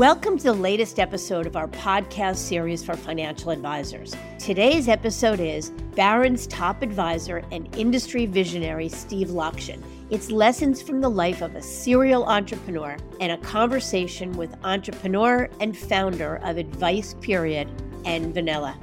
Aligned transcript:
Welcome 0.00 0.38
to 0.38 0.44
the 0.44 0.54
latest 0.54 0.98
episode 0.98 1.46
of 1.46 1.56
our 1.56 1.68
podcast 1.68 2.36
series 2.36 2.82
for 2.82 2.96
financial 2.96 3.50
advisors. 3.50 4.16
Today's 4.38 4.88
episode 4.88 5.40
is 5.40 5.68
Barron's 5.94 6.46
top 6.46 6.80
advisor 6.80 7.44
and 7.52 7.68
industry 7.76 8.24
visionary 8.24 8.88
Steve 8.88 9.28
Lockshin. 9.28 9.82
It's 10.08 10.30
lessons 10.30 10.80
from 10.80 11.02
the 11.02 11.10
life 11.10 11.42
of 11.42 11.54
a 11.54 11.60
serial 11.60 12.24
entrepreneur 12.24 12.96
and 13.20 13.30
a 13.30 13.36
conversation 13.46 14.32
with 14.38 14.56
entrepreneur 14.64 15.50
and 15.60 15.76
founder 15.76 16.36
of 16.36 16.56
AdvicePeriod 16.56 17.68
and 18.06 18.32
Vanilla. 18.32 18.78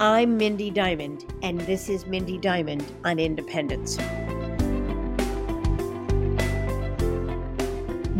I'm 0.00 0.36
Mindy 0.36 0.72
Diamond, 0.72 1.32
and 1.44 1.60
this 1.60 1.88
is 1.88 2.06
Mindy 2.06 2.38
Diamond 2.38 2.84
on 3.04 3.20
Independence. 3.20 3.98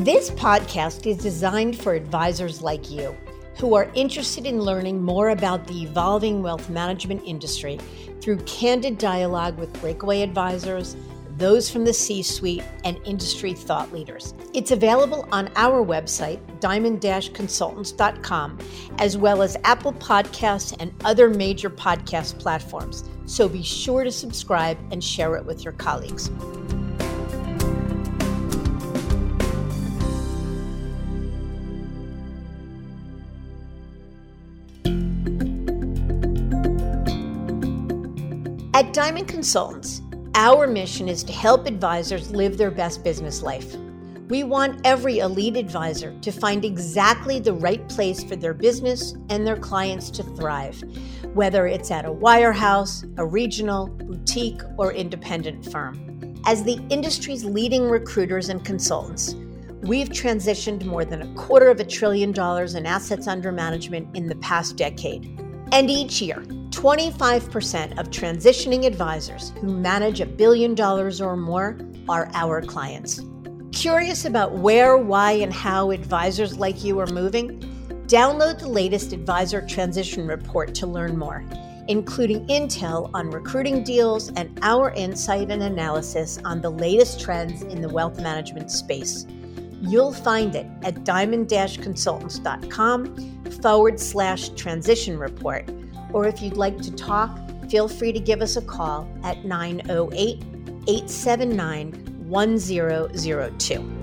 This 0.07 0.31
podcast 0.31 1.05
is 1.05 1.17
designed 1.17 1.77
for 1.77 1.95
advisors 1.95 2.63
like 2.63 2.93
you 2.93 3.17
who 3.59 3.75
are 3.75 3.91
interested 3.95 4.47
in 4.47 4.61
learning 4.61 5.03
more 5.03 5.31
about 5.31 5.67
the 5.67 5.83
evolving 5.83 6.45
wealth 6.45 6.71
management 6.71 7.25
industry 7.25 7.81
through 8.21 8.37
candid 8.45 8.99
dialogue 8.99 9.59
with 9.59 9.81
breakaway 9.81 10.23
advisors 10.23 10.95
those 11.39 11.69
from 11.69 11.85
the 11.85 11.93
C 11.93 12.23
suite, 12.23 12.63
and 12.85 13.01
industry 13.05 13.53
thought 13.53 13.93
leaders. 13.93 14.33
It's 14.55 14.71
available 14.71 15.29
on 15.33 15.51
our 15.57 15.85
website, 15.85 16.39
diamond 16.61 17.03
consultants.com, 17.03 18.59
as 18.99 19.19
well 19.19 19.43
as 19.43 19.57
Apple 19.65 19.93
Podcasts 19.95 20.75
and 20.79 20.95
other 21.05 21.29
major 21.29 21.69
podcast 21.69 22.39
platforms. 22.39 23.05
So 23.27 23.49
be 23.49 23.65
sure 23.65 24.05
to 24.05 24.13
subscribe 24.13 24.79
and 24.93 25.03
share 25.03 25.35
it 25.35 25.45
with 25.45 25.65
your 25.65 25.75
colleagues. 25.75 26.31
At 38.77 38.93
Diamond 38.93 39.27
Consultants, 39.27 40.03
our 40.35 40.67
mission 40.67 41.09
is 41.09 41.25
to 41.25 41.33
help 41.33 41.67
advisors 41.67 42.31
live 42.31 42.59
their 42.59 42.71
best 42.71 43.03
business 43.03 43.41
life. 43.41 43.75
We 44.29 44.45
want 44.45 44.83
every 44.85 45.21
elite 45.21 45.57
advisor 45.57 46.15
to 46.21 46.31
find 46.31 46.63
exactly 46.63 47.41
the 47.41 47.55
right 47.55 47.89
place 47.89 48.23
for 48.23 48.37
their 48.37 48.53
business 48.53 49.15
and 49.31 49.47
their 49.47 49.57
clients 49.57 50.11
to 50.11 50.23
thrive, 50.23 50.79
whether 51.33 51.67
it's 51.67 51.91
at 51.91 52.05
a 52.05 52.11
wirehouse, 52.11 53.11
a 53.17 53.25
regional, 53.25 53.87
boutique, 53.87 54.61
or 54.77 54.93
independent 54.93 55.73
firm. 55.73 56.35
As 56.45 56.63
the 56.63 56.79
industry's 56.91 57.47
leading 57.47 57.89
recruiters 57.89 58.51
and 58.51 58.63
consultants, 58.63 59.37
we've 59.85 60.11
transitioned 60.11 60.85
more 60.85 61.07
than 61.07 61.23
a 61.23 61.35
quarter 61.35 61.71
of 61.71 61.81
a 61.81 61.85
trillion 61.85 62.31
dollars 62.31 62.75
in 62.75 62.85
assets 62.85 63.27
under 63.27 63.53
management 63.53 64.15
in 64.15 64.27
the 64.27 64.37
past 64.37 64.77
decade. 64.77 65.41
And 65.73 65.89
each 65.89 66.21
year, 66.21 66.45
25% 66.77 67.99
of 67.99 68.11
transitioning 68.11 68.85
advisors 68.85 69.51
who 69.63 69.79
manage 69.79 70.21
a 70.21 70.27
billion 70.27 70.75
dollars 70.75 71.23
or 71.23 71.35
more 71.35 71.79
are 72.07 72.31
our 72.35 72.61
clients. 72.61 73.23
Curious 73.73 74.27
about 74.27 74.59
where, 74.59 74.99
why, 74.99 75.33
and 75.33 75.51
how 75.51 75.91
advisors 75.91 76.59
like 76.59 76.85
you 76.85 76.99
are 76.99 77.07
moving? 77.07 77.61
Download 78.09 78.59
the 78.59 78.69
latest 78.69 79.15
Advisor 79.15 79.67
Transition 79.67 80.27
Report 80.27 80.75
to 80.75 80.87
learn 80.87 81.17
more, 81.17 81.43
including 81.89 82.47
intel 82.49 83.11
on 83.15 83.31
recruiting 83.31 83.83
deals 83.83 84.31
and 84.33 84.59
our 84.61 84.91
insight 84.91 85.51
and 85.51 85.63
analysis 85.63 86.39
on 86.45 86.61
the 86.61 86.71
latest 86.71 87.19
trends 87.19 87.63
in 87.63 87.81
the 87.81 87.89
wealth 87.89 88.21
management 88.21 88.71
space. 88.71 89.25
You'll 89.81 90.13
find 90.13 90.55
it 90.55 90.67
at 90.83 91.05
diamond 91.05 91.49
consultants.com 91.49 93.17
forward 93.63 93.99
slash 93.99 94.51
transition 94.51 95.19
report 95.19 95.71
or 96.13 96.27
if 96.27 96.43
you'd 96.43 96.57
like 96.57 96.79
to 96.83 96.95
talk, 96.95 97.39
feel 97.69 97.89
free 97.89 98.13
to 98.13 98.21
give 98.21 98.43
us 98.43 98.57
a 98.57 98.63
call 98.63 99.09
at 99.23 99.45
908 99.45 100.43
879 100.89 101.93
1002. 102.29 103.97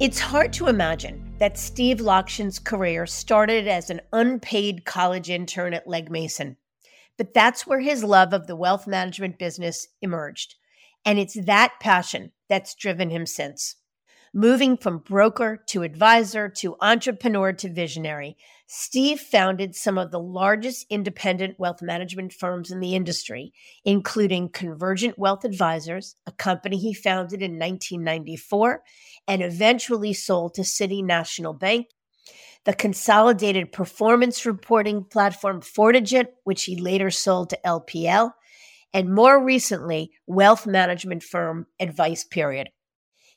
It's 0.00 0.20
hard 0.20 0.52
to 0.54 0.68
imagine 0.68 1.24
that 1.38 1.58
Steve 1.58 1.98
Lockshin's 1.98 2.58
career 2.58 3.06
started 3.06 3.66
as 3.66 3.90
an 3.90 4.00
unpaid 4.12 4.84
college 4.84 5.28
intern 5.28 5.74
at 5.74 5.88
Legg 5.88 6.10
Mason. 6.10 6.56
But 7.16 7.34
that's 7.34 7.66
where 7.66 7.80
his 7.80 8.04
love 8.04 8.32
of 8.32 8.46
the 8.46 8.56
wealth 8.56 8.86
management 8.86 9.38
business 9.38 9.88
emerged. 10.00 10.54
And 11.04 11.18
it's 11.18 11.34
that 11.34 11.74
passion 11.80 12.32
that's 12.48 12.74
driven 12.74 13.10
him 13.10 13.26
since. 13.26 13.76
Moving 14.34 14.76
from 14.76 14.98
broker 14.98 15.64
to 15.68 15.82
advisor 15.82 16.50
to 16.50 16.76
entrepreneur 16.82 17.54
to 17.54 17.72
visionary, 17.72 18.36
Steve 18.66 19.20
founded 19.20 19.74
some 19.74 19.96
of 19.96 20.10
the 20.10 20.20
largest 20.20 20.84
independent 20.90 21.58
wealth 21.58 21.80
management 21.80 22.34
firms 22.34 22.70
in 22.70 22.80
the 22.80 22.94
industry, 22.94 23.54
including 23.86 24.50
Convergent 24.50 25.18
Wealth 25.18 25.46
Advisors, 25.46 26.14
a 26.26 26.32
company 26.32 26.76
he 26.76 26.92
founded 26.92 27.40
in 27.40 27.52
1994 27.52 28.82
and 29.26 29.42
eventually 29.42 30.12
sold 30.12 30.52
to 30.54 30.64
City 30.64 31.00
National 31.00 31.54
Bank, 31.54 31.86
the 32.64 32.74
consolidated 32.74 33.72
performance 33.72 34.44
reporting 34.44 35.04
platform 35.04 35.62
Fortigent, 35.62 36.28
which 36.44 36.64
he 36.64 36.76
later 36.76 37.10
sold 37.10 37.48
to 37.48 37.58
LPL, 37.64 38.32
and 38.92 39.14
more 39.14 39.42
recently, 39.42 40.10
wealth 40.26 40.66
management 40.66 41.22
firm 41.22 41.66
AdvicePeriod. 41.80 42.66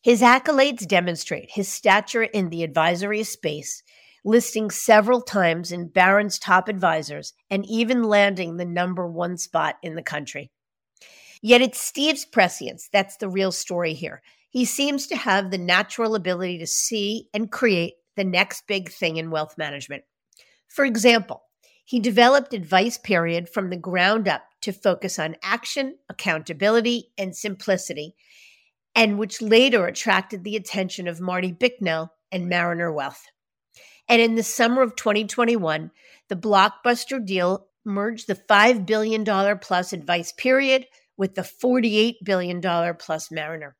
His 0.02 0.22
accolades 0.22 0.88
demonstrate 0.88 1.52
his 1.52 1.68
stature 1.68 2.24
in 2.24 2.50
the 2.50 2.64
advisory 2.64 3.24
space, 3.24 3.84
listing 4.26 4.72
several 4.72 5.22
times 5.22 5.72
in 5.72 5.90
Barron's 5.90 6.40
top 6.40 6.68
advisors 6.68 7.34
and 7.52 7.66
even 7.68 8.04
landing 8.04 8.58
the 8.58 8.66
number 8.66 9.08
one 9.08 9.38
spot 9.38 9.76
in 9.84 9.96
the 9.96 10.02
country. 10.02 10.50
Yet 11.44 11.62
it's 11.62 11.80
Steve's 11.80 12.26
prescience 12.26 12.90
that's 12.92 13.18
the 13.18 13.30
real 13.30 13.52
story 13.52 13.94
here. 13.94 14.24
He 14.50 14.66
seems 14.66 15.06
to 15.08 15.16
have 15.16 15.50
the 15.50 15.58
natural 15.58 16.16
ability 16.16 16.58
to 16.60 16.68
see 16.68 17.28
and 17.34 17.52
create 17.52 17.94
the 18.16 18.24
next 18.24 18.68
big 18.68 18.92
thing 18.92 19.18
in 19.18 19.32
wealth 19.32 19.56
management. 19.58 20.04
For 20.68 20.84
example, 20.84 21.44
he 21.86 22.00
developed 22.00 22.54
AdvicePeriod 22.54 23.50
from 23.50 23.70
the 23.70 23.78
ground 23.78 24.28
up 24.28 24.44
to 24.62 24.72
focus 24.72 25.20
on 25.20 25.36
action, 25.44 25.98
accountability, 26.10 27.12
and 27.18 27.36
simplicity 27.36 28.16
and 28.96 29.18
which 29.18 29.42
later 29.42 29.86
attracted 29.86 30.44
the 30.44 30.56
attention 30.56 31.08
of 31.08 31.22
Marty 31.22 31.52
Bicknell 31.52 32.12
and 32.32 32.50
Mariner 32.50 32.92
Wealth. 32.92 33.24
And 34.08 34.22
in 34.22 34.36
the 34.36 34.44
summer 34.44 34.82
of 34.82 34.96
2021, 34.96 35.92
the 36.30 36.36
blockbuster 36.36 37.26
deal 37.26 37.68
merged 37.86 38.28
the 38.28 38.36
$5 38.36 38.86
billion 38.86 39.24
plus 39.24 39.92
AdvicePeriod 39.92 40.86
with 41.18 41.36
the 41.36 41.42
$48 41.42 42.16
billion 42.24 42.62
plus 42.98 43.32
Mariner. 43.32 43.76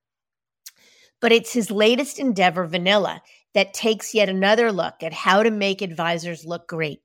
But 1.20 1.32
it's 1.32 1.54
his 1.54 1.70
latest 1.70 2.20
endeavor, 2.20 2.66
Vanilla, 2.66 3.22
that 3.54 3.74
takes 3.74 4.14
yet 4.14 4.30
another 4.30 4.72
look 4.72 5.04
at 5.04 5.14
how 5.14 5.44
to 5.44 5.52
make 5.52 5.82
advisors 5.82 6.46
look 6.46 6.68
great. 6.68 7.02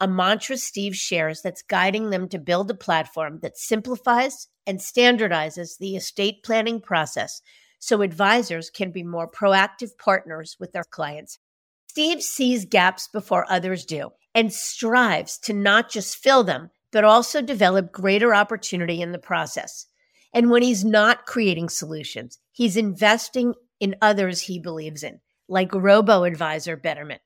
A 0.00 0.08
mantra 0.08 0.56
Steve 0.56 0.96
shares 0.96 1.42
that's 1.42 1.62
guiding 1.62 2.08
them 2.08 2.28
to 2.30 2.38
build 2.38 2.70
a 2.70 2.74
platform 2.74 3.40
that 3.42 3.58
simplifies 3.58 4.48
and 4.66 4.78
standardizes 4.78 5.76
the 5.78 5.94
estate 5.94 6.42
planning 6.42 6.80
process 6.80 7.42
so 7.78 8.00
advisors 8.00 8.70
can 8.70 8.92
be 8.92 9.02
more 9.02 9.30
proactive 9.30 9.90
partners 9.98 10.56
with 10.58 10.72
their 10.72 10.84
clients. 10.84 11.38
Steve 11.88 12.22
sees 12.22 12.64
gaps 12.64 13.08
before 13.08 13.50
others 13.50 13.84
do 13.84 14.10
and 14.34 14.52
strives 14.52 15.36
to 15.38 15.52
not 15.52 15.90
just 15.90 16.16
fill 16.16 16.44
them, 16.44 16.70
but 16.92 17.04
also 17.04 17.42
develop 17.42 17.92
greater 17.92 18.34
opportunity 18.34 19.02
in 19.02 19.12
the 19.12 19.18
process. 19.18 19.86
And 20.32 20.50
when 20.50 20.62
he's 20.62 20.84
not 20.84 21.26
creating 21.26 21.68
solutions, 21.68 22.38
he's 22.52 22.76
investing 22.76 23.54
in 23.80 23.96
others 24.00 24.42
he 24.42 24.58
believes 24.58 25.02
in, 25.02 25.20
like 25.48 25.74
robo 25.74 26.24
advisor 26.24 26.76
Betterment. 26.76 27.20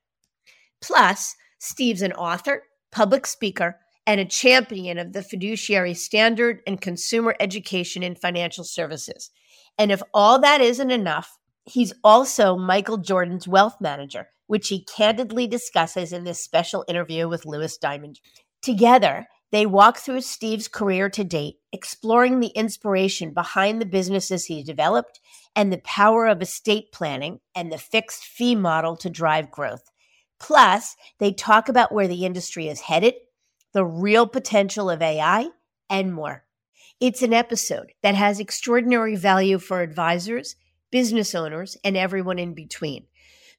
Plus, 0.81 1.35
Steve's 1.59 2.01
an 2.01 2.13
author, 2.13 2.63
public 2.95 3.27
speaker, 3.27 3.77
and 4.07 4.21
a 4.21 4.25
champion 4.25 4.97
of 4.97 5.11
the 5.11 5.21
fiduciary 5.21 5.93
standard 5.93 6.61
and 6.65 6.79
consumer 6.79 7.35
education 7.41 8.01
in 8.03 8.15
financial 8.15 8.63
services. 8.63 9.31
And 9.77 9.91
if 9.91 10.01
all 10.13 10.39
that 10.39 10.61
isn't 10.61 10.91
enough, 10.91 11.37
he's 11.65 11.93
also 12.05 12.55
Michael 12.55 12.97
Jordan's 12.97 13.49
wealth 13.49 13.81
manager, 13.81 14.29
which 14.47 14.69
he 14.69 14.85
candidly 14.85 15.45
discusses 15.45 16.13
in 16.13 16.23
this 16.23 16.41
special 16.41 16.85
interview 16.87 17.27
with 17.27 17.45
Lewis 17.45 17.77
Diamond. 17.77 18.21
Together, 18.61 19.25
they 19.51 19.65
walk 19.65 19.97
through 19.97 20.21
Steve's 20.21 20.69
career 20.69 21.09
to 21.09 21.23
date, 21.25 21.55
exploring 21.73 22.39
the 22.39 22.53
inspiration 22.55 23.33
behind 23.33 23.81
the 23.81 23.85
businesses 23.85 24.45
he 24.45 24.63
developed 24.63 25.19
and 25.53 25.71
the 25.71 25.81
power 25.83 26.27
of 26.27 26.41
estate 26.41 26.91
planning 26.93 27.39
and 27.53 27.71
the 27.71 27.77
fixed 27.77 28.23
fee 28.23 28.55
model 28.55 28.95
to 28.97 29.09
drive 29.09 29.51
growth. 29.51 29.83
Plus, 30.45 30.95
they 31.17 31.31
talk 31.31 31.69
about 31.69 31.91
where 31.91 32.07
the 32.07 32.25
industry 32.25 32.67
is 32.67 32.81
headed, 32.81 33.15
the 33.73 33.85
real 33.85 34.27
potential 34.27 34.89
of 34.89 35.01
AI, 35.01 35.49
and 35.89 36.13
more. 36.13 36.43
It's 36.99 37.21
an 37.21 37.33
episode 37.33 37.93
that 38.03 38.15
has 38.15 38.39
extraordinary 38.39 39.15
value 39.15 39.57
for 39.57 39.81
advisors 39.81 40.55
business 40.95 41.35
owners, 41.35 41.75
and 41.83 41.97
everyone 41.97 42.39
in 42.39 42.53
between. 42.53 43.05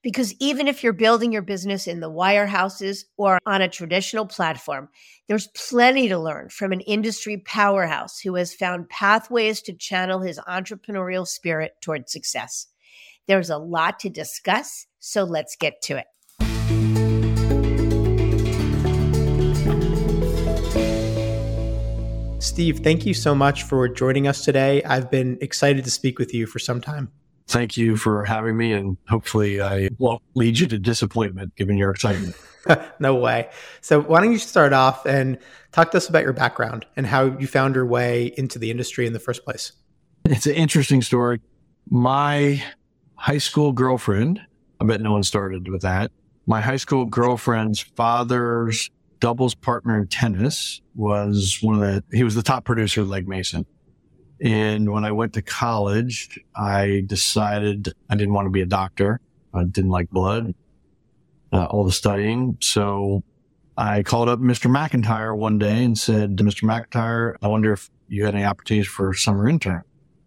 Because 0.03 0.33
even 0.41 0.69
if 0.69 0.83
you're 0.83 0.94
building 0.94 1.33
your 1.33 1.43
business 1.43 1.87
in 1.87 2.00
the 2.00 2.11
wirehouses 2.11 3.05
or 3.19 3.38
on 3.44 3.61
a 3.61 3.69
traditional 3.69 4.25
platform, 4.25 4.88
there's 5.29 5.49
plenty 5.49 6.09
to 6.09 6.19
learn 6.19 6.49
from 6.49 6.73
an 6.73 6.81
industry 6.81 7.37
powerhouse 7.37 8.21
who 8.21 8.37
has 8.37 8.55
found 8.55 8.88
pathways 8.88 9.61
to 9.62 9.75
channel 9.75 10.21
his 10.21 10.38
entrepreneurial 10.49 11.27
spirit 11.27 11.73
toward 11.83 12.09
success. 12.09 12.69
There's 13.27 13.50
a 13.50 13.59
lot 13.59 13.99
to 14.00 14.09
discuss, 14.09 14.87
so 14.99 15.25
let's 15.25 15.56
get 15.56 15.83
to 15.83 15.99
it. 15.99 16.06
Steve, 22.56 22.79
thank 22.79 23.05
you 23.05 23.12
so 23.12 23.35
much 23.35 23.64
for 23.64 23.87
joining 23.87 24.26
us 24.26 24.43
today. 24.43 24.82
I've 24.85 25.11
been 25.11 25.37
excited 25.43 25.85
to 25.85 25.91
speak 25.91 26.19
with 26.19 26.32
you 26.32 26.47
for 26.47 26.58
some 26.58 26.81
time. 26.81 27.12
Thank 27.47 27.76
you 27.76 27.99
for 27.99 28.25
having 28.25 28.56
me, 28.56 28.73
and 28.73 28.97
hopefully, 29.11 29.61
I 29.61 29.91
won't 29.99 30.23
lead 30.35 30.58
you 30.58 30.67
to 30.69 30.79
disappointment 30.79 31.55
given 31.56 31.76
your 31.76 31.91
excitement. 31.91 32.35
no 32.99 33.14
way. 33.14 33.50
So, 33.82 34.00
why 34.00 34.23
don't 34.23 34.32
you 34.32 34.38
start 34.38 34.73
off 34.73 35.05
and 35.05 35.37
talk 35.73 35.91
to 35.91 35.99
us 35.99 36.08
about 36.08 36.23
your 36.23 36.32
background 36.32 36.87
and 36.97 37.06
how 37.06 37.26
you 37.38 37.47
found 37.47 37.75
your 37.75 37.85
way 37.85 38.32
into 38.38 38.59
the 38.59 38.70
industry 38.70 39.06
in 39.06 39.12
the 39.12 39.20
first 39.20 39.44
place? 39.44 39.73
It's 40.25 40.47
an 40.47 40.55
interesting 40.55 41.02
story. 41.02 41.43
My 41.91 42.64
high 43.17 43.37
school 43.37 43.73
girlfriend, 43.73 44.41
I 44.81 44.87
bet 44.87 45.02
no 45.02 45.12
one 45.12 45.25
started 45.25 45.69
with 45.69 45.82
that. 45.82 46.11
My 46.47 46.62
high 46.62 46.76
school 46.76 47.05
girlfriend's 47.05 47.81
father's 47.81 48.88
doubles 49.20 49.54
partner 49.54 49.98
in 49.98 50.06
tennis 50.08 50.80
was 50.94 51.58
one 51.62 51.74
of 51.74 51.80
the, 51.80 52.16
he 52.16 52.24
was 52.24 52.34
the 52.34 52.42
top 52.42 52.64
producer 52.64 53.02
at 53.02 53.06
Legg 53.06 53.28
Mason. 53.28 53.66
And 54.40 54.92
when 54.92 55.04
I 55.04 55.12
went 55.12 55.32
to 55.34 55.42
college, 55.42 56.38
I 56.54 57.02
decided 57.06 57.92
I 58.10 58.16
didn't 58.16 58.34
want 58.34 58.46
to 58.46 58.50
be 58.50 58.60
a 58.60 58.66
doctor. 58.66 59.20
I 59.54 59.64
didn't 59.64 59.90
like 59.90 60.10
blood, 60.10 60.54
uh, 61.52 61.64
all 61.64 61.84
the 61.84 61.92
studying. 61.92 62.58
So 62.60 63.22
I 63.76 64.02
called 64.02 64.28
up 64.28 64.38
Mr. 64.38 64.70
McIntyre 64.70 65.36
one 65.36 65.58
day 65.58 65.84
and 65.84 65.98
said, 65.98 66.36
Mr. 66.36 66.64
McIntyre, 66.64 67.36
I 67.42 67.48
wonder 67.48 67.72
if 67.72 67.90
you 68.08 68.24
had 68.24 68.34
any 68.34 68.44
opportunities 68.44 68.88
for 68.88 69.14
summer 69.14 69.48
intern. 69.48 69.82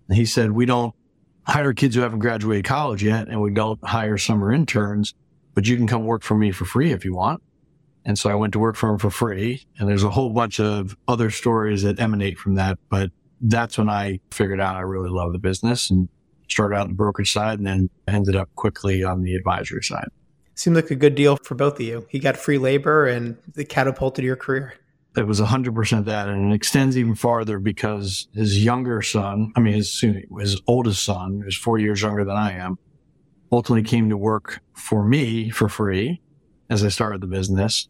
And 0.07 0.17
he 0.17 0.25
said, 0.25 0.51
we 0.51 0.65
don't 0.65 0.95
hire 1.43 1.73
kids 1.73 1.95
who 1.95 2.01
haven't 2.01 2.19
graduated 2.19 2.65
college 2.65 3.03
yet 3.03 3.27
and 3.27 3.41
we 3.41 3.51
don't 3.51 3.83
hire 3.83 4.17
summer 4.17 4.51
interns, 4.51 5.13
but 5.53 5.67
you 5.67 5.77
can 5.77 5.87
come 5.87 6.05
work 6.05 6.23
for 6.23 6.35
me 6.35 6.51
for 6.51 6.65
free 6.65 6.91
if 6.91 7.05
you 7.05 7.13
want. 7.13 7.41
And 8.05 8.17
so 8.17 8.29
I 8.29 8.35
went 8.35 8.53
to 8.53 8.59
work 8.59 8.75
for 8.75 8.89
him 8.89 8.97
for 8.97 9.09
free. 9.09 9.65
And 9.77 9.87
there's 9.87 10.03
a 10.03 10.09
whole 10.09 10.29
bunch 10.29 10.59
of 10.59 10.97
other 11.07 11.29
stories 11.29 11.83
that 11.83 11.99
emanate 11.99 12.37
from 12.37 12.55
that. 12.55 12.79
But 12.89 13.11
that's 13.41 13.77
when 13.77 13.89
I 13.89 14.19
figured 14.31 14.59
out 14.59 14.75
I 14.75 14.81
really 14.81 15.09
love 15.09 15.31
the 15.31 15.39
business 15.39 15.89
and 15.89 16.09
started 16.49 16.75
out 16.75 16.81
on 16.81 16.87
the 16.89 16.95
brokerage 16.95 17.31
side 17.31 17.59
and 17.59 17.67
then 17.67 17.89
ended 18.07 18.35
up 18.35 18.49
quickly 18.55 19.03
on 19.03 19.21
the 19.21 19.35
advisory 19.35 19.83
side. 19.83 20.09
Seemed 20.55 20.75
like 20.75 20.91
a 20.91 20.95
good 20.95 21.15
deal 21.15 21.37
for 21.37 21.55
both 21.55 21.75
of 21.75 21.81
you. 21.81 22.05
He 22.09 22.19
got 22.19 22.35
free 22.35 22.57
labor 22.57 23.05
and 23.05 23.37
it 23.55 23.69
catapulted 23.69 24.25
your 24.25 24.35
career. 24.35 24.73
It 25.15 25.25
was 25.25 25.39
100% 25.39 26.05
that. 26.05 26.29
And 26.29 26.51
it 26.51 26.55
extends 26.55 26.97
even 26.97 27.15
farther 27.15 27.59
because 27.59 28.27
his 28.33 28.63
younger 28.63 29.01
son, 29.01 29.51
I 29.55 29.59
mean, 29.59 29.73
his, 29.73 29.99
his 30.01 30.61
oldest 30.67 31.03
son, 31.03 31.41
who's 31.43 31.55
four 31.55 31.77
years 31.77 32.01
younger 32.01 32.25
than 32.25 32.35
I 32.35 32.53
am, 32.53 32.77
ultimately 33.51 33.87
came 33.87 34.09
to 34.09 34.17
work 34.17 34.61
for 34.73 35.03
me 35.03 35.49
for 35.49 35.69
free 35.69 36.21
as 36.69 36.83
I 36.83 36.89
started 36.89 37.21
the 37.21 37.27
business. 37.27 37.87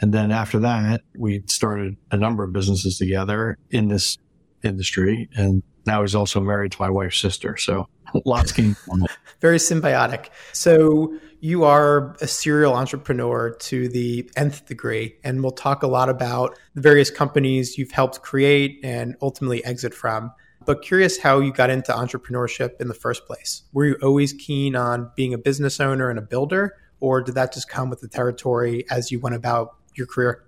And 0.00 0.12
then 0.12 0.30
after 0.30 0.60
that, 0.60 1.02
we 1.16 1.42
started 1.46 1.96
a 2.10 2.16
number 2.16 2.44
of 2.44 2.52
businesses 2.52 2.98
together 2.98 3.58
in 3.70 3.88
this 3.88 4.16
industry. 4.62 5.28
And 5.36 5.62
now 5.86 6.02
he's 6.02 6.14
also 6.14 6.40
married 6.40 6.72
to 6.72 6.82
my 6.82 6.90
wife's 6.90 7.20
sister. 7.20 7.56
So 7.56 7.88
lots 8.24 8.52
came 8.52 8.74
from 8.74 9.04
it. 9.04 9.10
Very 9.40 9.58
symbiotic. 9.58 10.26
So 10.52 11.16
you 11.40 11.64
are 11.64 12.16
a 12.20 12.26
serial 12.26 12.74
entrepreneur 12.74 13.50
to 13.50 13.88
the 13.88 14.28
nth 14.36 14.66
degree. 14.66 15.16
And 15.24 15.42
we'll 15.42 15.52
talk 15.52 15.82
a 15.82 15.86
lot 15.86 16.08
about 16.08 16.58
the 16.74 16.80
various 16.80 17.10
companies 17.10 17.78
you've 17.78 17.92
helped 17.92 18.22
create 18.22 18.80
and 18.82 19.16
ultimately 19.22 19.64
exit 19.64 19.94
from. 19.94 20.32
But 20.64 20.82
curious 20.82 21.18
how 21.18 21.40
you 21.40 21.52
got 21.52 21.70
into 21.70 21.92
entrepreneurship 21.92 22.80
in 22.80 22.88
the 22.88 22.94
first 22.94 23.26
place. 23.26 23.62
Were 23.72 23.86
you 23.86 23.96
always 24.02 24.32
keen 24.32 24.76
on 24.76 25.10
being 25.16 25.32
a 25.32 25.38
business 25.38 25.80
owner 25.80 26.10
and 26.10 26.18
a 26.18 26.22
builder? 26.22 26.74
Or 27.00 27.20
did 27.22 27.34
that 27.36 27.52
just 27.52 27.68
come 27.68 27.90
with 27.90 28.00
the 28.00 28.08
territory 28.08 28.84
as 28.90 29.10
you 29.10 29.20
went 29.20 29.36
about 29.36 29.76
your 29.94 30.06
career? 30.06 30.44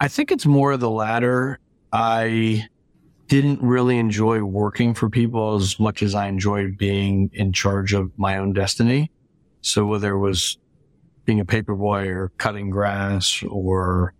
I 0.00 0.08
think 0.08 0.32
it's 0.32 0.46
more 0.46 0.72
of 0.72 0.80
the 0.80 0.90
latter. 0.90 1.58
I 1.92 2.66
didn't 3.28 3.60
really 3.62 3.98
enjoy 3.98 4.42
working 4.42 4.94
for 4.94 5.10
people 5.10 5.56
as 5.56 5.78
much 5.78 6.02
as 6.02 6.14
I 6.14 6.26
enjoyed 6.26 6.78
being 6.78 7.30
in 7.32 7.52
charge 7.52 7.92
of 7.92 8.10
my 8.18 8.38
own 8.38 8.52
destiny. 8.52 9.10
So 9.60 9.84
whether 9.84 10.12
it 10.12 10.20
was 10.20 10.58
being 11.24 11.40
a 11.40 11.44
paperboy 11.44 12.06
or 12.08 12.32
cutting 12.38 12.70
grass 12.70 13.42
or 13.48 14.14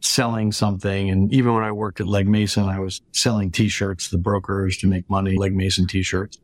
selling 0.00 0.52
something. 0.52 1.10
And 1.10 1.32
even 1.32 1.54
when 1.54 1.64
I 1.64 1.72
worked 1.72 2.00
at 2.00 2.06
Legg 2.06 2.28
Mason, 2.28 2.64
I 2.64 2.78
was 2.78 3.00
selling 3.12 3.50
t-shirts 3.50 4.10
to 4.10 4.16
the 4.16 4.22
brokers 4.22 4.76
to 4.78 4.86
make 4.86 5.08
money, 5.10 5.36
Legg 5.36 5.54
Mason 5.54 5.86
t-shirts. 5.86 6.38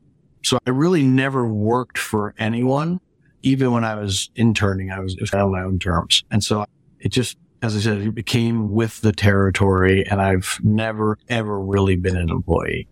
So 0.44 0.58
I 0.66 0.70
really 0.70 1.04
never 1.04 1.46
worked 1.46 1.98
for 1.98 2.34
anyone. 2.38 3.00
Even 3.42 3.72
when 3.72 3.84
I 3.84 3.96
was 3.96 4.30
interning, 4.36 4.90
I 4.90 5.00
was, 5.00 5.16
on 5.32 5.52
my 5.52 5.62
own 5.62 5.78
terms. 5.78 6.24
And 6.30 6.42
so 6.42 6.64
it 7.00 7.10
just 7.10 7.36
as 7.62 7.76
I 7.76 7.78
said, 7.78 7.98
it 7.98 8.14
became 8.14 8.72
with 8.72 9.00
the 9.02 9.12
territory 9.12 10.04
and 10.04 10.20
I've 10.20 10.58
never, 10.64 11.16
ever 11.28 11.58
really 11.60 11.94
been 11.94 12.16
an 12.16 12.28
employee. 12.28 12.88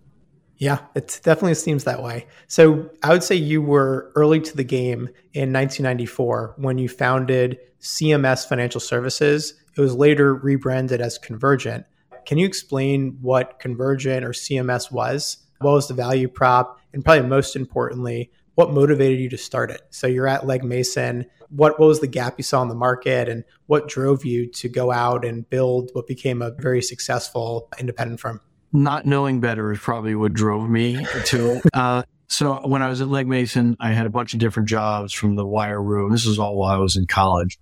Yeah, 0.58 0.78
it 0.94 1.20
definitely 1.24 1.54
seems 1.54 1.84
that 1.84 2.02
way. 2.02 2.26
So 2.46 2.88
I 3.02 3.10
would 3.10 3.24
say 3.24 3.34
you 3.34 3.62
were 3.62 4.12
early 4.14 4.40
to 4.40 4.56
the 4.56 4.62
game 4.62 5.08
in 5.32 5.52
1994 5.52 6.54
when 6.58 6.78
you 6.78 6.88
founded 6.88 7.58
CMS 7.80 8.46
Financial 8.46 8.80
Services. 8.80 9.54
It 9.76 9.80
was 9.80 9.94
later 9.94 10.34
rebranded 10.34 11.00
as 11.00 11.18
Convergent. 11.18 11.86
Can 12.26 12.38
you 12.38 12.46
explain 12.46 13.16
what 13.22 13.58
Convergent 13.58 14.24
or 14.24 14.30
CMS 14.30 14.92
was? 14.92 15.38
What 15.60 15.72
was 15.72 15.88
the 15.88 15.94
value 15.94 16.28
prop? 16.28 16.78
And 16.92 17.04
probably 17.04 17.26
most 17.26 17.56
importantly, 17.56 18.30
what 18.60 18.72
motivated 18.72 19.18
you 19.18 19.28
to 19.30 19.38
start 19.38 19.70
it? 19.70 19.82
So 19.90 20.06
you're 20.06 20.28
at 20.28 20.46
Legg 20.46 20.62
Mason 20.62 21.26
what, 21.50 21.78
what 21.78 21.86
was 21.86 22.00
the 22.00 22.06
gap 22.06 22.34
you 22.38 22.44
saw 22.44 22.62
in 22.62 22.68
the 22.68 22.74
market 22.74 23.28
and 23.28 23.44
what 23.66 23.88
drove 23.88 24.24
you 24.24 24.46
to 24.52 24.68
go 24.68 24.90
out 24.90 25.24
and 25.24 25.48
build 25.50 25.90
what 25.92 26.06
became 26.06 26.42
a 26.42 26.52
very 26.52 26.80
successful 26.80 27.68
independent 27.78 28.20
firm? 28.20 28.40
Not 28.72 29.04
knowing 29.04 29.40
better 29.40 29.72
is 29.72 29.80
probably 29.80 30.14
what 30.14 30.32
drove 30.32 30.68
me 30.68 31.04
to. 31.26 31.60
Uh, 31.74 32.02
so 32.28 32.64
when 32.64 32.80
I 32.80 32.88
was 32.88 33.00
at 33.00 33.08
Legg 33.08 33.26
Mason, 33.26 33.76
I 33.80 33.90
had 33.90 34.06
a 34.06 34.10
bunch 34.10 34.34
of 34.34 34.38
different 34.38 34.68
jobs 34.68 35.12
from 35.12 35.34
the 35.34 35.44
wire 35.44 35.82
room. 35.82 36.12
This 36.12 36.26
was 36.26 36.38
all 36.38 36.56
while 36.56 36.72
I 36.72 36.78
was 36.78 36.96
in 36.96 37.06
college. 37.06 37.58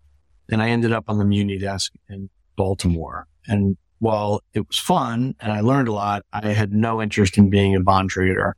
And 0.50 0.62
I 0.62 0.68
ended 0.68 0.92
up 0.92 1.04
on 1.08 1.16
the 1.16 1.24
Muni 1.24 1.56
desk 1.56 1.92
in 2.10 2.28
Baltimore. 2.54 3.26
And 3.46 3.78
while 3.98 4.42
it 4.52 4.68
was 4.68 4.78
fun 4.78 5.34
and 5.40 5.52
I 5.52 5.60
learned 5.60 5.88
a 5.88 5.92
lot, 5.92 6.22
I 6.34 6.48
had 6.48 6.72
no 6.72 7.00
interest 7.00 7.38
in 7.38 7.48
being 7.48 7.74
a 7.74 7.80
bond 7.80 8.10
trader, 8.10 8.54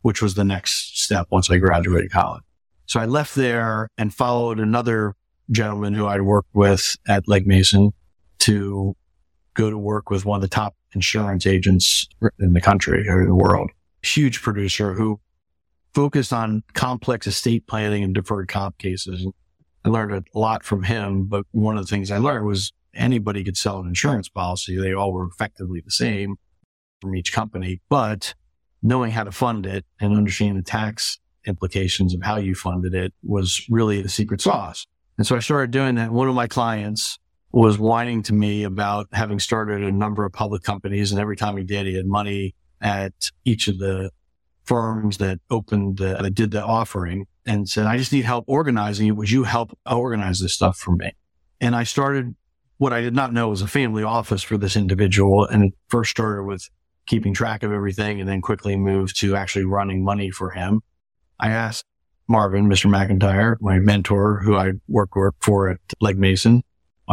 which 0.00 0.20
was 0.20 0.34
the 0.34 0.44
next 0.44 0.91
step 1.02 1.26
once 1.30 1.50
I 1.50 1.58
graduated 1.58 2.10
college. 2.10 2.42
So 2.86 3.00
I 3.00 3.06
left 3.06 3.34
there 3.34 3.88
and 3.96 4.12
followed 4.12 4.60
another 4.60 5.14
gentleman 5.50 5.94
who 5.94 6.06
I'd 6.06 6.22
worked 6.22 6.54
with 6.54 6.96
at 7.08 7.28
Legg 7.28 7.46
Mason 7.46 7.92
to 8.40 8.94
go 9.54 9.70
to 9.70 9.78
work 9.78 10.10
with 10.10 10.24
one 10.24 10.36
of 10.36 10.42
the 10.42 10.48
top 10.48 10.74
insurance 10.94 11.46
agents 11.46 12.06
in 12.38 12.52
the 12.52 12.60
country 12.60 13.08
or 13.08 13.26
the 13.26 13.34
world. 13.34 13.70
Huge 14.02 14.42
producer 14.42 14.94
who 14.94 15.20
focused 15.94 16.32
on 16.32 16.62
complex 16.74 17.26
estate 17.26 17.66
planning 17.66 18.02
and 18.02 18.14
deferred 18.14 18.48
comp 18.48 18.78
cases. 18.78 19.26
I 19.84 19.88
learned 19.88 20.26
a 20.34 20.38
lot 20.38 20.64
from 20.64 20.84
him, 20.84 21.26
but 21.26 21.44
one 21.52 21.76
of 21.76 21.84
the 21.84 21.90
things 21.90 22.10
I 22.10 22.18
learned 22.18 22.46
was 22.46 22.72
anybody 22.94 23.44
could 23.44 23.56
sell 23.56 23.80
an 23.80 23.88
insurance 23.88 24.28
policy. 24.28 24.76
They 24.76 24.92
all 24.92 25.12
were 25.12 25.26
effectively 25.26 25.82
the 25.84 25.90
same 25.90 26.36
from 27.00 27.16
each 27.16 27.32
company, 27.32 27.80
but 27.88 28.34
knowing 28.82 29.10
how 29.10 29.24
to 29.24 29.32
fund 29.32 29.66
it 29.66 29.84
and 30.00 30.16
understanding 30.16 30.56
the 30.56 30.62
tax 30.62 31.18
implications 31.46 32.14
of 32.14 32.22
how 32.22 32.36
you 32.36 32.54
funded 32.54 32.94
it 32.94 33.12
was 33.22 33.64
really 33.68 34.02
the 34.02 34.08
secret 34.08 34.40
sauce. 34.40 34.86
And 35.18 35.26
so 35.26 35.36
I 35.36 35.40
started 35.40 35.70
doing 35.70 35.96
that. 35.96 36.10
One 36.10 36.28
of 36.28 36.34
my 36.34 36.46
clients 36.46 37.18
was 37.52 37.78
whining 37.78 38.22
to 38.24 38.32
me 38.32 38.64
about 38.64 39.08
having 39.12 39.38
started 39.38 39.82
a 39.82 39.92
number 39.92 40.24
of 40.24 40.32
public 40.32 40.62
companies. 40.62 41.12
And 41.12 41.20
every 41.20 41.36
time 41.36 41.56
he 41.56 41.64
did, 41.64 41.86
he 41.86 41.94
had 41.94 42.06
money 42.06 42.54
at 42.80 43.12
each 43.44 43.68
of 43.68 43.78
the 43.78 44.10
firms 44.64 45.18
that 45.18 45.38
opened, 45.50 45.98
the, 45.98 46.16
that 46.20 46.34
did 46.34 46.50
the 46.50 46.64
offering 46.64 47.26
and 47.44 47.68
said, 47.68 47.86
I 47.86 47.98
just 47.98 48.12
need 48.12 48.24
help 48.24 48.44
organizing 48.48 49.08
it. 49.08 49.12
Would 49.12 49.30
you 49.30 49.44
help 49.44 49.76
organize 49.88 50.40
this 50.40 50.54
stuff 50.54 50.78
for 50.78 50.92
me? 50.92 51.12
And 51.60 51.76
I 51.76 51.84
started 51.84 52.34
what 52.78 52.92
I 52.92 53.00
did 53.00 53.14
not 53.14 53.32
know 53.32 53.48
was 53.48 53.62
a 53.62 53.68
family 53.68 54.02
office 54.02 54.42
for 54.42 54.56
this 54.56 54.74
individual. 54.74 55.46
And 55.46 55.64
it 55.64 55.74
first 55.88 56.10
started 56.10 56.44
with 56.44 56.68
keeping 57.06 57.34
track 57.34 57.62
of 57.62 57.72
everything 57.72 58.20
and 58.20 58.28
then 58.28 58.40
quickly 58.40 58.76
moved 58.76 59.18
to 59.20 59.36
actually 59.36 59.64
running 59.64 60.04
money 60.04 60.30
for 60.30 60.50
him. 60.50 60.80
I 61.38 61.50
asked 61.50 61.84
Marvin, 62.28 62.68
Mr. 62.68 62.88
McIntyre, 62.88 63.56
my 63.60 63.78
mentor, 63.78 64.40
who 64.42 64.56
I 64.56 64.72
work 64.88 65.16
work 65.16 65.34
for 65.40 65.70
at 65.70 65.78
Legg 66.00 66.18
Mason, 66.18 66.62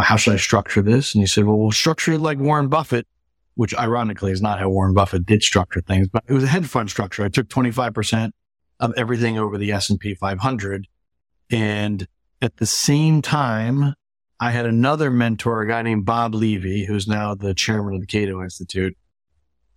how 0.01 0.15
should 0.15 0.33
I 0.33 0.37
structure 0.37 0.81
this? 0.81 1.13
And 1.13 1.21
he 1.21 1.27
said, 1.27 1.45
well, 1.45 1.57
we'll 1.57 1.71
structure 1.71 2.13
it 2.13 2.19
like 2.19 2.39
Warren 2.39 2.67
Buffett, 2.67 3.07
which 3.55 3.75
ironically 3.75 4.31
is 4.31 4.41
not 4.41 4.59
how 4.59 4.69
Warren 4.69 4.93
Buffett 4.93 5.25
did 5.25 5.43
structure 5.43 5.81
things, 5.81 6.07
but 6.07 6.23
it 6.27 6.33
was 6.33 6.43
a 6.43 6.47
hedge 6.47 6.65
fund 6.65 6.89
structure. 6.89 7.23
I 7.23 7.29
took 7.29 7.47
25% 7.49 8.31
of 8.79 8.93
everything 8.95 9.37
over 9.37 9.57
the 9.57 9.71
S&P 9.71 10.15
500. 10.15 10.87
And 11.51 12.07
at 12.41 12.57
the 12.57 12.65
same 12.65 13.21
time, 13.21 13.93
I 14.39 14.51
had 14.51 14.65
another 14.65 15.11
mentor, 15.11 15.61
a 15.61 15.67
guy 15.67 15.81
named 15.81 16.05
Bob 16.05 16.33
Levy, 16.33 16.85
who's 16.85 17.07
now 17.07 17.35
the 17.35 17.53
chairman 17.53 17.95
of 17.95 18.01
the 18.01 18.07
Cato 18.07 18.41
Institute, 18.41 18.95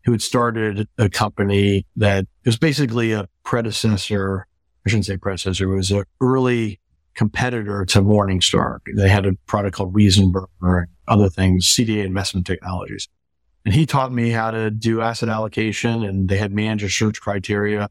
who 0.05 0.13
had 0.13 0.23
started 0.23 0.89
a 0.99 1.09
company 1.09 1.87
that 1.97 2.27
was 2.45 2.59
basically 2.59 3.13
a 3.13 3.29
predecessor. 3.45 4.47
I 4.85 4.89
shouldn't 4.89 5.07
say 5.07 5.17
predecessor. 5.17 5.73
It 5.73 5.77
was 5.77 5.91
an 5.91 6.05
early 6.21 6.81
competitor 7.15 7.85
to 7.85 8.03
Morningstar. 8.03 8.79
They 8.97 9.09
had 9.09 9.27
a 9.27 9.35
product 9.47 9.77
called 9.77 9.95
Reasonburger 9.95 10.47
and 10.61 10.89
other 11.07 11.29
things, 11.29 11.67
CDA 11.67 12.05
investment 12.05 12.47
technologies. 12.47 13.09
And 13.65 13.75
he 13.75 13.87
taught 13.87 14.13
me 14.13 14.31
how 14.31 14.51
to 14.51 14.71
do 14.71 15.01
asset 15.01 15.29
allocation 15.29 16.03
and 16.03 16.29
they 16.29 16.39
had 16.39 16.53
manager 16.53 16.89
search 16.89 17.21
criteria. 17.21 17.89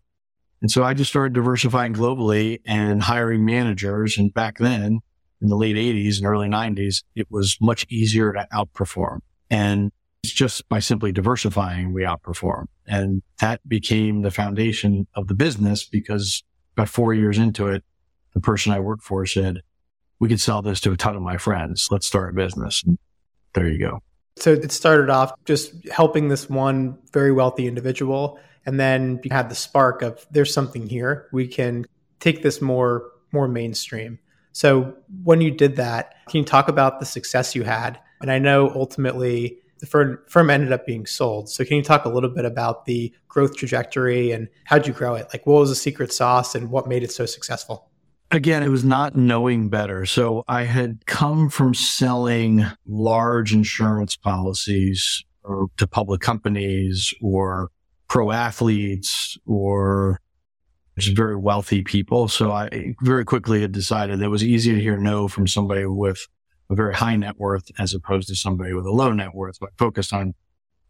And 0.61 0.69
so 0.69 0.83
I 0.83 0.93
just 0.93 1.09
started 1.09 1.33
diversifying 1.33 1.93
globally 1.93 2.59
and 2.65 3.01
hiring 3.01 3.45
managers. 3.45 4.17
And 4.17 4.33
back 4.33 4.57
then 4.57 4.99
in 5.41 5.47
the 5.47 5.55
late 5.55 5.77
eighties 5.77 6.17
and 6.17 6.27
early 6.27 6.49
nineties, 6.49 7.03
it 7.15 7.27
was 7.31 7.57
much 7.61 7.85
easier 7.89 8.33
to 8.33 8.47
outperform. 8.53 9.19
And 9.49 9.91
it's 10.23 10.33
just 10.33 10.67
by 10.69 10.79
simply 10.79 11.11
diversifying, 11.11 11.93
we 11.93 12.03
outperform. 12.03 12.65
And 12.87 13.23
that 13.39 13.67
became 13.67 14.21
the 14.21 14.31
foundation 14.31 15.07
of 15.15 15.27
the 15.27 15.33
business 15.33 15.83
because 15.83 16.43
about 16.75 16.89
four 16.89 17.13
years 17.13 17.37
into 17.37 17.67
it, 17.67 17.83
the 18.33 18.41
person 18.41 18.71
I 18.71 18.79
worked 18.79 19.03
for 19.03 19.25
said, 19.25 19.61
we 20.19 20.29
could 20.29 20.39
sell 20.39 20.61
this 20.61 20.79
to 20.81 20.91
a 20.91 20.97
ton 20.97 21.15
of 21.15 21.21
my 21.21 21.37
friends. 21.37 21.87
Let's 21.89 22.05
start 22.05 22.31
a 22.31 22.33
business. 22.33 22.83
And 22.85 22.99
there 23.53 23.67
you 23.67 23.79
go. 23.79 24.03
So 24.37 24.53
it 24.53 24.71
started 24.71 25.09
off 25.09 25.33
just 25.45 25.73
helping 25.89 26.29
this 26.29 26.49
one 26.49 26.97
very 27.11 27.31
wealthy 27.31 27.67
individual. 27.67 28.39
And 28.65 28.79
then 28.79 29.19
you 29.23 29.31
had 29.31 29.49
the 29.49 29.55
spark 29.55 30.03
of 30.03 30.25
there's 30.29 30.53
something 30.53 30.87
here. 30.87 31.27
We 31.33 31.47
can 31.47 31.85
take 32.19 32.43
this 32.43 32.61
more, 32.61 33.09
more 33.31 33.47
mainstream. 33.47 34.19
So 34.53 34.95
when 35.23 35.41
you 35.41 35.49
did 35.49 35.77
that, 35.77 36.13
can 36.29 36.39
you 36.39 36.45
talk 36.45 36.67
about 36.67 36.99
the 36.99 37.05
success 37.05 37.55
you 37.55 37.63
had? 37.63 37.99
And 38.21 38.31
I 38.31 38.37
know 38.37 38.69
ultimately 38.69 39.57
the 39.81 39.87
firm, 39.87 40.19
firm 40.29 40.49
ended 40.49 40.71
up 40.71 40.85
being 40.85 41.05
sold. 41.05 41.49
So 41.49 41.65
can 41.65 41.75
you 41.75 41.83
talk 41.83 42.05
a 42.05 42.09
little 42.09 42.29
bit 42.29 42.45
about 42.45 42.85
the 42.85 43.13
growth 43.27 43.57
trajectory 43.57 44.31
and 44.31 44.47
how'd 44.65 44.87
you 44.87 44.93
grow 44.93 45.15
it? 45.15 45.27
Like 45.33 45.45
what 45.45 45.59
was 45.59 45.69
the 45.69 45.75
secret 45.75 46.13
sauce 46.13 46.55
and 46.55 46.69
what 46.69 46.87
made 46.87 47.03
it 47.03 47.11
so 47.11 47.25
successful? 47.25 47.89
Again, 48.29 48.63
it 48.63 48.69
was 48.69 48.85
not 48.85 49.15
knowing 49.15 49.69
better. 49.69 50.05
So 50.05 50.45
I 50.47 50.63
had 50.63 51.05
come 51.07 51.49
from 51.49 51.73
selling 51.73 52.63
large 52.87 53.53
insurance 53.53 54.15
policies 54.15 55.25
or 55.43 55.67
to 55.77 55.87
public 55.87 56.21
companies 56.21 57.11
or 57.19 57.71
pro 58.07 58.31
athletes 58.31 59.35
or 59.47 60.21
just 60.99 61.17
very 61.17 61.35
wealthy 61.35 61.81
people. 61.81 62.27
So 62.27 62.51
I 62.51 62.93
very 63.01 63.25
quickly 63.25 63.61
had 63.61 63.71
decided 63.71 64.19
that 64.19 64.25
it 64.25 64.29
was 64.29 64.43
easy 64.43 64.73
to 64.73 64.79
hear 64.79 64.97
no 64.97 65.27
from 65.27 65.47
somebody 65.47 65.85
with 65.85 66.27
a 66.71 66.75
very 66.75 66.95
high 66.95 67.15
net 67.15 67.37
worth 67.37 67.69
as 67.77 67.93
opposed 67.93 68.27
to 68.29 68.35
somebody 68.35 68.73
with 68.73 68.85
a 68.85 68.91
low 68.91 69.11
net 69.11 69.35
worth, 69.35 69.59
but 69.59 69.71
focused 69.77 70.13
on 70.13 70.33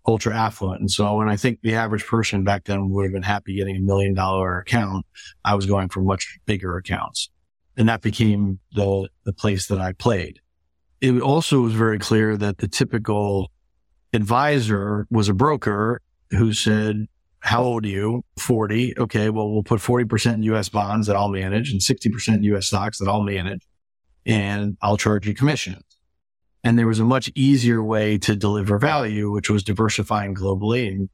ultra 0.07 0.35
affluent. 0.35 0.79
And 0.79 0.91
so 0.91 1.15
when 1.15 1.29
I 1.29 1.35
think 1.35 1.59
the 1.61 1.75
average 1.75 2.05
person 2.05 2.43
back 2.43 2.65
then 2.65 2.89
would 2.89 3.03
have 3.03 3.13
been 3.13 3.23
happy 3.23 3.55
getting 3.55 3.75
a 3.75 3.81
million 3.81 4.13
dollar 4.13 4.59
account, 4.59 5.05
I 5.43 5.55
was 5.55 5.65
going 5.65 5.89
for 5.89 6.01
much 6.01 6.37
bigger 6.45 6.77
accounts. 6.77 7.29
And 7.77 7.89
that 7.89 8.01
became 8.01 8.59
the, 8.73 9.09
the 9.23 9.33
place 9.33 9.67
that 9.67 9.79
I 9.79 9.93
played. 9.93 10.39
It 10.99 11.19
also 11.19 11.61
was 11.61 11.73
very 11.73 11.97
clear 11.97 12.37
that 12.37 12.59
the 12.59 12.67
typical 12.67 13.51
advisor 14.13 15.07
was 15.09 15.29
a 15.29 15.33
broker 15.33 16.01
who 16.31 16.53
said, 16.53 17.07
how 17.39 17.63
old 17.63 17.85
are 17.85 17.89
you? 17.89 18.23
40. 18.37 18.99
Okay. 18.99 19.29
Well, 19.31 19.51
we'll 19.51 19.63
put 19.63 19.79
40% 19.79 20.35
in 20.35 20.43
US 20.43 20.69
bonds 20.69 21.07
that 21.07 21.15
I'll 21.15 21.29
manage 21.29 21.71
and 21.71 21.81
60% 21.81 22.35
in 22.35 22.43
US 22.55 22.67
stocks 22.67 22.99
that 22.99 23.07
I'll 23.07 23.23
manage 23.23 23.61
and 24.25 24.77
I'll 24.81 24.97
charge 24.97 25.27
you 25.27 25.33
commissions. 25.33 25.83
And 26.63 26.77
there 26.77 26.87
was 26.87 26.99
a 26.99 27.05
much 27.05 27.31
easier 27.33 27.83
way 27.83 28.17
to 28.19 28.35
deliver 28.35 28.77
value, 28.77 29.31
which 29.31 29.49
was 29.49 29.63
diversifying 29.63 30.35
globally 30.35 30.87
and 30.87 31.09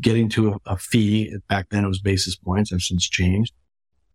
getting 0.00 0.28
to 0.30 0.52
a, 0.52 0.72
a 0.72 0.76
fee. 0.78 1.36
Back 1.48 1.68
then 1.70 1.84
it 1.84 1.88
was 1.88 2.00
basis 2.00 2.36
points. 2.36 2.72
I've 2.72 2.82
since 2.82 3.08
changed 3.08 3.52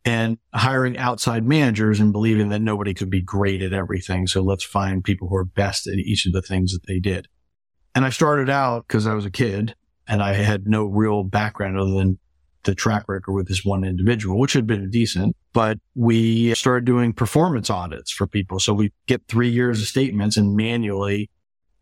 and 0.04 0.38
hiring 0.54 0.98
outside 0.98 1.46
managers 1.46 2.00
and 2.00 2.12
believing 2.12 2.50
that 2.50 2.62
nobody 2.62 2.94
could 2.94 3.10
be 3.10 3.22
great 3.22 3.62
at 3.62 3.74
everything. 3.74 4.28
So 4.28 4.42
let's 4.42 4.64
find 4.64 5.04
people 5.04 5.28
who 5.28 5.36
are 5.36 5.46
best 5.46 5.88
at 5.88 5.96
each 5.96 6.26
of 6.26 6.34
the 6.34 6.42
things 6.42 6.74
that 6.74 6.88
they 6.88 7.00
did. 7.00 7.28
And 7.94 8.06
I 8.06 8.10
started 8.10 8.50
out 8.50 8.88
because 8.88 9.06
I 9.06 9.14
was 9.14 9.26
a 9.26 9.32
kid 9.32 9.76
and 10.08 10.24
I 10.24 10.34
had 10.34 10.66
no 10.66 10.86
real 10.86 11.24
background 11.24 11.78
other 11.78 11.92
than 11.92 12.18
the 12.64 12.74
track 12.74 13.06
record 13.08 13.34
with 13.34 13.48
this 13.48 13.64
one 13.64 13.84
individual, 13.84 14.40
which 14.40 14.54
had 14.54 14.66
been 14.66 14.90
decent, 14.90 15.36
but 15.54 15.80
we 15.96 16.54
started 16.56 16.86
doing 16.86 17.14
performance 17.14 17.70
audits 17.70 18.12
for 18.12 18.28
people. 18.28 18.60
So 18.60 18.74
we 18.74 18.92
get 19.08 19.28
three 19.28 19.50
years 19.50 19.82
of 19.82 19.88
statements 19.88 20.38
and 20.38 20.56
manually 20.56 21.30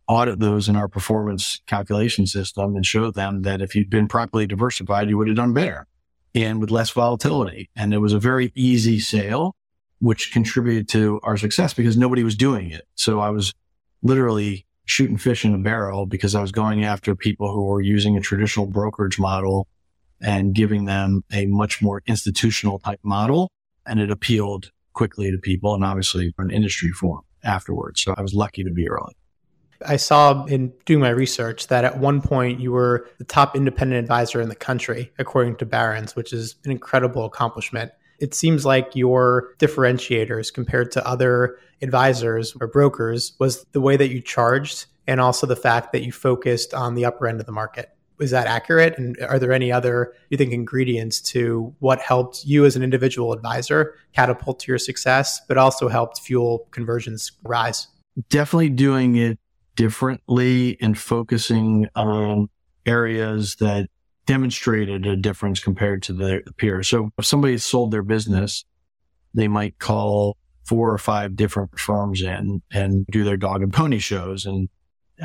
audit 0.07 0.39
those 0.39 0.67
in 0.67 0.75
our 0.75 0.87
performance 0.87 1.61
calculation 1.67 2.25
system 2.25 2.75
and 2.75 2.85
show 2.85 3.11
them 3.11 3.43
that 3.43 3.61
if 3.61 3.75
you'd 3.75 3.89
been 3.89 4.07
properly 4.07 4.47
diversified, 4.47 5.07
you 5.07 5.17
would 5.17 5.27
have 5.27 5.37
done 5.37 5.53
better 5.53 5.85
and 6.33 6.59
with 6.59 6.71
less 6.71 6.89
volatility. 6.89 7.69
And 7.75 7.93
it 7.93 7.99
was 7.99 8.13
a 8.13 8.19
very 8.19 8.51
easy 8.55 8.99
sale, 8.99 9.55
which 9.99 10.31
contributed 10.33 10.89
to 10.89 11.19
our 11.23 11.37
success 11.37 11.73
because 11.73 11.95
nobody 11.95 12.23
was 12.23 12.35
doing 12.35 12.71
it. 12.71 12.87
So 12.95 13.19
I 13.19 13.29
was 13.29 13.53
literally 14.01 14.65
shooting 14.85 15.17
fish 15.17 15.45
in 15.45 15.53
a 15.53 15.59
barrel 15.59 16.07
because 16.07 16.33
I 16.33 16.41
was 16.41 16.51
going 16.51 16.83
after 16.83 17.15
people 17.15 17.53
who 17.53 17.65
were 17.65 17.81
using 17.81 18.17
a 18.17 18.21
traditional 18.21 18.65
brokerage 18.65 19.19
model 19.19 19.67
and 20.21 20.55
giving 20.55 20.85
them 20.85 21.23
a 21.31 21.45
much 21.45 21.81
more 21.81 22.01
institutional 22.07 22.79
type 22.79 22.99
model. 23.03 23.51
And 23.89 23.99
it 23.99 24.11
appealed 24.11 24.71
quickly 24.93 25.31
to 25.31 25.37
people 25.37 25.73
and 25.73 25.83
obviously 25.83 26.33
an 26.37 26.51
industry 26.51 26.91
form 26.91 27.21
afterwards. 27.43 28.01
So 28.01 28.13
I 28.17 28.21
was 28.21 28.33
lucky 28.33 28.63
to 28.63 28.71
be 28.71 28.87
early. 28.87 29.13
I 29.85 29.95
saw 29.95 30.45
in 30.45 30.73
doing 30.85 30.99
my 30.99 31.09
research 31.09 31.67
that 31.67 31.85
at 31.85 31.99
one 31.99 32.21
point 32.21 32.59
you 32.59 32.71
were 32.71 33.07
the 33.17 33.23
top 33.23 33.55
independent 33.55 34.03
advisor 34.03 34.41
in 34.41 34.49
the 34.49 34.55
country, 34.55 35.11
according 35.17 35.55
to 35.57 35.65
Barron's, 35.65 36.15
which 36.15 36.33
is 36.33 36.55
an 36.65 36.71
incredible 36.71 37.25
accomplishment. 37.25 37.91
It 38.19 38.33
seems 38.33 38.65
like 38.65 38.95
your 38.95 39.55
differentiators 39.57 40.53
compared 40.53 40.91
to 40.91 41.07
other 41.07 41.57
advisors 41.81 42.53
or 42.59 42.67
brokers 42.67 43.33
was 43.39 43.65
the 43.71 43.79
way 43.79 43.95
that 43.95 44.09
you 44.09 44.21
charged 44.21 44.87
and 45.07 45.21
also 45.21 45.47
the 45.47 45.55
fact 45.55 45.93
that 45.93 46.03
you 46.03 46.11
focused 46.11 46.73
on 46.73 46.95
the 46.95 47.05
upper 47.05 47.25
end 47.25 47.39
of 47.39 47.45
the 47.45 47.53
market. 47.53 47.89
Is 48.19 48.31
that 48.31 48.47
accurate? 48.47 48.97
And 48.97 49.17
are 49.21 49.39
there 49.39 49.51
any 49.51 49.71
other, 49.71 50.13
you 50.29 50.37
think, 50.37 50.51
ingredients 50.51 51.21
to 51.21 51.73
what 51.79 51.99
helped 51.99 52.45
you 52.45 52.65
as 52.65 52.75
an 52.75 52.83
individual 52.83 53.33
advisor 53.33 53.95
catapult 54.13 54.59
to 54.61 54.71
your 54.71 54.77
success, 54.77 55.41
but 55.47 55.57
also 55.57 55.87
helped 55.87 56.19
fuel 56.19 56.67
Convergent's 56.71 57.31
rise? 57.43 57.87
Definitely 58.29 58.69
doing 58.69 59.15
it 59.15 59.39
differently 59.75 60.77
and 60.81 60.97
focusing 60.97 61.87
on 61.95 62.49
areas 62.85 63.55
that 63.59 63.89
demonstrated 64.25 65.05
a 65.07 65.15
difference 65.15 65.59
compared 65.59 66.03
to 66.03 66.13
their 66.13 66.41
peers. 66.57 66.87
So 66.87 67.11
if 67.17 67.25
somebody 67.25 67.57
sold 67.57 67.91
their 67.91 68.03
business, 68.03 68.65
they 69.33 69.47
might 69.47 69.79
call 69.79 70.37
four 70.65 70.93
or 70.93 70.97
five 70.97 71.35
different 71.35 71.79
firms 71.79 72.21
in 72.21 72.61
and 72.71 73.05
do 73.07 73.23
their 73.23 73.37
dog 73.37 73.63
and 73.63 73.73
pony 73.73 73.99
shows. 73.99 74.45
And 74.45 74.69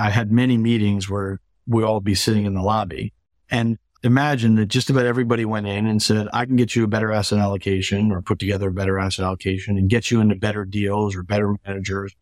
I 0.00 0.10
had 0.10 0.32
many 0.32 0.56
meetings 0.56 1.10
where 1.10 1.40
we 1.66 1.83
all 1.83 2.00
be 2.00 2.14
sitting 2.14 2.44
in 2.44 2.54
the 2.54 2.62
lobby 2.62 3.12
and 3.50 3.78
imagine 4.02 4.56
that 4.56 4.66
just 4.66 4.90
about 4.90 5.06
everybody 5.06 5.44
went 5.44 5.66
in 5.66 5.87
and 5.87 6.02
said, 6.02 6.28
I 6.33 6.44
can 6.44 6.56
get 6.56 6.76
you 6.76 6.85
a 6.85 6.88
better 6.88 7.11
asset 7.11 7.38
allocation 7.38 8.12
or 8.12 8.21
put 8.21 8.38
together 8.38 8.68
a 8.68 8.73
better 8.73 8.99
asset 8.99 9.25
allocation 9.25 9.78
and 9.78 9.88
get 9.88 10.11
you 10.11 10.21
into 10.21 10.35
better 10.35 10.64
deals 10.64 11.16
or 11.16 11.23
better 11.23 11.54
managers 11.66 12.14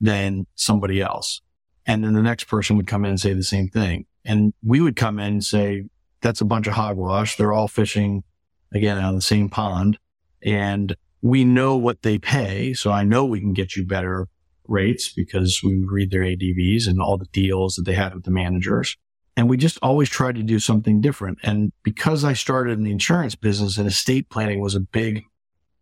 than 0.00 0.46
somebody 0.56 1.00
else. 1.00 1.40
And 1.86 2.04
then 2.04 2.12
the 2.12 2.22
next 2.22 2.44
person 2.44 2.76
would 2.76 2.86
come 2.86 3.04
in 3.04 3.10
and 3.10 3.20
say 3.20 3.32
the 3.32 3.42
same 3.42 3.68
thing. 3.68 4.06
And 4.24 4.52
we 4.64 4.80
would 4.80 4.96
come 4.96 5.18
in 5.18 5.34
and 5.34 5.44
say, 5.44 5.84
that's 6.20 6.40
a 6.40 6.44
bunch 6.44 6.66
of 6.66 6.74
hogwash. 6.74 7.36
They're 7.36 7.52
all 7.52 7.68
fishing 7.68 8.24
again 8.72 8.98
out 8.98 9.10
of 9.10 9.14
the 9.14 9.22
same 9.22 9.48
pond 9.48 9.98
and 10.42 10.94
we 11.22 11.44
know 11.44 11.76
what 11.76 12.02
they 12.02 12.18
pay. 12.18 12.74
So 12.74 12.90
I 12.90 13.04
know 13.04 13.24
we 13.24 13.40
can 13.40 13.52
get 13.52 13.76
you 13.76 13.86
better 13.86 14.28
rates 14.68 15.12
because 15.12 15.60
we 15.64 15.84
read 15.84 16.10
their 16.10 16.22
ADVs 16.22 16.86
and 16.86 17.00
all 17.00 17.16
the 17.16 17.26
deals 17.26 17.74
that 17.74 17.84
they 17.84 17.94
had 17.94 18.14
with 18.14 18.24
the 18.24 18.30
managers. 18.30 18.96
And 19.36 19.48
we 19.48 19.56
just 19.56 19.78
always 19.82 20.08
tried 20.08 20.34
to 20.34 20.42
do 20.42 20.58
something 20.58 21.00
different. 21.00 21.38
And 21.42 21.72
because 21.82 22.24
I 22.24 22.32
started 22.32 22.72
in 22.72 22.84
the 22.84 22.90
insurance 22.90 23.34
business 23.34 23.78
and 23.78 23.86
estate 23.86 24.28
planning 24.30 24.60
was 24.60 24.74
a 24.74 24.80
big 24.80 25.22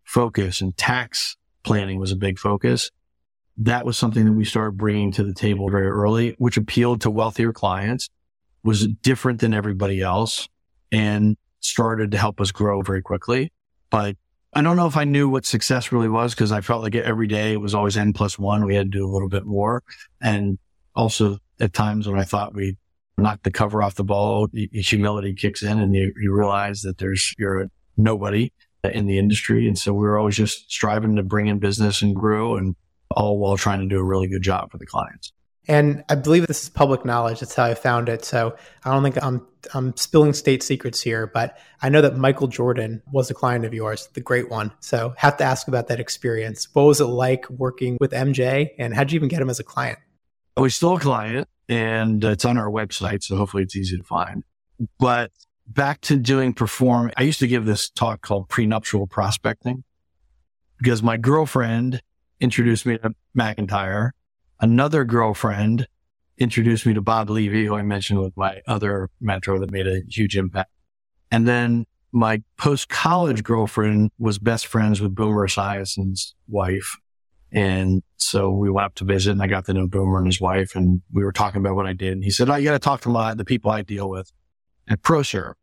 focus 0.04 0.60
and 0.60 0.76
tax 0.76 1.36
planning 1.62 1.98
was 1.98 2.12
a 2.12 2.16
big 2.16 2.38
focus, 2.38 2.90
that 3.58 3.86
was 3.86 3.96
something 3.96 4.26
that 4.26 4.32
we 4.32 4.44
started 4.44 4.76
bringing 4.76 5.10
to 5.12 5.24
the 5.24 5.32
table 5.32 5.70
very 5.70 5.88
early, 5.88 6.34
which 6.38 6.56
appealed 6.56 7.00
to 7.00 7.10
wealthier 7.10 7.52
clients, 7.52 8.10
was 8.62 8.86
different 9.02 9.40
than 9.40 9.54
everybody 9.54 10.02
else, 10.02 10.48
and 10.92 11.36
started 11.60 12.10
to 12.10 12.18
help 12.18 12.40
us 12.40 12.52
grow 12.52 12.82
very 12.82 13.00
quickly. 13.00 13.52
But 13.90 14.16
I 14.54 14.62
don't 14.62 14.76
know 14.76 14.86
if 14.86 14.96
I 14.96 15.04
knew 15.04 15.28
what 15.28 15.44
success 15.44 15.92
really 15.92 16.08
was 16.08 16.34
because 16.34 16.52
I 16.52 16.60
felt 16.60 16.82
like 16.82 16.94
every 16.94 17.26
day 17.26 17.52
it 17.52 17.60
was 17.60 17.74
always 17.74 17.96
N 17.96 18.12
plus 18.12 18.38
one. 18.38 18.64
We 18.64 18.74
had 18.74 18.90
to 18.90 18.98
do 18.98 19.06
a 19.06 19.12
little 19.12 19.28
bit 19.28 19.44
more. 19.44 19.82
And 20.20 20.58
also 20.94 21.38
at 21.60 21.72
times 21.72 22.08
when 22.08 22.18
I 22.18 22.24
thought 22.24 22.54
we 22.54 22.76
knocked 23.18 23.44
the 23.44 23.50
cover 23.50 23.82
off 23.82 23.96
the 23.96 24.04
ball, 24.04 24.48
humility 24.72 25.34
kicks 25.34 25.62
in 25.62 25.78
and 25.78 25.94
you, 25.94 26.12
you 26.20 26.32
realize 26.32 26.82
that 26.82 26.98
there's, 26.98 27.34
you're 27.38 27.68
nobody 27.96 28.52
in 28.84 29.06
the 29.06 29.18
industry. 29.18 29.66
And 29.66 29.78
so 29.78 29.92
we 29.92 30.00
were 30.00 30.18
always 30.18 30.36
just 30.36 30.70
striving 30.70 31.16
to 31.16 31.22
bring 31.22 31.48
in 31.48 31.58
business 31.58 32.02
and 32.02 32.14
grow 32.14 32.56
and 32.56 32.76
all 33.10 33.38
while 33.38 33.56
trying 33.56 33.80
to 33.80 33.86
do 33.86 33.98
a 33.98 34.04
really 34.04 34.28
good 34.28 34.42
job 34.42 34.70
for 34.70 34.78
the 34.78 34.86
clients. 34.86 35.32
And 35.68 36.04
I 36.08 36.14
believe 36.14 36.46
this 36.46 36.62
is 36.62 36.68
public 36.68 37.04
knowledge. 37.04 37.40
That's 37.40 37.54
how 37.54 37.64
I 37.64 37.74
found 37.74 38.08
it. 38.08 38.24
So 38.24 38.56
I 38.84 38.92
don't 38.92 39.02
think 39.02 39.22
I'm 39.22 39.44
I'm 39.74 39.96
spilling 39.96 40.32
state 40.32 40.62
secrets 40.62 41.00
here, 41.00 41.26
but 41.26 41.58
I 41.82 41.88
know 41.88 42.00
that 42.00 42.16
Michael 42.16 42.48
Jordan 42.48 43.02
was 43.12 43.30
a 43.30 43.34
client 43.34 43.64
of 43.64 43.74
yours, 43.74 44.08
the 44.14 44.20
great 44.20 44.50
one. 44.50 44.72
So 44.80 45.14
have 45.16 45.36
to 45.38 45.44
ask 45.44 45.68
about 45.68 45.88
that 45.88 46.00
experience. 46.00 46.68
What 46.72 46.84
was 46.84 47.00
it 47.00 47.06
like 47.06 47.48
working 47.50 47.96
with 48.00 48.12
MJ, 48.12 48.70
and 48.78 48.94
how'd 48.94 49.12
you 49.12 49.16
even 49.16 49.28
get 49.28 49.40
him 49.40 49.50
as 49.50 49.60
a 49.60 49.64
client? 49.64 49.98
Oh, 50.56 50.62
we 50.62 50.70
still 50.70 50.96
a 50.96 51.00
client, 51.00 51.48
and 51.68 52.22
it's 52.24 52.44
on 52.44 52.58
our 52.58 52.70
website, 52.70 53.22
so 53.22 53.36
hopefully 53.36 53.62
it's 53.62 53.76
easy 53.76 53.96
to 53.96 54.04
find. 54.04 54.44
But 54.98 55.30
back 55.66 56.00
to 56.02 56.16
doing 56.16 56.52
perform, 56.52 57.10
I 57.16 57.22
used 57.22 57.40
to 57.40 57.46
give 57.46 57.64
this 57.64 57.88
talk 57.90 58.22
called 58.22 58.48
prenuptial 58.48 59.06
prospecting 59.06 59.84
because 60.78 61.02
my 61.02 61.16
girlfriend 61.16 62.02
introduced 62.40 62.86
me 62.86 62.98
to 62.98 63.14
McIntyre 63.36 64.10
another 64.60 65.04
girlfriend 65.04 65.86
introduced 66.38 66.86
me 66.86 66.94
to 66.94 67.00
Bob 67.00 67.30
Levy, 67.30 67.66
who 67.66 67.74
I 67.74 67.82
mentioned 67.82 68.20
was 68.20 68.32
my 68.36 68.60
other 68.66 69.10
mentor 69.20 69.58
that 69.58 69.70
made 69.70 69.86
a 69.86 70.02
huge 70.08 70.36
impact. 70.36 70.70
And 71.30 71.46
then 71.46 71.86
my 72.12 72.42
post 72.56 72.88
college 72.88 73.42
girlfriend 73.42 74.10
was 74.18 74.38
best 74.38 74.66
friends 74.66 75.00
with 75.00 75.14
Boomer 75.14 75.46
Esiason's 75.46 76.34
wife. 76.48 76.96
And 77.52 78.02
so 78.16 78.50
we 78.50 78.70
went 78.70 78.86
up 78.86 78.94
to 78.96 79.04
visit 79.04 79.32
and 79.32 79.42
I 79.42 79.46
got 79.46 79.66
to 79.66 79.74
know 79.74 79.86
Boomer 79.86 80.18
and 80.18 80.26
his 80.26 80.40
wife 80.40 80.74
and 80.74 81.02
we 81.12 81.24
were 81.24 81.32
talking 81.32 81.60
about 81.60 81.76
what 81.76 81.86
I 81.86 81.92
did. 81.92 82.12
And 82.12 82.24
he 82.24 82.30
said, 82.30 82.50
Oh, 82.50 82.56
you 82.56 82.64
got 82.64 82.72
to 82.72 82.78
talk 82.78 83.00
to 83.02 83.08
my, 83.08 83.34
the 83.34 83.44
people 83.44 83.70
I 83.70 83.82
deal 83.82 84.08
with 84.08 84.32
at 84.88 85.02
ProServ. 85.02 85.54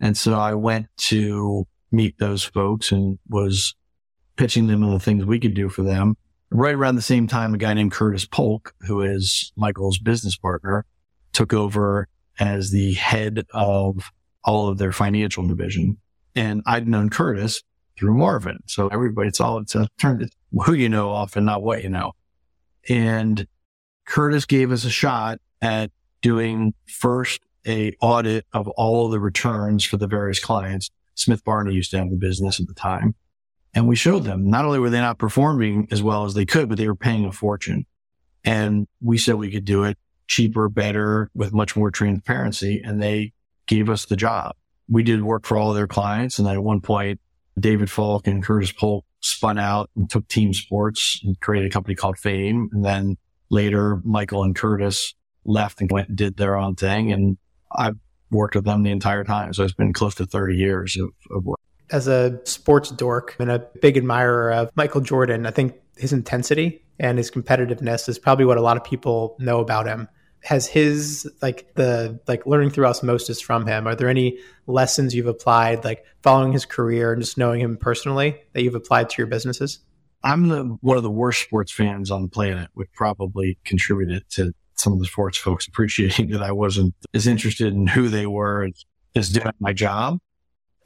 And 0.00 0.16
so 0.16 0.34
I 0.34 0.54
went 0.54 0.86
to 0.98 1.66
meet 1.90 2.18
those 2.18 2.44
folks 2.44 2.92
and 2.92 3.18
was 3.28 3.74
pitching 4.36 4.66
them 4.66 4.84
on 4.84 4.92
the 4.92 5.00
things 5.00 5.24
we 5.24 5.40
could 5.40 5.54
do 5.54 5.68
for 5.68 5.82
them 5.82 6.16
right 6.50 6.74
around 6.74 6.96
the 6.96 7.02
same 7.02 7.26
time, 7.26 7.54
a 7.54 7.58
guy 7.58 7.74
named 7.74 7.92
Curtis 7.92 8.24
Polk, 8.24 8.74
who 8.82 9.02
is 9.02 9.52
Michael's 9.56 9.98
business 9.98 10.36
partner, 10.36 10.84
took 11.32 11.52
over 11.52 12.08
as 12.40 12.70
the 12.70 12.94
head 12.94 13.44
of 13.52 14.10
all 14.44 14.68
of 14.68 14.78
their 14.78 14.92
financial 14.92 15.46
division. 15.46 15.98
And 16.34 16.62
I'd 16.66 16.88
known 16.88 17.10
Curtis 17.10 17.62
through 17.98 18.14
Marvin. 18.14 18.58
So 18.66 18.88
everybody, 18.88 19.28
it's 19.28 19.40
all, 19.40 19.58
it's 19.58 19.74
a 19.74 19.88
turn, 19.98 20.28
who 20.64 20.72
you 20.72 20.88
know 20.88 21.10
often, 21.10 21.44
not 21.44 21.62
what 21.62 21.82
you 21.82 21.90
know. 21.90 22.12
And 22.88 23.46
Curtis 24.06 24.44
gave 24.44 24.72
us 24.72 24.84
a 24.84 24.90
shot 24.90 25.38
at 25.60 25.90
doing 26.22 26.74
first 26.86 27.40
a 27.66 27.92
audit 28.00 28.46
of 28.52 28.68
all 28.68 29.06
of 29.06 29.12
the 29.12 29.20
returns 29.20 29.84
for 29.84 29.96
the 29.96 30.06
various 30.06 30.40
clients. 30.40 30.90
Smith 31.14 31.44
Barney 31.44 31.74
used 31.74 31.90
to 31.90 31.98
have 31.98 32.10
the 32.10 32.16
business 32.16 32.60
at 32.60 32.66
the 32.68 32.74
time. 32.74 33.14
And 33.74 33.86
we 33.86 33.96
showed 33.96 34.24
them 34.24 34.48
not 34.48 34.64
only 34.64 34.78
were 34.78 34.90
they 34.90 35.00
not 35.00 35.18
performing 35.18 35.88
as 35.90 36.02
well 36.02 36.24
as 36.24 36.34
they 36.34 36.46
could, 36.46 36.68
but 36.68 36.78
they 36.78 36.88
were 36.88 36.96
paying 36.96 37.24
a 37.24 37.32
fortune. 37.32 37.86
And 38.44 38.86
we 39.00 39.18
said 39.18 39.34
we 39.34 39.50
could 39.50 39.64
do 39.64 39.84
it 39.84 39.98
cheaper, 40.26 40.68
better, 40.68 41.30
with 41.34 41.52
much 41.52 41.76
more 41.76 41.90
transparency. 41.90 42.80
And 42.84 43.02
they 43.02 43.32
gave 43.66 43.88
us 43.88 44.06
the 44.06 44.16
job. 44.16 44.54
We 44.88 45.02
did 45.02 45.22
work 45.22 45.46
for 45.46 45.56
all 45.56 45.72
their 45.72 45.86
clients. 45.86 46.38
And 46.38 46.48
at 46.48 46.62
one 46.62 46.80
point, 46.80 47.20
David 47.58 47.90
Falk 47.90 48.26
and 48.26 48.42
Curtis 48.42 48.72
Polk 48.72 49.04
spun 49.20 49.58
out 49.58 49.90
and 49.96 50.08
took 50.08 50.26
team 50.28 50.54
sports 50.54 51.20
and 51.24 51.38
created 51.40 51.70
a 51.70 51.72
company 51.72 51.94
called 51.94 52.18
Fame. 52.18 52.70
And 52.72 52.84
then 52.84 53.16
later, 53.50 54.00
Michael 54.04 54.44
and 54.44 54.54
Curtis 54.54 55.14
left 55.44 55.80
and 55.80 55.90
went 55.90 56.08
and 56.08 56.16
did 56.16 56.36
their 56.36 56.56
own 56.56 56.74
thing. 56.74 57.12
And 57.12 57.36
I've 57.74 57.96
worked 58.30 58.54
with 58.54 58.64
them 58.64 58.82
the 58.82 58.90
entire 58.90 59.24
time. 59.24 59.52
So 59.52 59.64
it's 59.64 59.74
been 59.74 59.92
close 59.92 60.14
to 60.16 60.26
30 60.26 60.56
years 60.56 60.96
of, 60.96 61.10
of 61.30 61.44
work 61.44 61.57
as 61.90 62.08
a 62.08 62.40
sports 62.44 62.90
dork 62.90 63.36
and 63.38 63.50
a 63.50 63.60
big 63.80 63.96
admirer 63.96 64.52
of 64.52 64.70
Michael 64.76 65.00
Jordan, 65.00 65.46
I 65.46 65.50
think 65.50 65.74
his 65.96 66.12
intensity 66.12 66.82
and 66.98 67.18
his 67.18 67.30
competitiveness 67.30 68.08
is 68.08 68.18
probably 68.18 68.44
what 68.44 68.58
a 68.58 68.62
lot 68.62 68.76
of 68.76 68.84
people 68.84 69.36
know 69.38 69.60
about 69.60 69.86
him. 69.86 70.08
Has 70.44 70.66
his 70.66 71.30
like 71.42 71.74
the 71.74 72.20
like 72.28 72.46
learning 72.46 72.70
through 72.70 72.86
osmosis 72.86 73.40
from 73.40 73.66
him? 73.66 73.88
Are 73.88 73.96
there 73.96 74.08
any 74.08 74.38
lessons 74.66 75.14
you've 75.14 75.26
applied, 75.26 75.84
like 75.84 76.04
following 76.22 76.52
his 76.52 76.64
career 76.64 77.12
and 77.12 77.20
just 77.20 77.36
knowing 77.36 77.60
him 77.60 77.76
personally, 77.76 78.40
that 78.52 78.62
you've 78.62 78.76
applied 78.76 79.10
to 79.10 79.14
your 79.18 79.26
businesses? 79.26 79.80
I'm 80.22 80.48
the 80.48 80.78
one 80.80 80.96
of 80.96 81.02
the 81.02 81.10
worst 81.10 81.42
sports 81.42 81.72
fans 81.72 82.10
on 82.10 82.22
the 82.22 82.28
planet, 82.28 82.70
which 82.74 82.88
probably 82.94 83.58
contributed 83.64 84.28
to 84.30 84.52
some 84.74 84.92
of 84.92 85.00
the 85.00 85.06
sports 85.06 85.36
folks 85.36 85.66
appreciating 85.66 86.28
that 86.30 86.42
I 86.42 86.52
wasn't 86.52 86.94
as 87.12 87.26
interested 87.26 87.72
in 87.74 87.88
who 87.88 88.08
they 88.08 88.26
were 88.26 88.68
as 89.16 89.30
doing 89.30 89.52
my 89.58 89.72
job. 89.72 90.18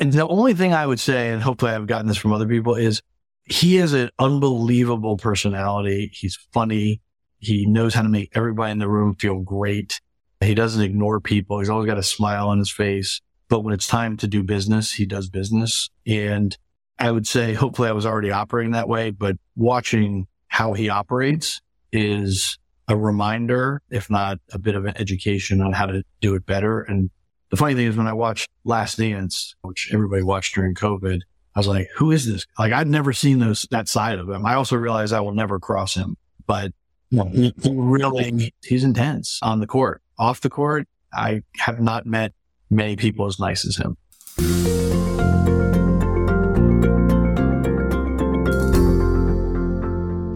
And 0.02 0.12
the 0.12 0.26
only 0.26 0.52
thing 0.52 0.74
I 0.74 0.84
would 0.84 0.98
say, 0.98 1.30
and 1.30 1.40
hopefully 1.40 1.70
I've 1.70 1.86
gotten 1.86 2.08
this 2.08 2.16
from 2.16 2.32
other 2.32 2.48
people, 2.48 2.74
is 2.74 3.02
he 3.44 3.76
has 3.76 3.92
an 3.92 4.10
unbelievable 4.18 5.16
personality. 5.16 6.10
He's 6.12 6.36
funny. 6.52 7.00
He 7.38 7.66
knows 7.66 7.94
how 7.94 8.02
to 8.02 8.08
make 8.08 8.32
everybody 8.34 8.72
in 8.72 8.80
the 8.80 8.88
room 8.88 9.14
feel 9.14 9.38
great. 9.38 10.00
He 10.40 10.56
doesn't 10.56 10.82
ignore 10.82 11.20
people. 11.20 11.60
He's 11.60 11.68
always 11.68 11.86
got 11.86 11.98
a 11.98 12.02
smile 12.02 12.48
on 12.48 12.58
his 12.58 12.68
face. 12.68 13.20
But 13.48 13.60
when 13.60 13.72
it's 13.72 13.86
time 13.86 14.16
to 14.16 14.26
do 14.26 14.42
business, 14.42 14.90
he 14.90 15.06
does 15.06 15.28
business. 15.28 15.88
And 16.04 16.58
I 16.98 17.12
would 17.12 17.28
say, 17.28 17.54
hopefully 17.54 17.88
I 17.88 17.92
was 17.92 18.04
already 18.04 18.32
operating 18.32 18.72
that 18.72 18.88
way, 18.88 19.10
but 19.10 19.36
watching 19.54 20.26
how 20.48 20.72
he 20.72 20.88
operates 20.88 21.60
is 21.92 22.58
a 22.88 22.96
reminder, 22.96 23.80
if 23.88 24.10
not 24.10 24.38
a 24.52 24.58
bit 24.58 24.74
of 24.74 24.84
an 24.84 24.96
education 24.96 25.60
on 25.60 25.72
how 25.72 25.86
to 25.86 26.02
do 26.20 26.34
it 26.34 26.44
better. 26.44 26.80
And 26.80 27.10
the 27.52 27.58
funny 27.58 27.74
thing 27.74 27.86
is 27.86 27.98
when 27.98 28.06
I 28.06 28.14
watched 28.14 28.48
Last 28.64 28.96
Dance, 28.96 29.54
which 29.60 29.90
everybody 29.92 30.22
watched 30.22 30.54
during 30.54 30.74
COVID, 30.74 31.20
I 31.54 31.58
was 31.60 31.66
like, 31.66 31.90
who 31.94 32.10
is 32.10 32.26
this? 32.26 32.46
Like 32.58 32.72
I'd 32.72 32.88
never 32.88 33.12
seen 33.12 33.40
those, 33.40 33.66
that 33.70 33.88
side 33.88 34.18
of 34.18 34.28
him. 34.28 34.46
I 34.46 34.54
also 34.54 34.74
realized 34.74 35.12
I 35.12 35.20
will 35.20 35.34
never 35.34 35.60
cross 35.60 35.94
him, 35.94 36.16
but 36.46 36.72
he 37.10 37.52
really, 37.70 38.54
he's 38.64 38.84
intense 38.84 39.38
on 39.42 39.60
the 39.60 39.66
court. 39.66 40.00
Off 40.18 40.40
the 40.40 40.48
court, 40.48 40.88
I 41.12 41.42
have 41.58 41.78
not 41.78 42.06
met 42.06 42.32
many 42.70 42.96
people 42.96 43.26
as 43.26 43.38
nice 43.38 43.66
as 43.66 43.76
him. 43.76 43.98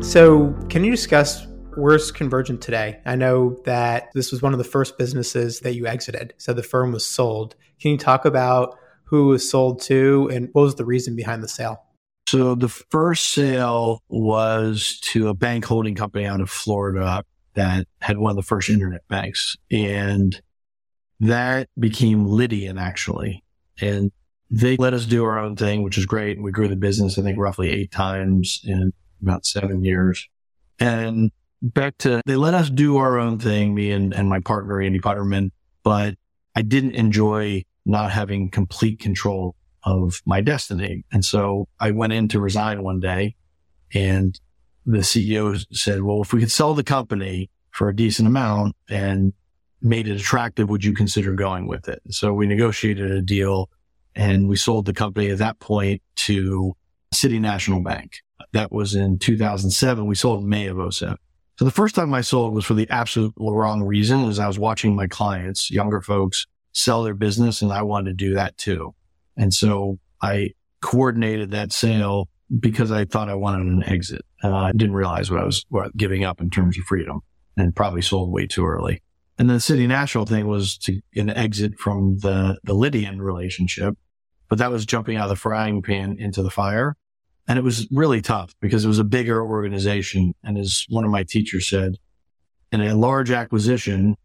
So, 0.03 0.55
can 0.69 0.85
you 0.85 0.91
discuss 0.91 1.47
Where's 1.77 2.11
Convergent 2.11 2.63
today? 2.63 3.01
I 3.05 3.17
know 3.17 3.61
that 3.67 4.09
this 4.15 4.33
was 4.33 4.41
one 4.41 4.53
of 4.55 4.59
the 4.59 4.65
first 4.65 4.97
businesses 4.97 5.61
that 5.61 5.75
you 5.75 5.87
exited. 5.87 6.33
So 6.39 6.55
the 6.55 6.63
firm 6.63 6.91
was 6.91 7.07
sold. 7.07 7.55
Can 7.81 7.91
you 7.91 7.99
talk 7.99 8.25
about 8.25 8.79
who 9.05 9.27
was 9.27 9.49
sold 9.49 9.83
to 9.83 10.29
and 10.33 10.49
what 10.53 10.63
was 10.63 10.75
the 10.77 10.87
reason 10.87 11.15
behind 11.15 11.43
the 11.43 11.49
sale? 11.49 11.83
So 12.29 12.55
the 12.55 12.71
first 12.71 13.29
sale 13.29 14.03
was 14.09 14.99
to 15.13 15.29
a 15.29 15.35
bank 15.35 15.67
holding 15.67 15.95
company 15.95 16.25
out 16.25 16.41
of 16.41 16.49
Florida 16.49 17.23
that 17.55 17.87
had 18.01 18.17
one 18.17 18.31
of 18.31 18.37
the 18.37 18.43
first 18.43 18.71
internet 18.71 19.07
banks. 19.09 19.55
And 19.71 20.41
that 21.21 21.69
became 21.79 22.25
Lydian 22.25 22.79
actually. 22.79 23.45
And 23.81 24.11
they 24.51 24.79
let 24.79 24.95
us 24.95 25.05
do 25.05 25.25
our 25.25 25.39
own 25.39 25.57
thing, 25.57 25.83
which 25.83 25.99
is 25.99 26.07
great. 26.07 26.41
We 26.41 26.53
grew 26.53 26.69
the 26.69 26.77
business, 26.77 27.19
I 27.19 27.23
think, 27.23 27.39
roughly 27.39 27.71
eight 27.71 27.93
times 27.93 28.63
in 28.65 28.93
about 29.21 29.45
seven 29.45 29.85
years. 29.85 30.27
And 30.79 31.31
back 31.63 31.99
to 31.99 32.21
they 32.27 32.37
let 32.37 32.55
us 32.55 32.71
do 32.71 32.97
our 32.99 33.19
own 33.19 33.39
thing, 33.39 33.75
me 33.75 33.91
and, 33.91 34.15
and 34.15 34.29
my 34.29 34.41
partner, 34.41 34.81
Andy 34.81 35.01
Putterman, 35.01 35.51
but 35.83 36.17
I 36.55 36.63
didn't 36.63 36.95
enjoy 36.95 37.65
not 37.85 38.11
having 38.11 38.51
complete 38.51 38.99
control 38.99 39.55
of 39.85 40.21
my 40.27 40.41
destiny. 40.41 41.05
And 41.13 41.25
so 41.25 41.69
I 41.79 41.93
went 41.93 42.13
in 42.13 42.29
to 42.29 42.41
resign 42.41 42.83
one 42.83 43.01
day 43.01 43.37
and 43.95 44.39
the 44.85 44.99
CEO 44.99 45.65
said, 45.73 46.03
well, 46.03 46.23
if 46.23 46.33
we 46.33 46.41
could 46.41 46.51
sell 46.51 46.75
the 46.75 46.85
company 46.85 47.51
for 47.71 47.89
a 47.89 47.97
decent 47.97 48.27
amount 48.27 48.75
and 48.89 49.33
made 49.81 50.09
it 50.09 50.21
attractive, 50.21 50.69
would 50.69 50.85
you 50.85 50.95
consider 50.95 51.35
going 51.35 51.67
with 51.67 51.89
it? 51.89 52.03
So 52.11 52.33
we 52.33 52.47
negotiated 52.47 53.11
a 53.11 53.23
deal 53.23 53.71
and 54.15 54.49
we 54.49 54.57
sold 54.57 54.87
the 54.87 54.95
company 54.95 55.31
at 55.31 55.39
that 55.39 55.61
point 55.61 56.03
to 56.17 56.77
City 57.13 57.39
National 57.39 57.81
Bank. 57.81 58.19
That 58.53 58.73
was 58.73 58.95
in 58.95 59.19
2007. 59.19 60.07
We 60.07 60.15
sold 60.15 60.45
May 60.45 60.67
of 60.67 60.95
07. 60.95 61.17
So 61.59 61.65
the 61.65 61.71
first 61.71 61.95
time 61.95 62.13
I 62.13 62.21
sold 62.21 62.55
was 62.55 62.67
for 62.67 62.75
the 62.75 62.89
absolute 62.91 63.33
wrong 63.39 63.83
reason 63.83 64.25
is 64.25 64.39
I 64.39 64.47
was 64.47 64.59
watching 64.59 64.95
my 64.95 65.07
clients, 65.07 65.71
younger 65.71 66.03
folks, 66.03 66.47
sell 66.73 67.03
their 67.03 67.15
business 67.15 67.63
and 67.63 67.73
I 67.73 67.83
wanted 67.83 68.11
to 68.19 68.25
do 68.25 68.35
that 68.35 68.59
too. 68.59 68.95
And 69.39 69.53
so 69.55 69.99
I 70.21 70.51
coordinated 70.83 71.53
that 71.53 71.73
sale 71.73 72.29
because 72.61 72.93
I 72.93 73.07
thought 73.07 73.31
I 73.31 73.35
wanted 73.35 73.67
an 73.69 73.85
exit. 73.85 74.23
Uh, 74.45 74.55
I 74.55 74.73
didn't 74.73 74.95
realize 74.95 75.31
what 75.31 75.41
I 75.41 75.45
was 75.45 75.65
giving 75.97 76.25
up 76.25 76.43
in 76.43 76.51
terms 76.51 76.79
of 76.79 76.85
freedom 76.85 77.21
and 77.57 77.75
probably 77.75 78.03
sold 78.03 78.31
way 78.31 78.47
too 78.47 78.67
early. 78.67 79.03
And 79.39 79.49
the 79.49 79.59
City 79.59 79.87
National 79.87 80.27
thing 80.27 80.47
was 80.47 80.77
to 80.79 81.01
an 81.15 81.31
exit 81.31 81.79
from 81.79 82.19
the, 82.19 82.59
the 82.65 82.75
Lydian 82.75 83.21
relationship, 83.21 83.97
but 84.49 84.59
that 84.59 84.71
was 84.71 84.85
jumping 84.85 85.17
out 85.17 85.25
of 85.25 85.31
the 85.31 85.37
frying 85.37 85.83
pan 85.83 86.17
into 86.19 86.43
the 86.43 86.51
fire. 86.51 86.97
And 87.49 87.59
it 87.59 87.63
was 87.63 87.87
really 87.93 88.21
tough 88.21 88.55
because 88.61 88.85
it 88.85 88.89
was 88.89 88.99
a 88.99 89.05
bigger 89.05 89.45
organization. 89.45 90.35
And 90.43 90.59
as 90.59 90.85
one 90.89 91.05
of 91.05 91.11
my 91.11 91.23
teachers 91.23 91.69
said, 91.69 91.97
in 92.73 92.81
a 92.81 92.97
large 92.97 93.31
acquisition, 93.31 94.17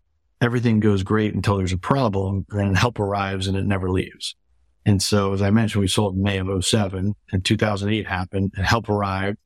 everything 0.42 0.80
goes 0.80 1.04
great 1.04 1.36
until 1.36 1.58
there's 1.58 1.74
a 1.74 1.78
problem, 1.78 2.46
then 2.50 2.74
help 2.74 3.00
arrives 3.00 3.48
and 3.48 3.56
it 3.56 3.66
never 3.66 3.90
leaves. 3.90 4.36
And 4.86 5.02
so, 5.02 5.34
as 5.34 5.44
I 5.44 5.52
mentioned, 5.52 5.82
we 5.82 5.88
sold 5.88 6.16
in 6.16 6.24
May 6.24 6.40
of 6.40 6.66
07 6.66 7.14
and 7.32 7.46
2008 7.46 8.08
happened 8.08 8.54
and 8.56 8.66
help 8.66 8.90
arrived 8.90 9.38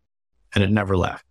and 0.54 0.64
it 0.64 0.72
never 0.72 0.96
left. 0.96 1.26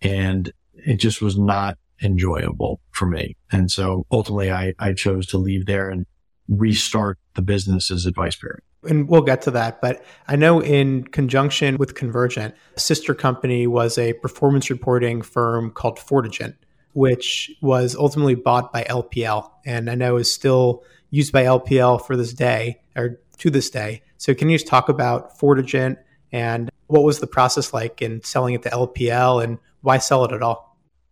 And 0.00 0.52
it 0.72 0.96
just 0.96 1.20
was 1.20 1.36
not 1.36 1.76
enjoyable 2.02 2.80
for 2.92 3.06
me. 3.06 3.36
And 3.50 3.70
so 3.70 4.06
ultimately 4.10 4.50
I, 4.50 4.74
I 4.78 4.92
chose 4.92 5.26
to 5.28 5.38
leave 5.38 5.66
there 5.66 5.90
and 5.90 6.06
restart 6.48 7.18
the 7.34 7.42
business 7.42 7.90
as 7.90 8.06
AdvicePeriod. 8.06 8.60
And 8.82 9.08
we'll 9.08 9.20
get 9.22 9.42
to 9.42 9.50
that. 9.52 9.80
But 9.80 10.02
I 10.26 10.36
know 10.36 10.62
in 10.62 11.04
conjunction 11.04 11.76
with 11.76 11.94
Convergent, 11.94 12.54
sister 12.76 13.14
company 13.14 13.66
was 13.66 13.98
a 13.98 14.14
performance 14.14 14.70
reporting 14.70 15.20
firm 15.20 15.70
called 15.70 15.98
Fortigent, 15.98 16.54
which 16.94 17.50
was 17.60 17.94
ultimately 17.94 18.34
bought 18.34 18.72
by 18.72 18.84
LPL. 18.84 19.50
And 19.66 19.90
I 19.90 19.94
know 19.94 20.16
is 20.16 20.32
still 20.32 20.82
used 21.10 21.32
by 21.32 21.44
LPL 21.44 22.06
for 22.06 22.16
this 22.16 22.32
day 22.32 22.80
or 22.96 23.20
to 23.38 23.50
this 23.50 23.68
day. 23.68 24.02
So 24.16 24.34
can 24.34 24.48
you 24.48 24.56
just 24.56 24.66
talk 24.66 24.88
about 24.88 25.38
Fortigent 25.38 25.98
and 26.32 26.70
what 26.86 27.02
was 27.02 27.20
the 27.20 27.26
process 27.26 27.72
like 27.72 28.02
in 28.02 28.22
selling 28.22 28.54
it 28.54 28.62
to 28.62 28.70
LPL 28.70 29.42
and 29.44 29.58
why 29.82 29.98
sell 29.98 30.24
it 30.24 30.32
at 30.32 30.42
all? 30.42 30.69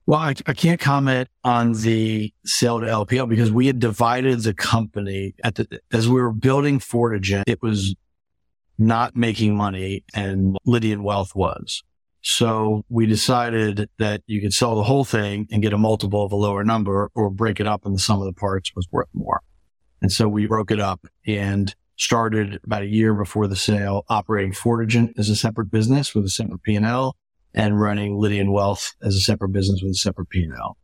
Well, 0.08 0.20
I, 0.20 0.34
I, 0.46 0.54
can't 0.54 0.80
comment 0.80 1.28
on 1.44 1.74
the 1.74 2.32
sale 2.46 2.80
to 2.80 2.86
LPL 2.86 3.28
because 3.28 3.52
we 3.52 3.66
had 3.66 3.78
divided 3.78 4.40
the 4.40 4.54
company 4.54 5.34
at 5.44 5.56
the, 5.56 5.82
as 5.92 6.08
we 6.08 6.14
were 6.14 6.32
building 6.32 6.78
Fortigent, 6.78 7.42
it 7.46 7.60
was 7.60 7.94
not 8.78 9.16
making 9.16 9.54
money 9.54 10.04
and 10.14 10.56
Lydian 10.64 11.02
Wealth 11.02 11.34
was. 11.34 11.82
So 12.22 12.86
we 12.88 13.04
decided 13.04 13.90
that 13.98 14.22
you 14.26 14.40
could 14.40 14.54
sell 14.54 14.76
the 14.76 14.82
whole 14.82 15.04
thing 15.04 15.46
and 15.50 15.60
get 15.60 15.74
a 15.74 15.78
multiple 15.78 16.24
of 16.24 16.32
a 16.32 16.36
lower 16.36 16.64
number 16.64 17.10
or 17.14 17.28
break 17.28 17.60
it 17.60 17.66
up 17.66 17.84
and 17.84 17.94
the 17.94 18.00
sum 18.00 18.18
of 18.18 18.24
the 18.24 18.32
parts 18.32 18.74
was 18.74 18.88
worth 18.90 19.10
more. 19.12 19.42
And 20.00 20.10
so 20.10 20.26
we 20.26 20.46
broke 20.46 20.70
it 20.70 20.80
up 20.80 21.06
and 21.26 21.74
started 21.96 22.60
about 22.64 22.80
a 22.80 22.86
year 22.86 23.12
before 23.12 23.46
the 23.46 23.56
sale 23.56 24.06
operating 24.08 24.52
Fortigent 24.52 25.18
as 25.18 25.28
a 25.28 25.36
separate 25.36 25.70
business 25.70 26.14
with 26.14 26.24
a 26.24 26.30
separate 26.30 26.62
P&L 26.62 27.14
and 27.58 27.78
running 27.78 28.16
Lydian 28.16 28.52
Wealth 28.52 28.94
as 29.02 29.16
a 29.16 29.20
separate 29.20 29.50
business 29.50 29.82
with 29.82 29.90
a 29.90 29.96
separate 29.96 30.30
P&L. 30.30 30.76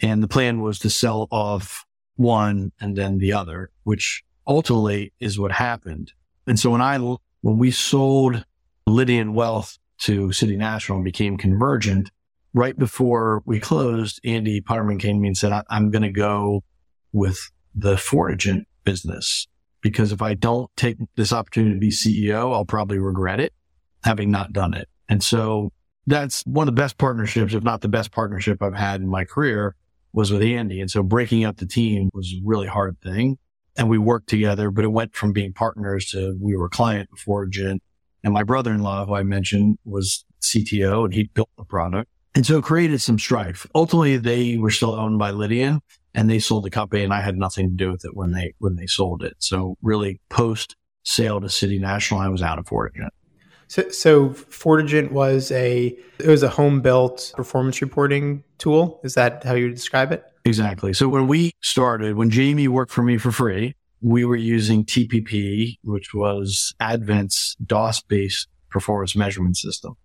And 0.00 0.22
the 0.22 0.28
plan 0.28 0.60
was 0.60 0.80
to 0.80 0.90
sell 0.90 1.28
off 1.30 1.86
one 2.16 2.72
and 2.80 2.96
then 2.96 3.18
the 3.18 3.32
other, 3.32 3.70
which 3.84 4.24
ultimately 4.46 5.12
is 5.20 5.38
what 5.38 5.52
happened. 5.52 6.12
And 6.48 6.58
so 6.58 6.70
when 6.70 6.82
I, 6.82 6.98
when 6.98 7.58
we 7.58 7.70
sold 7.70 8.44
Lydian 8.86 9.34
Wealth 9.34 9.78
to 10.00 10.32
City 10.32 10.56
National 10.56 10.98
and 10.98 11.04
became 11.04 11.38
Convergent, 11.38 12.10
right 12.52 12.76
before 12.76 13.42
we 13.46 13.60
closed, 13.60 14.20
Andy 14.24 14.60
Putterman 14.60 14.98
came 14.98 15.16
to 15.16 15.20
me 15.20 15.28
and 15.28 15.38
said, 15.38 15.62
I'm 15.70 15.90
going 15.92 16.02
to 16.02 16.10
go 16.10 16.64
with 17.12 17.38
the 17.72 17.94
Fortigent 17.94 18.64
business 18.82 19.46
because 19.80 20.10
if 20.10 20.22
I 20.22 20.34
don't 20.34 20.68
take 20.76 20.96
this 21.14 21.32
opportunity 21.32 21.74
to 21.74 21.80
be 21.80 21.90
CEO, 21.90 22.52
I'll 22.52 22.64
probably 22.64 22.98
regret 22.98 23.38
it 23.38 23.52
having 24.02 24.32
not 24.32 24.52
done 24.52 24.74
it. 24.74 24.88
And 25.08 25.22
so 25.22 25.70
that's 26.06 26.42
one 26.46 26.68
of 26.68 26.74
the 26.74 26.80
best 26.80 26.98
partnerships, 26.98 27.54
if 27.54 27.62
not 27.62 27.80
the 27.80 27.88
best 27.88 28.12
partnership 28.12 28.62
I've 28.62 28.74
had 28.74 29.00
in 29.00 29.08
my 29.08 29.24
career 29.24 29.74
was 30.12 30.30
with 30.32 30.42
Andy. 30.42 30.80
And 30.80 30.90
so 30.90 31.02
breaking 31.02 31.44
up 31.44 31.56
the 31.56 31.66
team 31.66 32.10
was 32.14 32.32
a 32.32 32.40
really 32.44 32.66
hard 32.66 32.96
thing. 33.02 33.38
And 33.76 33.90
we 33.90 33.98
worked 33.98 34.28
together, 34.28 34.70
but 34.70 34.84
it 34.84 34.88
went 34.88 35.14
from 35.14 35.32
being 35.32 35.52
partners 35.52 36.10
to 36.12 36.36
we 36.40 36.56
were 36.56 36.66
a 36.66 36.70
client 36.70 37.10
Fortigent. 37.16 37.80
And 38.24 38.32
my 38.32 38.42
brother-in-law, 38.42 39.06
who 39.06 39.14
I 39.14 39.22
mentioned 39.22 39.78
was 39.84 40.24
CTO 40.40 41.04
and 41.04 41.12
he 41.12 41.24
built 41.24 41.50
the 41.58 41.64
product. 41.64 42.10
And 42.34 42.46
so 42.46 42.58
it 42.58 42.64
created 42.64 43.00
some 43.00 43.18
strife. 43.18 43.66
Ultimately, 43.74 44.16
they 44.16 44.56
were 44.56 44.70
still 44.70 44.94
owned 44.94 45.18
by 45.18 45.30
Lydian 45.30 45.80
and 46.14 46.30
they 46.30 46.38
sold 46.38 46.64
the 46.64 46.70
company 46.70 47.02
and 47.02 47.12
I 47.12 47.20
had 47.20 47.36
nothing 47.36 47.68
to 47.68 47.74
do 47.74 47.90
with 47.90 48.04
it 48.04 48.16
when 48.16 48.32
they, 48.32 48.54
when 48.58 48.76
they 48.76 48.86
sold 48.86 49.22
it. 49.22 49.34
So 49.38 49.76
really 49.82 50.20
post 50.30 50.76
sale 51.02 51.40
to 51.40 51.48
City 51.48 51.78
National, 51.78 52.20
I 52.20 52.28
was 52.28 52.42
out 52.42 52.58
of 52.58 52.66
Fortigent. 52.66 53.10
So, 53.68 53.88
so 53.90 54.28
Fortigent 54.30 55.10
was 55.10 55.50
a 55.50 55.96
it 56.18 56.26
was 56.26 56.42
a 56.42 56.48
home 56.48 56.80
built 56.80 57.32
performance 57.34 57.82
reporting 57.82 58.44
tool. 58.58 59.00
Is 59.02 59.14
that 59.14 59.44
how 59.44 59.54
you 59.54 59.70
describe 59.70 60.12
it? 60.12 60.24
Exactly. 60.44 60.92
So 60.92 61.08
when 61.08 61.26
we 61.26 61.52
started, 61.60 62.16
when 62.16 62.30
Jamie 62.30 62.68
worked 62.68 62.92
for 62.92 63.02
me 63.02 63.18
for 63.18 63.32
free, 63.32 63.74
we 64.00 64.24
were 64.24 64.36
using 64.36 64.84
TPP, 64.84 65.78
which 65.82 66.14
was 66.14 66.74
Advent's 66.80 67.56
DOS 67.64 68.02
based 68.02 68.48
performance 68.70 69.16
measurement 69.16 69.56
system. 69.56 69.96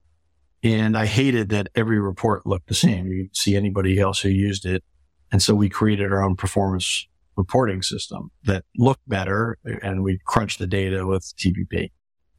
And 0.64 0.98
I 0.98 1.06
hated 1.06 1.50
that 1.50 1.70
every 1.76 2.00
report 2.00 2.46
looked 2.46 2.68
the 2.68 2.74
same. 2.74 3.08
You 3.08 3.30
see 3.34 3.56
anybody 3.56 4.00
else 4.00 4.20
who 4.20 4.30
used 4.30 4.66
it. 4.66 4.84
And 5.32 5.42
so 5.42 5.56
we 5.56 5.70
created 5.70 6.12
our 6.12 6.24
own 6.24 6.36
performance 6.36 7.08
reporting 7.36 7.82
system 7.82 8.32
that 8.44 8.64
looked 8.78 9.08
better 9.08 9.58
and 9.82 10.04
we 10.04 10.20
crunched 10.26 10.60
the 10.60 10.68
data 10.68 11.06
with 11.06 11.24
TPP. 11.38 11.92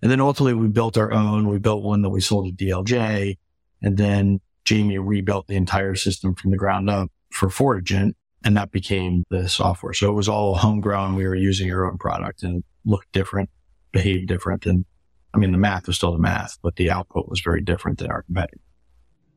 And 0.02 0.10
then 0.10 0.20
ultimately 0.20 0.54
we 0.54 0.68
built 0.68 0.98
our 0.98 1.12
own. 1.12 1.48
We 1.48 1.58
built 1.58 1.84
one 1.84 2.02
that 2.02 2.10
we 2.10 2.20
sold 2.20 2.58
to 2.58 2.64
DLJ. 2.64 3.38
And 3.80 3.96
then 3.96 4.40
Jamie 4.64 4.98
rebuilt 4.98 5.46
the 5.46 5.56
entire 5.56 5.94
system 5.94 6.34
from 6.34 6.50
the 6.50 6.56
ground 6.56 6.90
up 6.90 7.10
for 7.30 7.48
Fortigent. 7.48 8.14
And 8.44 8.56
that 8.56 8.72
became 8.72 9.22
the 9.30 9.48
software. 9.48 9.92
So 9.92 10.10
it 10.10 10.14
was 10.14 10.28
all 10.28 10.56
homegrown. 10.56 11.14
We 11.14 11.26
were 11.26 11.36
using 11.36 11.72
our 11.72 11.88
own 11.88 11.98
product 11.98 12.42
and 12.42 12.64
looked 12.84 13.12
different, 13.12 13.50
behaved 13.92 14.26
different. 14.26 14.66
And 14.66 14.84
I 15.32 15.38
mean, 15.38 15.52
the 15.52 15.58
math 15.58 15.86
was 15.86 15.96
still 15.96 16.12
the 16.12 16.18
math, 16.18 16.58
but 16.62 16.74
the 16.74 16.90
output 16.90 17.28
was 17.28 17.40
very 17.40 17.62
different 17.62 17.98
than 17.98 18.10
our 18.10 18.22
competitors. 18.22 18.60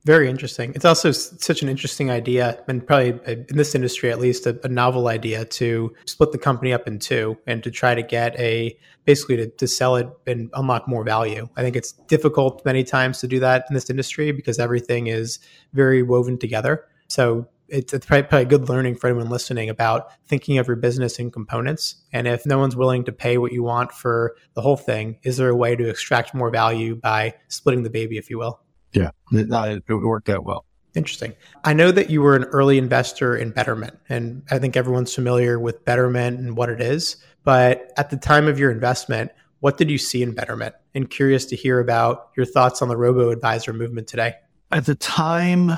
Very 0.06 0.30
interesting. 0.30 0.72
It's 0.76 0.86
also 0.86 1.12
such 1.12 1.64
an 1.64 1.70
interesting 1.70 2.12
idea, 2.12 2.64
and 2.68 2.86
probably 2.86 3.14
uh, 3.26 3.42
in 3.50 3.58
this 3.58 3.74
industry 3.74 4.12
at 4.12 4.20
least, 4.20 4.46
a, 4.46 4.60
a, 4.64 4.68
novel 4.68 5.08
idea 5.08 5.46
to 5.46 5.96
split 6.06 6.32
the 6.32 6.38
company 6.38 6.72
up 6.72 6.88
in 6.88 7.00
two 7.00 7.40
and 7.48 7.64
to 7.64 7.72
try 7.72 7.96
to 7.96 8.04
get 8.04 8.40
a 8.40 8.78
basically 9.06 9.38
to, 9.38 9.48
to 9.48 9.68
sell 9.68 9.96
it 9.96 10.08
and 10.28 10.52
unlock 10.54 10.88
more 10.88 11.04
value. 11.04 11.50
I 11.56 11.64
think 11.64 11.76
it's 11.76 11.94
difficult 12.08 12.64
many 12.66 12.84
times 12.84 13.20
to 13.22 13.28
do 13.28 13.40
that 13.40 13.66
in 13.68 13.74
this 13.74 13.90
industry 13.90 14.32
because 14.32 14.60
everything 14.60 15.08
is 15.08 15.40
very 15.74 16.04
woven 16.04 16.38
together. 16.38 16.86
So 17.08 17.48
it's, 17.68 17.92
it's 17.92 18.06
probably, 18.06 18.28
probably 18.28 18.46
good 18.46 18.70
learning 18.70 18.98
for 18.98 19.08
anyone 19.08 19.30
listening 19.30 19.72
about 19.72 20.12
thinking 20.28 20.60
of 20.60 20.68
your 20.68 20.76
business 20.76 21.18
in 21.18 21.32
components. 21.32 21.96
And 22.14 22.28
if 22.28 22.46
no 22.46 22.60
one's 22.60 22.76
willing 22.76 23.06
to 23.06 23.12
pay 23.12 23.40
what 23.40 23.54
you 23.54 23.64
want 23.64 23.92
for 23.92 24.36
the 24.54 24.62
whole 24.62 24.78
thing, 24.78 25.18
is 25.24 25.38
there 25.38 25.50
a 25.50 25.56
way 25.56 25.76
to 25.76 25.90
extract 25.90 26.36
more 26.36 26.52
value 26.52 26.96
by 26.96 27.34
splitting 27.48 27.82
the 27.82 27.90
baby, 27.90 28.18
if 28.18 28.30
you 28.30 28.38
will? 28.38 28.60
Yeah, 28.96 29.12
it, 29.32 29.84
it 29.88 29.94
worked 29.94 30.30
out 30.30 30.46
well. 30.46 30.66
Interesting. 30.96 31.34
I 31.66 31.74
know 31.74 31.92
that 31.92 32.10
you 32.10 32.22
were 32.22 32.36
an 32.36 32.46
early 32.46 32.78
investor 32.78 33.36
in 33.36 33.52
Betterment, 33.52 34.00
and 34.08 34.44
I 34.50 34.60
think 34.60 34.78
everyone's 34.78 35.14
familiar 35.14 35.60
with 35.60 35.84
Betterment 35.84 36.40
and 36.40 36.56
what 36.56 36.70
it 36.70 36.82
is. 36.82 37.18
But 37.44 37.92
at 37.98 38.10
the 38.10 38.18
time 38.18 38.48
of 38.48 38.58
your 38.58 38.72
investment, 38.72 39.32
what 39.60 39.78
did 39.78 39.92
you 39.92 39.98
see 39.98 40.24
in 40.24 40.34
Betterment? 40.34 40.74
And 40.94 41.10
curious 41.10 41.46
to 41.48 41.56
hear 41.56 41.80
about 41.80 42.30
your 42.38 42.46
thoughts 42.46 42.82
on 42.82 42.88
the 42.88 42.96
robo 42.96 43.30
advisor 43.30 43.74
movement 43.74 44.08
today. 44.08 44.36
At 44.72 44.86
the 44.86 44.96
time, 44.96 45.72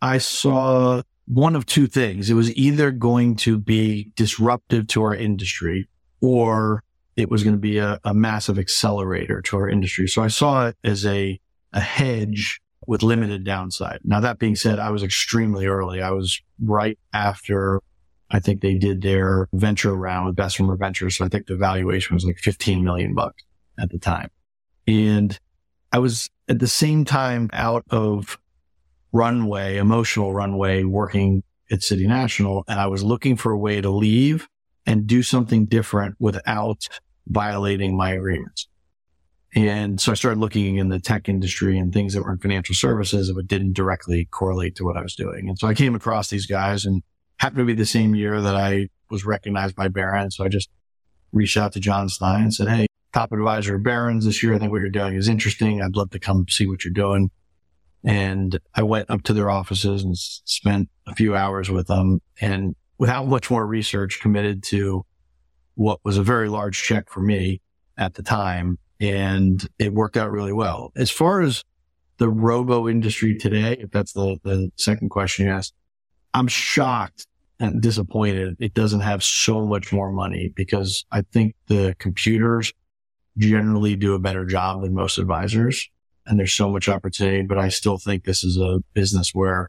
I 0.00 0.18
saw 0.18 1.02
one 1.26 1.54
of 1.54 1.66
two 1.66 1.86
things. 1.86 2.30
It 2.30 2.34
was 2.34 2.54
either 2.56 2.90
going 2.90 3.36
to 3.36 3.58
be 3.58 4.12
disruptive 4.16 4.86
to 4.88 5.02
our 5.02 5.14
industry 5.14 5.88
or 6.20 6.82
it 7.16 7.30
was 7.30 7.44
going 7.44 7.54
to 7.54 7.60
be 7.60 7.78
a, 7.78 8.00
a 8.04 8.14
massive 8.14 8.58
accelerator 8.58 9.42
to 9.42 9.56
our 9.56 9.68
industry. 9.68 10.08
So 10.08 10.22
I 10.22 10.28
saw 10.28 10.68
it 10.68 10.76
as 10.82 11.04
a, 11.04 11.38
a 11.72 11.80
hedge 11.80 12.60
with 12.86 13.02
limited 13.02 13.44
downside. 13.44 14.00
Now, 14.04 14.20
that 14.20 14.38
being 14.38 14.56
said, 14.56 14.78
I 14.78 14.90
was 14.90 15.02
extremely 15.02 15.66
early. 15.66 16.02
I 16.02 16.10
was 16.10 16.40
right 16.60 16.98
after 17.12 17.80
I 18.32 18.40
think 18.40 18.62
they 18.62 18.74
did 18.74 19.02
their 19.02 19.46
venture 19.52 19.94
round 19.94 20.26
with 20.26 20.36
Bessemer 20.36 20.76
Ventures. 20.76 21.18
So 21.18 21.24
I 21.24 21.28
think 21.28 21.46
the 21.46 21.56
valuation 21.56 22.14
was 22.14 22.24
like 22.24 22.38
15 22.38 22.82
million 22.82 23.14
bucks 23.14 23.44
at 23.78 23.90
the 23.90 23.98
time. 23.98 24.30
And 24.86 25.38
I 25.92 25.98
was 25.98 26.30
at 26.48 26.58
the 26.58 26.66
same 26.66 27.04
time 27.04 27.50
out 27.52 27.84
of 27.90 28.38
runway, 29.12 29.76
emotional 29.76 30.32
runway, 30.32 30.82
working 30.82 31.42
at 31.70 31.82
City 31.82 32.06
National. 32.06 32.64
And 32.66 32.80
I 32.80 32.86
was 32.86 33.04
looking 33.04 33.36
for 33.36 33.52
a 33.52 33.58
way 33.58 33.82
to 33.82 33.90
leave 33.90 34.48
and 34.86 35.06
do 35.06 35.22
something 35.22 35.66
different 35.66 36.16
without 36.18 36.88
violating 37.26 37.96
my 37.96 38.12
agreements. 38.12 38.66
And 39.54 40.00
so 40.00 40.12
I 40.12 40.14
started 40.14 40.40
looking 40.40 40.76
in 40.76 40.88
the 40.88 40.98
tech 40.98 41.28
industry 41.28 41.78
and 41.78 41.92
things 41.92 42.14
that 42.14 42.22
were 42.22 42.32
in 42.32 42.38
financial 42.38 42.74
services 42.74 43.32
that 43.32 43.48
didn't 43.48 43.74
directly 43.74 44.24
correlate 44.26 44.76
to 44.76 44.84
what 44.84 44.96
I 44.96 45.02
was 45.02 45.14
doing. 45.14 45.48
And 45.48 45.58
so 45.58 45.68
I 45.68 45.74
came 45.74 45.94
across 45.94 46.30
these 46.30 46.46
guys 46.46 46.86
and 46.86 47.02
happened 47.36 47.58
to 47.58 47.64
be 47.64 47.74
the 47.74 47.84
same 47.84 48.14
year 48.14 48.40
that 48.40 48.54
I 48.54 48.88
was 49.10 49.26
recognized 49.26 49.76
by 49.76 49.88
Barron's. 49.88 50.36
So 50.36 50.44
I 50.44 50.48
just 50.48 50.70
reached 51.32 51.56
out 51.58 51.72
to 51.72 51.80
Jon 51.80 52.08
Stein 52.08 52.44
and 52.44 52.54
said, 52.54 52.68
Hey, 52.68 52.86
top 53.12 53.32
advisor 53.32 53.74
of 53.74 53.82
Barron's 53.82 54.24
this 54.24 54.42
year. 54.42 54.54
I 54.54 54.58
think 54.58 54.72
what 54.72 54.80
you're 54.80 54.90
doing 54.90 55.14
is 55.14 55.28
interesting. 55.28 55.82
I'd 55.82 55.96
love 55.96 56.10
to 56.10 56.18
come 56.18 56.46
see 56.48 56.66
what 56.66 56.84
you're 56.84 56.94
doing. 56.94 57.30
And 58.04 58.58
I 58.74 58.82
went 58.82 59.10
up 59.10 59.22
to 59.24 59.32
their 59.34 59.50
offices 59.50 60.02
and 60.02 60.16
spent 60.16 60.88
a 61.06 61.14
few 61.14 61.36
hours 61.36 61.70
with 61.70 61.88
them 61.88 62.20
and 62.40 62.74
without 62.98 63.28
much 63.28 63.50
more 63.50 63.66
research 63.66 64.20
committed 64.20 64.62
to 64.62 65.04
what 65.74 66.00
was 66.04 66.18
a 66.18 66.22
very 66.22 66.48
large 66.48 66.82
check 66.82 67.10
for 67.10 67.20
me 67.20 67.60
at 67.98 68.14
the 68.14 68.22
time 68.22 68.78
and 69.02 69.68
it 69.80 69.92
worked 69.92 70.16
out 70.16 70.30
really 70.30 70.52
well. 70.52 70.92
As 70.96 71.10
far 71.10 71.42
as 71.42 71.64
the 72.18 72.28
robo 72.28 72.88
industry 72.88 73.36
today, 73.36 73.76
if 73.80 73.90
that's 73.90 74.12
the, 74.12 74.38
the 74.44 74.70
second 74.76 75.08
question 75.08 75.46
you 75.46 75.52
asked, 75.52 75.74
I'm 76.32 76.46
shocked 76.46 77.26
and 77.58 77.82
disappointed 77.82 78.56
it 78.60 78.74
doesn't 78.74 79.00
have 79.00 79.22
so 79.22 79.66
much 79.66 79.92
more 79.92 80.12
money 80.12 80.52
because 80.54 81.04
I 81.10 81.22
think 81.22 81.54
the 81.66 81.96
computers 81.98 82.72
generally 83.38 83.96
do 83.96 84.14
a 84.14 84.20
better 84.20 84.44
job 84.44 84.82
than 84.82 84.94
most 84.94 85.18
advisors. 85.18 85.88
And 86.24 86.38
there's 86.38 86.52
so 86.52 86.70
much 86.70 86.88
opportunity, 86.88 87.42
but 87.42 87.58
I 87.58 87.68
still 87.68 87.98
think 87.98 88.24
this 88.24 88.44
is 88.44 88.56
a 88.56 88.78
business 88.94 89.30
where 89.34 89.68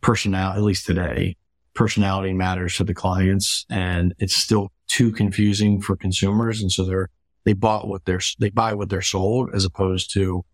personality, 0.00 0.58
at 0.58 0.64
least 0.64 0.86
today, 0.86 1.36
personality 1.74 2.32
matters 2.32 2.76
to 2.76 2.84
the 2.84 2.94
clients 2.94 3.64
and 3.70 4.14
it's 4.18 4.34
still 4.34 4.72
too 4.88 5.12
confusing 5.12 5.80
for 5.80 5.96
consumers. 5.96 6.60
And 6.60 6.72
so 6.72 6.84
they're, 6.84 7.08
they 7.48 7.54
bought 7.54 7.88
what 7.88 8.04
they're, 8.04 8.20
they 8.38 8.50
buy 8.50 8.74
what 8.74 8.90
they're 8.90 9.00
sold 9.00 9.48
as 9.54 9.64
opposed 9.64 10.12
to 10.12 10.44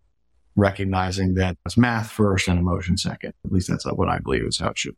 recognizing 0.54 1.34
that 1.34 1.56
it's 1.66 1.76
math 1.76 2.08
first 2.08 2.46
and 2.46 2.56
emotion 2.56 2.96
second. 2.96 3.32
At 3.44 3.50
least 3.50 3.66
that's 3.66 3.84
what 3.84 4.08
I 4.08 4.20
believe 4.20 4.44
is 4.44 4.60
how 4.60 4.68
it 4.68 4.78
should. 4.78 4.94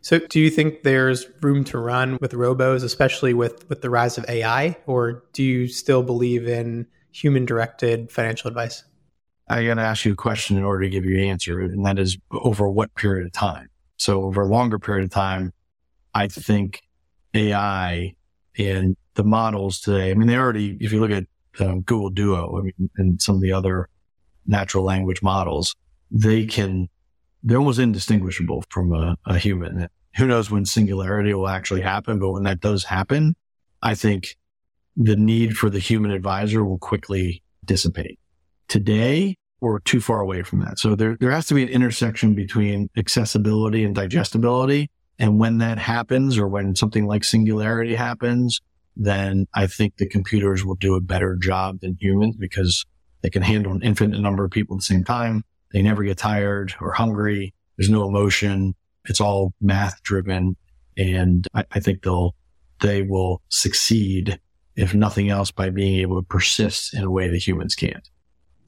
So, 0.00 0.18
do 0.18 0.40
you 0.40 0.50
think 0.50 0.82
there's 0.82 1.28
room 1.42 1.62
to 1.66 1.78
run 1.78 2.18
with 2.20 2.32
robos, 2.32 2.82
especially 2.82 3.34
with 3.34 3.68
with 3.68 3.82
the 3.82 3.90
rise 3.90 4.18
of 4.18 4.24
AI, 4.28 4.76
or 4.86 5.22
do 5.32 5.44
you 5.44 5.68
still 5.68 6.02
believe 6.02 6.48
in 6.48 6.88
human 7.12 7.44
directed 7.44 8.10
financial 8.10 8.48
advice? 8.48 8.82
I 9.48 9.64
got 9.64 9.74
to 9.74 9.82
ask 9.82 10.04
you 10.04 10.12
a 10.12 10.16
question 10.16 10.56
in 10.56 10.64
order 10.64 10.82
to 10.82 10.90
give 10.90 11.04
you 11.04 11.18
an 11.18 11.22
answer, 11.22 11.60
and 11.60 11.86
that 11.86 12.00
is 12.00 12.18
over 12.32 12.68
what 12.68 12.92
period 12.96 13.26
of 13.26 13.32
time? 13.32 13.68
So, 13.96 14.24
over 14.24 14.42
a 14.42 14.48
longer 14.48 14.80
period 14.80 15.04
of 15.04 15.10
time, 15.10 15.52
I 16.14 16.26
think 16.26 16.82
AI 17.32 18.14
and 18.58 18.96
the 19.16 19.24
models 19.24 19.80
today. 19.80 20.10
I 20.10 20.14
mean, 20.14 20.28
they 20.28 20.36
already, 20.36 20.76
if 20.80 20.92
you 20.92 21.00
look 21.00 21.10
at 21.10 21.24
um, 21.60 21.80
Google 21.82 22.10
Duo, 22.10 22.58
I 22.58 22.62
mean, 22.62 22.90
and 22.96 23.20
some 23.20 23.34
of 23.34 23.42
the 23.42 23.52
other 23.52 23.88
natural 24.46 24.84
language 24.84 25.22
models, 25.22 25.74
they 26.10 26.46
can, 26.46 26.88
they're 27.42 27.58
almost 27.58 27.78
indistinguishable 27.78 28.64
from 28.70 28.92
a, 28.92 29.16
a 29.26 29.38
human. 29.38 29.88
Who 30.16 30.26
knows 30.26 30.50
when 30.50 30.64
singularity 30.64 31.34
will 31.34 31.48
actually 31.48 31.82
happen, 31.82 32.18
but 32.18 32.30
when 32.30 32.44
that 32.44 32.60
does 32.60 32.84
happen, 32.84 33.34
I 33.82 33.94
think 33.94 34.36
the 34.96 35.16
need 35.16 35.56
for 35.56 35.68
the 35.68 35.78
human 35.78 36.10
advisor 36.10 36.64
will 36.64 36.78
quickly 36.78 37.42
dissipate. 37.64 38.18
Today, 38.68 39.36
we're 39.60 39.80
too 39.80 40.00
far 40.00 40.20
away 40.20 40.42
from 40.42 40.60
that. 40.60 40.78
So 40.78 40.94
there, 40.94 41.16
there 41.18 41.30
has 41.30 41.46
to 41.46 41.54
be 41.54 41.62
an 41.62 41.68
intersection 41.68 42.34
between 42.34 42.88
accessibility 42.96 43.84
and 43.84 43.94
digestibility. 43.94 44.90
And 45.18 45.38
when 45.38 45.58
that 45.58 45.78
happens 45.78 46.38
or 46.38 46.46
when 46.46 46.76
something 46.76 47.06
like 47.06 47.24
singularity 47.24 47.94
happens, 47.94 48.60
then 48.96 49.46
I 49.54 49.66
think 49.66 49.96
the 49.96 50.08
computers 50.08 50.64
will 50.64 50.74
do 50.74 50.94
a 50.94 51.00
better 51.00 51.36
job 51.36 51.80
than 51.80 51.96
humans 52.00 52.36
because 52.36 52.84
they 53.22 53.30
can 53.30 53.42
handle 53.42 53.72
an 53.72 53.82
infinite 53.82 54.20
number 54.20 54.44
of 54.44 54.50
people 54.50 54.76
at 54.76 54.80
the 54.80 54.84
same 54.84 55.04
time. 55.04 55.44
They 55.72 55.82
never 55.82 56.02
get 56.02 56.18
tired 56.18 56.74
or 56.80 56.92
hungry. 56.92 57.52
There's 57.76 57.90
no 57.90 58.08
emotion. 58.08 58.74
It's 59.04 59.20
all 59.20 59.52
math 59.60 60.02
driven. 60.02 60.56
And 60.96 61.46
I, 61.54 61.64
I 61.72 61.80
think 61.80 62.02
they'll, 62.02 62.34
they 62.80 63.02
will 63.02 63.42
succeed, 63.48 64.40
if 64.76 64.94
nothing 64.94 65.28
else, 65.28 65.50
by 65.50 65.70
being 65.70 66.00
able 66.00 66.20
to 66.20 66.26
persist 66.26 66.94
in 66.94 67.04
a 67.04 67.10
way 67.10 67.28
that 67.28 67.46
humans 67.46 67.74
can't. 67.74 68.08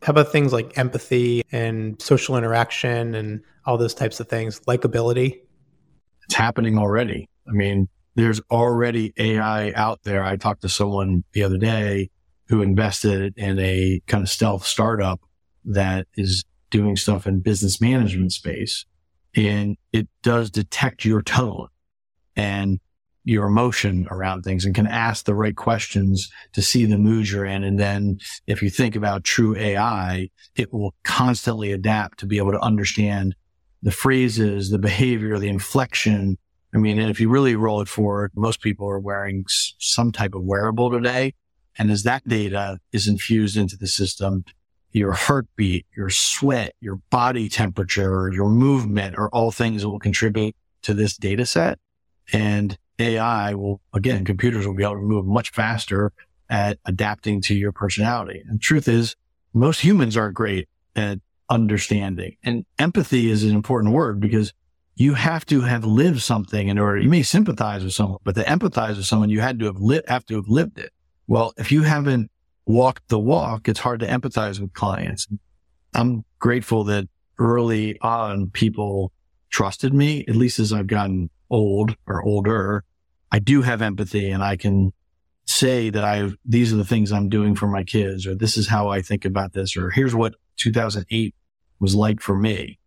How 0.03 0.11
about 0.11 0.31
things 0.31 0.53
like 0.53 0.77
empathy 0.79 1.43
and 1.51 2.01
social 2.01 2.37
interaction 2.37 3.15
and 3.15 3.41
all 3.65 3.79
those 3.79 3.95
types 3.95 4.21
of 4.21 4.29
things, 4.29 4.61
likability? 4.61 5.41
It's 6.25 6.35
happening 6.35 6.79
already. 6.79 7.29
I 7.49 7.53
mean, 7.53 7.89
there's 8.19 8.41
already 8.51 9.13
AI 9.17 9.71
out 9.77 10.03
there. 10.03 10.25
I 10.25 10.35
talked 10.35 10.63
to 10.63 10.69
someone 10.69 11.23
the 11.35 11.45
other 11.45 11.57
day 11.57 12.11
who 12.49 12.63
invested 12.63 13.33
in 13.37 13.61
a 13.61 14.01
kind 14.09 14.25
of 14.25 14.29
stealth 14.29 14.67
startup 14.67 15.21
that 15.65 16.09
is 16.17 16.45
doing 16.71 16.97
stuff 16.97 17.29
in 17.29 17.39
business 17.39 17.81
management 17.81 18.33
space. 18.33 18.85
And 19.37 19.77
it 19.93 20.09
does 20.25 20.51
detect 20.51 21.05
your 21.05 21.23
tone 21.23 21.69
and 22.35 22.81
your 23.23 23.47
emotion 23.47 24.09
around 24.11 24.43
things 24.43 24.65
and 24.65 24.75
can 24.75 24.89
ask 24.89 25.25
the 25.25 25.35
right 25.37 25.55
questions 25.55 26.29
to 26.55 26.61
see 26.61 26.87
the 26.87 26.99
mood 26.99 27.31
you're 27.31 27.45
in. 27.45 27.63
And 27.63 27.79
then 27.79 28.19
if 28.49 28.63
you 28.63 28.71
think 28.71 28.97
about 28.97 29.23
true 29.23 29.55
AI, 29.55 30.29
it 30.57 30.73
will 30.73 30.93
constantly 31.05 31.71
adapt 31.71 32.19
to 32.19 32.27
be 32.27 32.39
able 32.39 32.51
to 32.51 32.61
understand 32.61 33.37
the 33.81 33.93
phrases, 33.93 34.71
the 34.71 34.79
behavior, 34.79 35.39
the 35.39 35.49
inflection. 35.49 36.37
I 36.75 36.79
mean, 36.79 36.99
if 36.99 37.19
you 37.21 37.29
really 37.29 37.57
roll 37.57 37.81
it 37.81 37.89
forward, 37.89 38.33
most 38.35 38.61
people 38.61 38.89
are 38.89 38.99
wearing 38.99 39.47
some 39.49 40.13
type 40.13 40.35
of 40.35 40.43
wearable 40.43 40.91
today 40.91 41.35
and 41.79 41.91
as 41.91 42.03
that 42.03 42.27
data 42.27 42.81
is 42.93 43.07
infused 43.07 43.57
into 43.57 43.77
the 43.77 43.87
system, 43.87 44.45
your 44.91 45.13
heartbeat, 45.13 45.87
your 45.97 46.11
sweat, 46.11 46.75
your 46.81 46.97
body 47.11 47.49
temperature, 47.49 48.31
your 48.33 48.49
movement 48.49 49.17
are 49.17 49.29
all 49.29 49.53
things 49.53 49.83
that 49.83 49.89
will 49.89 50.01
contribute 50.01 50.57
to 50.83 50.93
this 50.93 51.17
data 51.17 51.47
set. 51.47 51.79
And 52.33 52.77
AI 52.99 53.55
will, 53.55 53.81
again, 53.95 54.25
computers 54.25 54.67
will 54.67 54.75
be 54.75 54.83
able 54.83 54.95
to 54.95 55.03
move 55.03 55.25
much 55.25 55.51
faster 55.51 56.13
at 56.51 56.79
adapting 56.85 57.41
to 57.43 57.55
your 57.55 57.71
personality. 57.71 58.43
And 58.49 58.61
truth 58.61 58.89
is, 58.89 59.15
most 59.55 59.81
humans 59.81 60.17
aren't 60.17 60.35
great 60.35 60.69
at 60.97 61.21
understanding. 61.49 62.37
And 62.43 62.67
empathy 62.79 63.31
is 63.31 63.45
an 63.45 63.55
important 63.55 63.95
word 63.95 64.21
because 64.21 64.53
you 64.99 65.15
have 65.15 65.47
to 65.47 65.61
have 65.61 65.85
lived 65.85 66.21
something 66.21 66.67
in 66.67 66.77
order, 66.77 66.99
you 66.99 67.09
may 67.09 67.23
sympathize 67.23 67.85
with 67.85 67.93
someone, 67.93 68.19
but 68.25 68.35
to 68.35 68.43
empathize 68.43 68.97
with 68.97 69.07
someone, 69.07 69.31
you 69.31 69.41
had 69.41 69.61
to 69.61 69.67
have 69.67 69.79
lived, 69.79 70.09
have 70.09 70.27
to 70.27 70.35
have 70.35 70.49
lived 70.49 70.77
it. 70.77 70.93
Well, 71.29 71.53
if 71.57 71.71
you 71.71 71.83
haven't 71.83 72.33
walked 72.67 73.09
the 73.09 73.19
walk, 73.19 73.69
it's 73.69 73.79
hard 73.79 74.01
to 74.01 74.09
empathize 74.09 74.59
with 74.59 74.73
clients. 74.73 75.29
I'm 75.95 76.25
grateful 76.41 76.83
that 76.85 77.09
early 77.39 77.97
on 78.01 78.51
people 78.51 79.13
trusted 79.51 79.95
me, 79.95 80.25
at 80.27 80.35
least 80.35 80.59
as 80.59 80.73
I've 80.73 80.89
gotten 80.89 81.31
old 81.49 81.95
or 82.09 82.21
older. 82.21 82.83
I 83.31 83.39
do 83.39 83.63
have 83.63 83.81
empathy 83.81 84.29
and 84.31 84.43
I 84.43 84.57
can 84.57 84.93
say 85.47 85.91
that 85.91 86.03
I've, 86.03 86.37
these 86.45 86.73
are 86.73 86.77
the 86.77 86.85
things 86.85 87.13
I'm 87.13 87.29
doing 87.29 87.55
for 87.55 87.69
my 87.69 87.85
kids, 87.85 88.27
or 88.27 88.35
this 88.35 88.57
is 88.57 88.67
how 88.67 88.89
I 88.89 89.03
think 89.03 89.25
about 89.25 89.53
this, 89.53 89.77
or 89.77 89.91
here's 89.91 90.15
what 90.15 90.35
2008 90.57 91.37
was 91.79 91.95
like 91.95 92.21
for 92.21 92.37
me. 92.37 92.78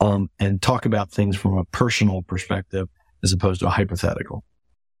Um, 0.00 0.30
and 0.38 0.62
talk 0.62 0.86
about 0.86 1.10
things 1.10 1.36
from 1.36 1.58
a 1.58 1.64
personal 1.66 2.22
perspective 2.22 2.88
as 3.22 3.32
opposed 3.34 3.60
to 3.60 3.66
a 3.66 3.70
hypothetical. 3.70 4.42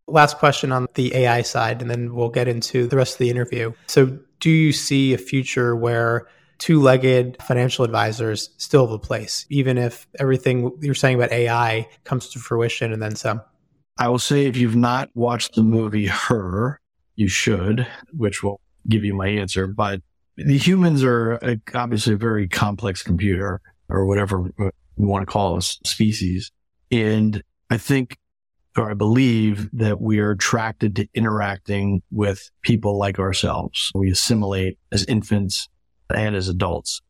Last 0.06 0.38
question 0.38 0.72
on 0.72 0.88
the 0.94 1.14
AI 1.14 1.40
side, 1.42 1.80
and 1.80 1.90
then 1.90 2.14
we'll 2.14 2.28
get 2.28 2.48
into 2.48 2.86
the 2.86 2.96
rest 2.96 3.14
of 3.14 3.18
the 3.18 3.30
interview. 3.30 3.72
So, 3.86 4.18
do 4.40 4.50
you 4.50 4.72
see 4.72 5.14
a 5.14 5.18
future 5.18 5.74
where 5.74 6.26
two 6.58 6.80
legged 6.80 7.38
financial 7.42 7.84
advisors 7.84 8.50
still 8.58 8.86
have 8.86 8.92
a 8.92 8.98
place, 8.98 9.46
even 9.48 9.78
if 9.78 10.06
everything 10.18 10.70
you're 10.80 10.94
saying 10.94 11.16
about 11.16 11.32
AI 11.32 11.88
comes 12.04 12.28
to 12.30 12.38
fruition 12.38 12.92
and 12.92 13.02
then 13.02 13.16
some? 13.16 13.40
I 13.98 14.08
will 14.08 14.18
say 14.18 14.46
if 14.46 14.56
you've 14.56 14.76
not 14.76 15.10
watched 15.14 15.54
the 15.54 15.62
movie 15.62 16.06
Her, 16.06 16.80
you 17.16 17.28
should, 17.28 17.86
which 18.12 18.42
will 18.42 18.60
give 18.88 19.04
you 19.04 19.14
my 19.14 19.28
answer. 19.28 19.66
But 19.66 20.00
the 20.36 20.56
humans 20.56 21.04
are 21.04 21.58
obviously 21.74 22.14
a 22.14 22.18
very 22.18 22.48
complex 22.48 23.02
computer 23.02 23.60
or 23.88 24.06
whatever 24.06 24.50
you 25.00 25.06
want 25.06 25.22
to 25.22 25.32
call 25.32 25.56
a 25.56 25.62
species. 25.62 26.52
And 26.90 27.42
I 27.70 27.78
think 27.78 28.18
or 28.76 28.90
I 28.90 28.94
believe 28.94 29.68
that 29.72 30.00
we 30.00 30.20
are 30.20 30.30
attracted 30.30 30.96
to 30.96 31.08
interacting 31.14 32.02
with 32.10 32.50
people 32.62 32.98
like 32.98 33.18
ourselves. 33.18 33.90
We 33.94 34.10
assimilate 34.10 34.78
as 34.92 35.04
infants 35.06 35.68
and 36.14 36.36
as 36.36 36.48
adults. 36.48 37.00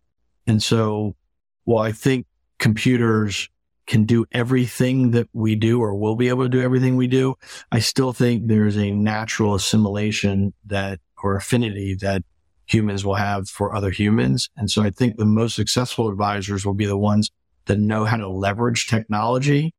And 0.47 0.63
so 0.63 1.17
while 1.65 1.85
I 1.85 1.93
think 1.93 2.27
computers 2.59 3.49
can 3.87 4.05
do 4.05 4.25
everything 4.33 5.11
that 5.11 5.29
we 5.33 5.55
do 5.55 5.81
or 5.81 5.95
will 5.95 6.17
be 6.17 6.29
able 6.29 6.45
to 6.45 6.49
do 6.49 6.63
everything 6.63 6.97
we 6.97 7.09
do, 7.09 7.35
I 7.73 7.81
still 7.81 8.13
think 8.13 8.47
there's 8.47 8.77
a 8.77 8.91
natural 8.93 9.55
assimilation 9.55 10.55
that 10.67 11.01
or 11.23 11.37
affinity 11.37 11.95
that 12.01 12.23
humans 12.67 13.05
will 13.05 13.17
have 13.17 13.49
for 13.49 13.75
other 13.75 13.91
humans. 13.91 14.49
And 14.57 14.71
so 14.71 14.83
I 14.83 14.91
think 14.91 15.17
the 15.17 15.25
most 15.25 15.57
successful 15.57 16.09
advisors 16.09 16.65
will 16.65 16.75
be 16.75 16.87
the 16.87 16.97
ones 16.97 17.31
that 17.71 17.79
know 17.79 18.05
how 18.05 18.17
to 18.17 18.29
leverage 18.29 18.89
technology 18.89 19.73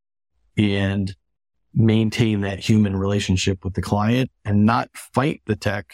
and 0.58 1.14
maintain 1.74 2.40
that 2.40 2.58
human 2.58 2.96
relationship 2.96 3.66
with 3.66 3.74
the 3.74 3.82
client 3.82 4.32
and 4.46 4.66
not 4.66 4.90
fight 4.96 5.42
the 5.46 5.58
tech, 5.58 5.94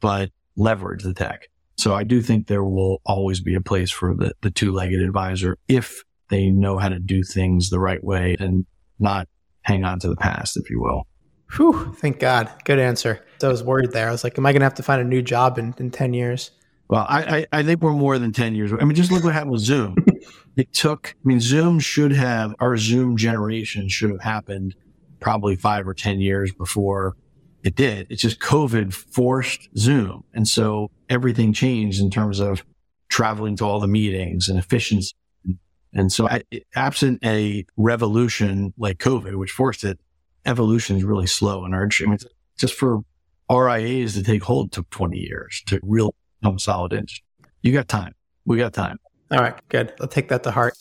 but 0.00 0.30
leverage 0.56 1.04
the 1.04 1.14
tech. 1.14 1.48
So 1.78 1.94
I 1.94 2.02
do 2.02 2.20
think 2.20 2.48
there 2.48 2.64
will 2.64 3.00
always 3.06 3.40
be 3.40 3.54
a 3.54 3.60
place 3.60 3.92
for 3.92 4.12
the, 4.12 4.32
the 4.40 4.50
two 4.50 4.72
legged 4.72 5.00
advisor 5.00 5.56
if 5.68 6.02
they 6.30 6.48
know 6.48 6.78
how 6.78 6.88
to 6.88 6.98
do 6.98 7.22
things 7.22 7.70
the 7.70 7.78
right 7.78 8.02
way 8.02 8.34
and 8.40 8.66
not 8.98 9.28
hang 9.62 9.84
on 9.84 10.00
to 10.00 10.08
the 10.08 10.16
past, 10.16 10.56
if 10.56 10.68
you 10.68 10.80
will. 10.80 11.06
Whew, 11.54 11.94
thank 11.94 12.18
God. 12.18 12.50
Good 12.64 12.80
answer. 12.80 13.24
I 13.40 13.46
was 13.46 13.62
worried 13.62 13.92
there. 13.92 14.08
I 14.08 14.10
was 14.10 14.24
like, 14.24 14.36
am 14.36 14.46
I 14.46 14.50
going 14.50 14.62
to 14.62 14.66
have 14.66 14.74
to 14.74 14.82
find 14.82 15.00
a 15.00 15.04
new 15.04 15.22
job 15.22 15.58
in, 15.58 15.76
in 15.78 15.92
10 15.92 16.12
years? 16.12 16.50
Well, 16.88 17.04
I, 17.08 17.38
I, 17.38 17.46
I, 17.52 17.62
think 17.64 17.82
we're 17.82 17.92
more 17.92 18.18
than 18.18 18.32
10 18.32 18.54
years. 18.54 18.72
I 18.72 18.84
mean, 18.84 18.94
just 18.94 19.10
look 19.10 19.24
what 19.24 19.32
happened 19.32 19.52
with 19.52 19.62
Zoom. 19.62 19.96
it 20.56 20.72
took, 20.72 21.14
I 21.16 21.28
mean, 21.28 21.40
Zoom 21.40 21.80
should 21.80 22.12
have, 22.12 22.54
our 22.60 22.76
Zoom 22.76 23.16
generation 23.16 23.88
should 23.88 24.10
have 24.10 24.20
happened 24.20 24.76
probably 25.18 25.56
five 25.56 25.88
or 25.88 25.94
10 25.94 26.20
years 26.20 26.52
before 26.52 27.16
it 27.64 27.74
did. 27.74 28.06
It's 28.10 28.22
just 28.22 28.38
COVID 28.38 28.94
forced 28.94 29.68
Zoom. 29.76 30.22
And 30.32 30.46
so 30.46 30.90
everything 31.08 31.52
changed 31.52 32.00
in 32.00 32.10
terms 32.10 32.38
of 32.38 32.62
traveling 33.08 33.56
to 33.56 33.64
all 33.64 33.80
the 33.80 33.88
meetings 33.88 34.48
and 34.48 34.58
efficiency. 34.58 35.14
And 35.92 36.12
so 36.12 36.28
I, 36.28 36.42
absent 36.76 37.24
a 37.24 37.64
revolution 37.76 38.72
like 38.78 38.98
COVID, 38.98 39.34
which 39.36 39.50
forced 39.50 39.82
it, 39.82 39.98
evolution 40.44 40.96
is 40.96 41.04
really 41.04 41.26
slow 41.26 41.64
and 41.64 41.74
urgent. 41.74 42.08
I 42.08 42.10
mean, 42.10 42.18
just 42.58 42.74
for 42.74 43.00
RIAs 43.50 44.14
to 44.14 44.22
take 44.22 44.42
hold 44.44 44.72
took 44.72 44.88
20 44.90 45.18
years 45.18 45.62
to 45.66 45.80
real 45.82 46.14
become 46.40 46.58
solid 46.58 46.92
industry. 46.92 47.24
You 47.62 47.72
got 47.72 47.88
time. 47.88 48.14
We 48.44 48.58
got 48.58 48.72
time. 48.72 48.98
All 49.30 49.38
right, 49.38 49.54
good. 49.68 49.92
I'll 50.00 50.06
take 50.06 50.28
that 50.28 50.42
to 50.44 50.50
heart. 50.50 50.74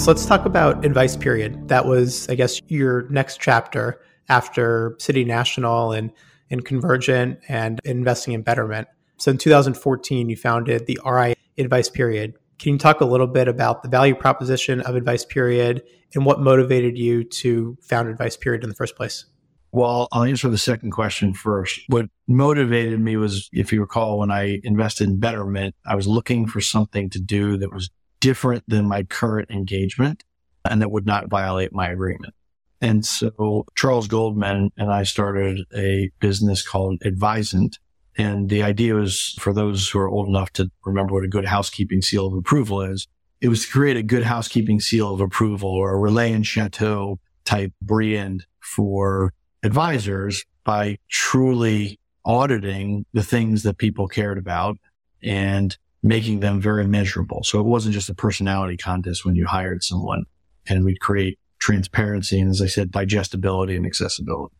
So 0.00 0.10
let's 0.10 0.24
talk 0.24 0.46
about 0.46 0.82
AdvicePeriod. 0.82 1.68
That 1.68 1.84
was, 1.84 2.26
I 2.30 2.34
guess, 2.34 2.62
your 2.68 3.06
next 3.10 3.38
chapter 3.38 4.00
after 4.30 4.96
City 4.98 5.24
National 5.24 5.92
and, 5.92 6.10
and 6.48 6.64
Convergent 6.64 7.38
and 7.48 7.78
investing 7.84 8.32
in 8.32 8.40
Betterment. 8.40 8.88
So 9.18 9.30
in 9.32 9.36
2014, 9.36 10.30
you 10.30 10.36
founded 10.36 10.86
the 10.86 10.98
RI 11.04 11.34
AdvicePeriod. 11.58 12.32
Can 12.58 12.72
you 12.72 12.78
talk 12.78 13.02
a 13.02 13.04
little 13.04 13.26
bit 13.26 13.48
about 13.48 13.82
the 13.82 13.90
value 13.90 14.14
proposition 14.14 14.80
of 14.80 14.94
AdvicePeriod 14.94 15.82
and 16.14 16.24
what 16.24 16.40
motivated 16.40 16.96
you 16.96 17.24
to 17.24 17.76
found 17.82 18.16
AdvicePeriod 18.16 18.62
in 18.62 18.70
the 18.70 18.74
first 18.74 18.96
place? 18.96 19.26
Well, 19.72 20.08
I'll 20.10 20.24
answer 20.24 20.48
the 20.48 20.58
second 20.58 20.90
question 20.90 21.32
first. 21.32 21.80
What 21.88 22.06
motivated 22.26 22.98
me 23.00 23.16
was, 23.16 23.48
if 23.52 23.72
you 23.72 23.80
recall, 23.80 24.18
when 24.18 24.30
I 24.30 24.60
invested 24.64 25.08
in 25.08 25.20
Betterment, 25.20 25.74
I 25.86 25.94
was 25.94 26.08
looking 26.08 26.46
for 26.46 26.60
something 26.60 27.08
to 27.10 27.20
do 27.20 27.56
that 27.58 27.72
was 27.72 27.90
different 28.20 28.64
than 28.66 28.86
my 28.86 29.04
current 29.04 29.50
engagement 29.50 30.24
and 30.68 30.82
that 30.82 30.90
would 30.90 31.06
not 31.06 31.30
violate 31.30 31.72
my 31.72 31.88
agreement. 31.88 32.34
And 32.80 33.04
so 33.04 33.66
Charles 33.76 34.08
Goldman 34.08 34.70
and 34.76 34.90
I 34.90 35.02
started 35.04 35.66
a 35.74 36.10
business 36.20 36.66
called 36.66 37.00
Advisant. 37.04 37.78
And 38.16 38.48
the 38.48 38.62
idea 38.62 38.94
was 38.94 39.36
for 39.38 39.52
those 39.52 39.88
who 39.88 39.98
are 39.98 40.08
old 40.08 40.28
enough 40.28 40.52
to 40.54 40.70
remember 40.84 41.14
what 41.14 41.24
a 41.24 41.28
good 41.28 41.44
housekeeping 41.44 42.02
seal 42.02 42.26
of 42.26 42.34
approval 42.34 42.82
is. 42.82 43.06
It 43.40 43.48
was 43.48 43.64
to 43.64 43.70
create 43.70 43.96
a 43.96 44.02
good 44.02 44.24
housekeeping 44.24 44.80
seal 44.80 45.14
of 45.14 45.20
approval 45.20 45.70
or 45.70 45.94
a 45.94 46.10
relais 46.10 46.34
and 46.34 46.46
chateau 46.46 47.20
type 47.44 47.72
brand 47.80 48.46
for 48.60 49.32
advisors 49.62 50.44
by 50.64 50.98
truly 51.08 51.98
auditing 52.24 53.04
the 53.12 53.22
things 53.22 53.62
that 53.62 53.78
people 53.78 54.08
cared 54.08 54.38
about 54.38 54.76
and 55.22 55.76
making 56.02 56.40
them 56.40 56.60
very 56.60 56.86
measurable. 56.86 57.42
So 57.42 57.60
it 57.60 57.66
wasn't 57.66 57.94
just 57.94 58.08
a 58.08 58.14
personality 58.14 58.76
contest 58.76 59.24
when 59.24 59.34
you 59.34 59.46
hired 59.46 59.82
someone 59.82 60.24
and 60.66 60.84
we'd 60.84 61.00
create 61.00 61.38
transparency 61.58 62.40
and 62.40 62.50
as 62.50 62.62
I 62.62 62.66
said, 62.66 62.90
digestibility 62.90 63.76
and 63.76 63.86
accessibility. 63.86 64.54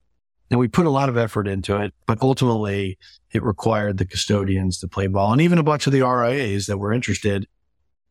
And 0.51 0.59
we 0.59 0.69
put 0.69 0.87
a 0.87 0.91
lot 0.91 1.09
of 1.09 1.17
effort 1.17 1.47
into 1.47 1.81
it, 1.81 1.95
but 2.07 2.21
ultimately 2.21 2.99
it 3.33 3.43
required 3.43 3.99
the 3.99 4.05
custodians 4.05 4.79
to 4.81 4.89
play 4.89 5.07
ball 5.07 5.33
and 5.33 5.41
even 5.41 5.59
a 5.59 5.63
bunch 5.63 5.87
of 5.87 5.93
the 5.93 6.03
RIAs 6.03 6.67
that 6.67 6.79
were 6.79 6.93
interested. 6.93 7.47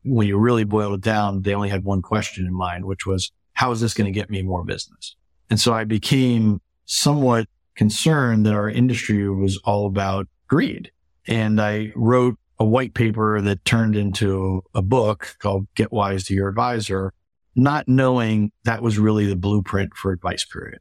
When 0.03 0.27
you 0.27 0.37
really 0.37 0.63
boil 0.63 0.93
it 0.93 1.01
down, 1.01 1.41
they 1.41 1.53
only 1.53 1.69
had 1.69 1.83
one 1.83 2.01
question 2.01 2.45
in 2.45 2.53
mind, 2.53 2.85
which 2.85 3.05
was, 3.05 3.31
how 3.53 3.71
is 3.71 3.81
this 3.81 3.93
going 3.93 4.05
to 4.05 4.17
get 4.17 4.29
me 4.29 4.41
more 4.41 4.63
business? 4.63 5.17
And 5.49 5.59
so 5.59 5.73
I 5.73 5.83
became 5.83 6.61
somewhat 6.89 7.47
concerned 7.75 8.45
that 8.45 8.53
our 8.53 8.69
industry 8.69 9.29
was 9.29 9.57
all 9.63 9.85
about 9.85 10.27
greed. 10.47 10.91
And 11.27 11.61
I 11.61 11.93
wrote 11.95 12.35
a 12.57 12.65
white 12.65 12.93
paper 12.95 13.39
that 13.39 13.63
turned 13.63 13.95
into 13.95 14.63
a 14.73 14.81
book 14.81 15.35
called 15.39 15.67
Get 15.75 15.91
Wise 15.91 16.25
to 16.25 16.33
Your 16.33 16.49
Advisor, 16.49 17.13
not 17.55 17.87
knowing 17.87 18.51
that 18.65 18.81
was 18.81 18.97
really 18.97 19.27
the 19.27 19.35
blueprint 19.35 19.95
for 19.95 20.17
AdvicePeriod. 20.17 20.79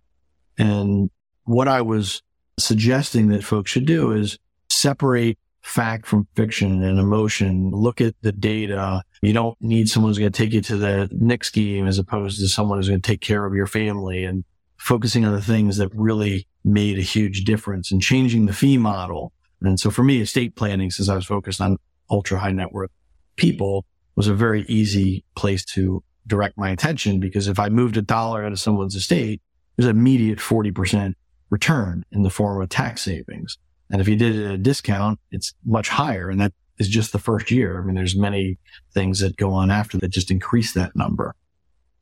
And 0.56 1.10
what 1.44 1.68
I 1.68 1.82
was 1.82 2.22
suggesting 2.58 3.28
that 3.28 3.44
folks 3.44 3.70
should 3.70 3.86
do 3.86 4.12
is 4.12 4.38
separate 4.70 5.38
fact 5.60 6.06
from 6.06 6.26
fiction 6.34 6.82
and 6.82 6.98
emotion. 6.98 7.70
Look 7.70 8.00
at 8.00 8.14
the 8.22 8.32
data. 8.32 9.02
You 9.20 9.34
don't 9.34 9.56
need 9.60 9.88
someone 9.88 10.10
who's 10.10 10.18
going 10.18 10.32
to 10.32 10.36
take 10.36 10.54
you 10.54 10.62
to 10.62 10.76
the 10.76 11.08
Knicks 11.12 11.50
game 11.50 11.86
as 11.86 11.98
opposed 11.98 12.40
to 12.40 12.48
someone 12.48 12.78
who's 12.78 12.88
going 12.88 13.02
to 13.02 13.06
take 13.06 13.20
care 13.20 13.44
of 13.44 13.54
your 13.54 13.66
family 13.66 14.24
and 14.24 14.44
focusing 14.78 15.24
on 15.24 15.32
the 15.32 15.42
things 15.42 15.76
that 15.76 15.90
really 15.94 16.46
made 16.64 16.98
a 16.98 17.02
huge 17.02 17.44
difference 17.44 17.90
and 17.90 18.00
changing 18.00 18.46
the 18.46 18.52
fee 18.52 18.78
model 18.78 19.32
and 19.60 19.78
so 19.78 19.90
for 19.90 20.04
me, 20.04 20.20
estate 20.20 20.54
planning, 20.56 20.90
since 20.90 21.08
I 21.08 21.14
was 21.14 21.26
focused 21.26 21.60
on 21.60 21.78
ultra 22.10 22.38
high 22.38 22.52
net 22.52 22.72
worth 22.72 22.90
people, 23.36 23.84
was 24.14 24.28
a 24.28 24.34
very 24.34 24.62
easy 24.62 25.24
place 25.34 25.64
to 25.64 26.02
direct 26.26 26.58
my 26.58 26.70
attention 26.70 27.20
because 27.20 27.48
if 27.48 27.58
I 27.58 27.68
moved 27.68 27.96
a 27.96 28.02
dollar 28.02 28.44
out 28.44 28.52
of 28.52 28.60
someone's 28.60 28.94
estate, 28.94 29.40
there's 29.76 29.88
an 29.88 29.96
immediate 29.96 30.38
40% 30.38 31.14
return 31.50 32.04
in 32.12 32.22
the 32.22 32.30
form 32.30 32.60
of 32.60 32.68
tax 32.68 33.02
savings. 33.02 33.58
And 33.90 34.00
if 34.00 34.08
you 34.08 34.16
did 34.16 34.36
it 34.36 34.44
at 34.46 34.54
a 34.54 34.58
discount, 34.58 35.18
it's 35.30 35.54
much 35.64 35.88
higher. 35.88 36.28
And 36.28 36.40
that 36.40 36.52
is 36.78 36.88
just 36.88 37.12
the 37.12 37.18
first 37.18 37.50
year. 37.50 37.80
I 37.80 37.84
mean, 37.84 37.94
there's 37.94 38.16
many 38.16 38.58
things 38.92 39.20
that 39.20 39.36
go 39.36 39.52
on 39.52 39.70
after 39.70 39.98
that 39.98 40.08
just 40.08 40.30
increase 40.30 40.74
that 40.74 40.94
number. 40.94 41.34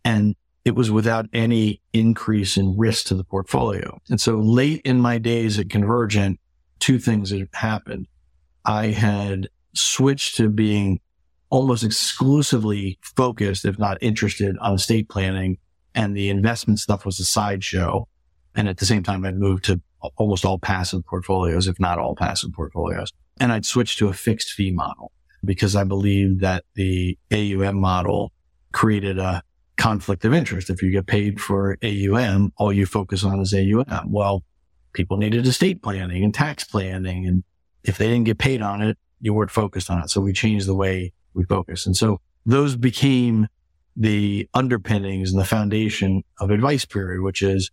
And 0.04 0.34
it 0.66 0.74
was 0.74 0.90
without 0.90 1.26
any 1.32 1.80
increase 1.92 2.56
in 2.56 2.76
risk 2.76 3.06
to 3.06 3.14
the 3.14 3.22
portfolio. 3.22 4.00
And 4.10 4.20
so 4.20 4.38
late 4.38 4.82
in 4.84 5.00
my 5.00 5.16
days 5.16 5.60
at 5.60 5.70
Convergent, 5.70 6.40
two 6.80 6.98
things 6.98 7.30
that 7.30 7.48
happened. 7.52 8.08
I 8.64 8.88
had 8.88 9.48
switched 9.74 10.34
to 10.38 10.48
being 10.48 10.98
almost 11.50 11.84
exclusively 11.84 12.98
focused, 13.00 13.64
if 13.64 13.78
not 13.78 13.98
interested, 14.00 14.58
on 14.58 14.74
estate 14.74 15.08
planning, 15.08 15.58
and 15.94 16.16
the 16.16 16.30
investment 16.30 16.80
stuff 16.80 17.06
was 17.06 17.20
a 17.20 17.24
sideshow. 17.24 18.08
And 18.56 18.68
at 18.68 18.78
the 18.78 18.86
same 18.86 19.04
time, 19.04 19.24
I'd 19.24 19.38
moved 19.38 19.66
to 19.66 19.80
almost 20.16 20.44
all 20.44 20.58
passive 20.58 21.06
portfolios, 21.06 21.68
if 21.68 21.78
not 21.78 22.00
all 22.00 22.16
passive 22.16 22.52
portfolios. 22.52 23.12
And 23.38 23.52
I'd 23.52 23.66
switched 23.66 24.00
to 24.00 24.08
a 24.08 24.12
fixed 24.12 24.50
fee 24.50 24.72
model 24.72 25.12
because 25.44 25.76
I 25.76 25.84
believed 25.84 26.40
that 26.40 26.64
the 26.74 27.16
AUM 27.32 27.76
model 27.76 28.32
created 28.72 29.20
a 29.20 29.44
conflict 29.76 30.24
of 30.24 30.32
interest. 30.32 30.70
If 30.70 30.82
you 30.82 30.90
get 30.90 31.06
paid 31.06 31.40
for 31.40 31.78
AUM, 31.82 32.52
all 32.56 32.72
you 32.72 32.86
focus 32.86 33.24
on 33.24 33.40
is 33.40 33.54
AUM. 33.54 34.10
Well, 34.10 34.42
people 34.92 35.16
needed 35.16 35.46
estate 35.46 35.82
planning 35.82 36.24
and 36.24 36.34
tax 36.34 36.64
planning. 36.64 37.26
And 37.26 37.44
if 37.84 37.98
they 37.98 38.08
didn't 38.08 38.24
get 38.24 38.38
paid 38.38 38.62
on 38.62 38.82
it, 38.82 38.98
you 39.20 39.34
weren't 39.34 39.50
focused 39.50 39.90
on 39.90 40.02
it. 40.02 40.10
So 40.10 40.20
we 40.20 40.32
changed 40.32 40.66
the 40.66 40.74
way 40.74 41.12
we 41.34 41.44
focus. 41.44 41.86
And 41.86 41.96
so 41.96 42.20
those 42.44 42.76
became 42.76 43.48
the 43.96 44.48
underpinnings 44.54 45.30
and 45.30 45.40
the 45.40 45.44
foundation 45.44 46.22
of 46.40 46.50
AdvicePeriod, 46.50 47.22
which 47.22 47.42
is 47.42 47.70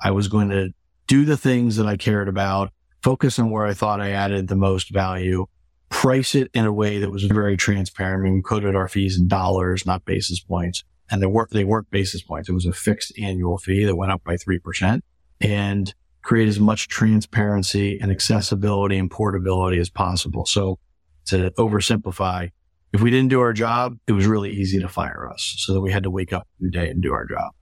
I 0.00 0.10
was 0.10 0.28
going 0.28 0.50
to 0.50 0.70
do 1.06 1.24
the 1.24 1.36
things 1.36 1.76
that 1.76 1.86
I 1.86 1.96
cared 1.96 2.28
about, 2.28 2.70
focus 3.02 3.38
on 3.38 3.50
where 3.50 3.66
I 3.66 3.74
thought 3.74 4.00
I 4.00 4.10
added 4.10 4.48
the 4.48 4.56
most 4.56 4.92
value, 4.92 5.46
price 5.88 6.34
it 6.34 6.50
in 6.54 6.64
a 6.64 6.72
way 6.72 6.98
that 6.98 7.10
was 7.10 7.24
very 7.24 7.56
transparent. 7.56 8.34
We 8.34 8.42
coded 8.42 8.74
our 8.74 8.88
fees 8.88 9.18
in 9.18 9.28
dollars, 9.28 9.86
not 9.86 10.04
basis 10.04 10.40
points. 10.40 10.82
And 11.10 11.22
they 11.22 11.26
weren't, 11.26 11.50
they 11.50 11.64
basis 11.90 12.22
points. 12.22 12.48
It 12.48 12.52
was 12.52 12.66
a 12.66 12.72
fixed 12.72 13.12
annual 13.18 13.58
fee 13.58 13.84
that 13.84 13.96
went 13.96 14.12
up 14.12 14.24
by 14.24 14.36
3%. 14.36 15.00
And 15.40 15.94
create 16.26 16.48
as 16.48 16.58
much 16.58 16.88
transparency 16.88 18.00
and 18.00 18.10
accessibility 18.10 18.98
and 18.98 19.08
portability 19.08 19.78
as 19.78 19.88
possible. 19.88 20.44
So 20.44 20.80
to 21.26 21.52
oversimplify, 21.52 22.50
if 22.92 23.00
we 23.00 23.12
didn't 23.12 23.28
do 23.28 23.40
our 23.40 23.52
job, 23.52 23.96
it 24.08 24.12
was 24.12 24.26
really 24.26 24.50
easy 24.50 24.80
to 24.80 24.88
fire 24.88 25.30
us 25.32 25.54
so 25.58 25.72
that 25.72 25.80
we 25.80 25.92
had 25.92 26.02
to 26.02 26.10
wake 26.10 26.32
up 26.32 26.48
every 26.58 26.70
day 26.72 26.90
and 26.90 27.00
do 27.00 27.12
our 27.12 27.26
job. 27.26 27.52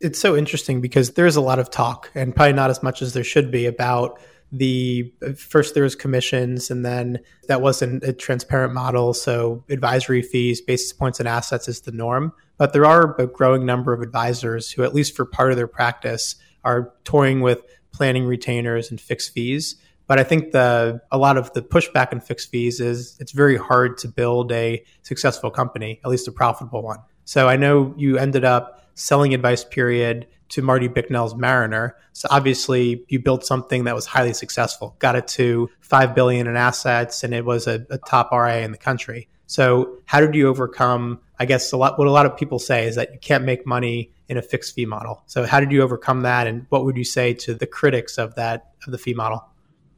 It's 0.00 0.18
so 0.18 0.36
interesting 0.36 0.82
because 0.82 1.12
there's 1.12 1.36
a 1.36 1.40
lot 1.40 1.58
of 1.58 1.70
talk 1.70 2.10
and 2.14 2.36
probably 2.36 2.52
not 2.52 2.68
as 2.68 2.82
much 2.82 3.00
as 3.00 3.14
there 3.14 3.24
should 3.24 3.50
be 3.50 3.64
about 3.64 4.20
the 4.52 5.12
first 5.36 5.74
there 5.74 5.84
was 5.84 5.94
commissions 5.94 6.70
and 6.70 6.84
then 6.84 7.20
that 7.46 7.60
wasn't 7.60 8.02
a 8.02 8.12
transparent 8.12 8.74
model 8.74 9.14
so 9.14 9.62
advisory 9.68 10.22
fees 10.22 10.60
basis 10.60 10.92
points 10.92 11.20
and 11.20 11.28
assets 11.28 11.68
is 11.68 11.82
the 11.82 11.92
norm 11.92 12.32
but 12.60 12.74
there 12.74 12.84
are 12.84 13.14
a 13.18 13.26
growing 13.26 13.64
number 13.64 13.92
of 13.94 14.02
advisors 14.02 14.70
who 14.70 14.82
at 14.82 14.94
least 14.94 15.16
for 15.16 15.24
part 15.24 15.50
of 15.50 15.56
their 15.56 15.66
practice 15.66 16.34
are 16.62 16.92
toying 17.04 17.40
with 17.40 17.62
planning 17.92 18.26
retainers 18.26 18.90
and 18.90 19.00
fixed 19.00 19.32
fees. 19.32 19.76
But 20.06 20.18
I 20.18 20.24
think 20.24 20.52
the 20.52 21.00
a 21.10 21.18
lot 21.18 21.36
of 21.36 21.52
the 21.52 21.62
pushback 21.62 22.12
in 22.12 22.20
fixed 22.20 22.50
fees 22.50 22.80
is 22.80 23.16
it's 23.20 23.32
very 23.32 23.56
hard 23.56 23.96
to 23.98 24.08
build 24.08 24.50
a 24.52 24.84
successful 25.02 25.50
company, 25.50 26.00
at 26.04 26.10
least 26.10 26.26
a 26.28 26.32
profitable 26.32 26.82
one. 26.82 26.98
So 27.30 27.46
I 27.46 27.54
know 27.54 27.94
you 27.96 28.18
ended 28.18 28.44
up 28.44 28.82
selling 28.96 29.30
AdvicePeriod 29.30 30.24
to 30.48 30.62
Marty 30.62 30.88
Bicknell's 30.88 31.32
Mariner. 31.36 31.96
So 32.12 32.26
obviously 32.28 33.04
you 33.06 33.20
built 33.20 33.46
something 33.46 33.84
that 33.84 33.94
was 33.94 34.04
highly 34.04 34.32
successful, 34.32 34.96
got 34.98 35.14
it 35.14 35.28
to 35.28 35.70
five 35.78 36.12
billion 36.12 36.48
in 36.48 36.56
assets, 36.56 37.22
and 37.22 37.32
it 37.32 37.44
was 37.44 37.68
a, 37.68 37.86
a 37.88 37.98
top 37.98 38.32
RIA 38.32 38.64
in 38.64 38.72
the 38.72 38.78
country. 38.78 39.28
So 39.46 39.98
how 40.06 40.18
did 40.18 40.34
you 40.34 40.48
overcome? 40.48 41.20
I 41.38 41.44
guess 41.44 41.70
a 41.70 41.76
lot. 41.76 42.00
What 42.00 42.08
a 42.08 42.10
lot 42.10 42.26
of 42.26 42.36
people 42.36 42.58
say 42.58 42.88
is 42.88 42.96
that 42.96 43.12
you 43.12 43.20
can't 43.20 43.44
make 43.44 43.64
money 43.64 44.10
in 44.28 44.36
a 44.36 44.42
fixed 44.42 44.74
fee 44.74 44.86
model. 44.86 45.22
So 45.26 45.46
how 45.46 45.60
did 45.60 45.70
you 45.70 45.82
overcome 45.82 46.22
that, 46.22 46.48
and 46.48 46.66
what 46.70 46.84
would 46.84 46.96
you 46.96 47.04
say 47.04 47.32
to 47.34 47.54
the 47.54 47.66
critics 47.66 48.18
of 48.18 48.34
that 48.34 48.72
of 48.86 48.90
the 48.90 48.98
fee 48.98 49.14
model? 49.14 49.44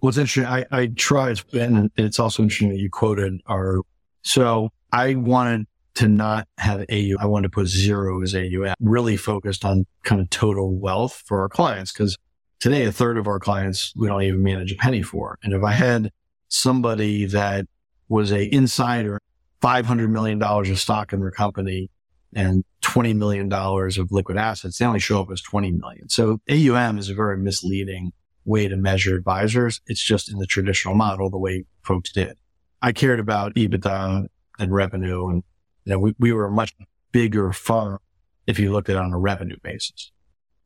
Well, 0.02 0.10
it's 0.10 0.18
interesting. 0.18 0.44
I, 0.44 0.66
I 0.70 0.88
tried, 0.88 1.40
and 1.54 1.90
it's 1.96 2.18
also 2.18 2.42
interesting 2.42 2.68
that 2.68 2.78
you 2.78 2.90
quoted 2.90 3.40
our. 3.46 3.80
So 4.20 4.68
I 4.92 5.14
wanted 5.14 5.66
to 5.94 6.08
not 6.08 6.48
have 6.58 6.84
AU. 6.90 7.16
I 7.20 7.26
wanted 7.26 7.48
to 7.48 7.54
put 7.54 7.66
zero 7.66 8.22
as 8.22 8.34
AUM, 8.34 8.74
really 8.80 9.16
focused 9.16 9.64
on 9.64 9.86
kind 10.04 10.20
of 10.20 10.30
total 10.30 10.74
wealth 10.74 11.22
for 11.26 11.40
our 11.40 11.48
clients. 11.48 11.92
Cause 11.92 12.16
today, 12.60 12.84
a 12.84 12.92
third 12.92 13.18
of 13.18 13.26
our 13.26 13.38
clients, 13.38 13.92
we 13.96 14.06
don't 14.06 14.22
even 14.22 14.42
manage 14.42 14.72
a 14.72 14.76
penny 14.76 15.02
for. 15.02 15.38
And 15.42 15.52
if 15.52 15.62
I 15.62 15.72
had 15.72 16.10
somebody 16.48 17.26
that 17.26 17.66
was 18.08 18.32
a 18.32 18.52
insider, 18.54 19.18
$500 19.62 20.10
million 20.10 20.42
of 20.42 20.78
stock 20.78 21.12
in 21.12 21.20
their 21.20 21.30
company 21.30 21.88
and 22.34 22.64
$20 22.82 23.16
million 23.16 23.52
of 23.52 24.12
liquid 24.12 24.36
assets. 24.36 24.78
They 24.78 24.84
only 24.84 24.98
show 24.98 25.20
up 25.20 25.30
as 25.30 25.40
20 25.40 25.72
million. 25.72 26.08
So 26.08 26.40
AUM 26.50 26.98
is 26.98 27.08
a 27.08 27.14
very 27.14 27.38
misleading 27.38 28.12
way 28.44 28.68
to 28.68 28.76
measure 28.76 29.14
advisors. 29.14 29.80
It's 29.86 30.02
just 30.02 30.30
in 30.30 30.38
the 30.38 30.46
traditional 30.46 30.94
model, 30.94 31.30
the 31.30 31.38
way 31.38 31.64
folks 31.82 32.10
did. 32.10 32.36
I 32.80 32.92
cared 32.92 33.20
about 33.20 33.54
EBITDA 33.54 34.26
and 34.58 34.72
revenue 34.72 35.28
and 35.28 35.42
you 35.84 35.92
know, 35.92 35.98
we, 35.98 36.14
we 36.18 36.32
were 36.32 36.46
a 36.46 36.50
much 36.50 36.74
bigger 37.12 37.52
firm 37.52 37.98
if 38.46 38.58
you 38.58 38.72
looked 38.72 38.88
at 38.88 38.96
it 38.96 39.02
on 39.02 39.12
a 39.12 39.18
revenue 39.18 39.56
basis. 39.62 40.10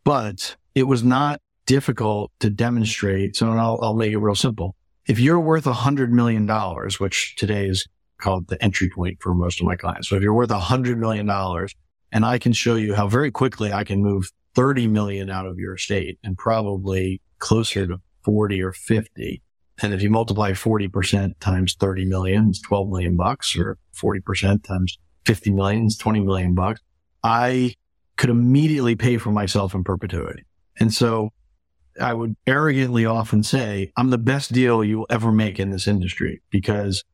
But 0.05 0.57
it 0.75 0.85
was 0.85 1.03
not 1.03 1.41
difficult 1.67 2.31
to 2.41 2.51
demonstrate. 2.51 3.37
So 3.37 3.51
I'll, 3.51 3.79
I'll 3.83 3.95
make 3.95 4.13
it 4.13 4.19
real 4.19 4.35
simple. 4.35 4.77
If 5.07 5.19
you're 5.19 5.41
worth 5.41 5.67
a 5.67 5.73
hundred 5.73 6.13
million 6.13 6.47
dollars, 6.47 6.99
which 6.99 7.37
today 7.37 7.67
is 7.67 7.87
called 8.19 8.49
the 8.49 8.63
entry 8.63 8.89
point 8.89 9.19
for 9.21 9.35
most 9.35 9.61
of 9.61 9.67
my 9.67 9.77
clients. 9.77 10.09
So 10.09 10.17
if 10.17 10.23
you're 10.23 10.35
worth 10.35 10.51
a 10.51 10.59
hundred 10.59 10.99
million 10.99 11.27
dollars 11.27 11.75
and 12.13 12.25
I 12.25 12.39
can 12.39 12.53
show 12.53 12.77
you 12.77 12.95
how 12.95 13.09
very 13.09 13.31
quickly 13.31 13.73
I 13.73 13.85
can 13.85 14.03
move 14.03 14.31
30 14.55 14.87
million 14.89 15.29
out 15.29 15.47
of 15.47 15.59
your 15.59 15.75
estate 15.75 16.19
and 16.25 16.37
probably 16.39 17.21
closer 17.39 17.87
to 17.87 18.01
40 18.25 18.63
or 18.63 18.73
50. 18.73 19.43
And 19.83 19.93
if 19.93 20.03
you 20.03 20.09
multiply 20.09 20.53
40% 20.53 21.39
times 21.41 21.77
30 21.79 22.07
million, 22.07 22.49
it's 22.49 22.63
12 22.63 22.89
million 22.89 23.17
bucks 23.17 23.55
or 23.57 23.77
40% 23.95 24.65
times 24.65 24.99
50 25.27 25.51
million, 25.51 25.87
it's 25.87 25.97
20 25.97 26.21
million 26.21 26.55
bucks. 26.55 26.81
I 27.23 27.75
could 28.17 28.31
immediately 28.31 28.97
pay 28.97 29.19
for 29.19 29.31
myself 29.31 29.75
in 29.75 29.85
perpetuity. 29.85 30.45
And 30.79 30.93
so 30.93 31.33
I 32.01 32.15
would 32.15 32.37
arrogantly 32.47 33.05
often 33.07 33.43
say, 33.43 33.93
I'm 33.97 34.11
the 34.11 34.19
best 34.19 34.53
deal 34.53 34.85
you'll 34.85 35.07
ever 35.11 35.33
make 35.33 35.59
in 35.59 35.71
this 35.71 35.87
industry 35.87 36.43
because 36.51 37.05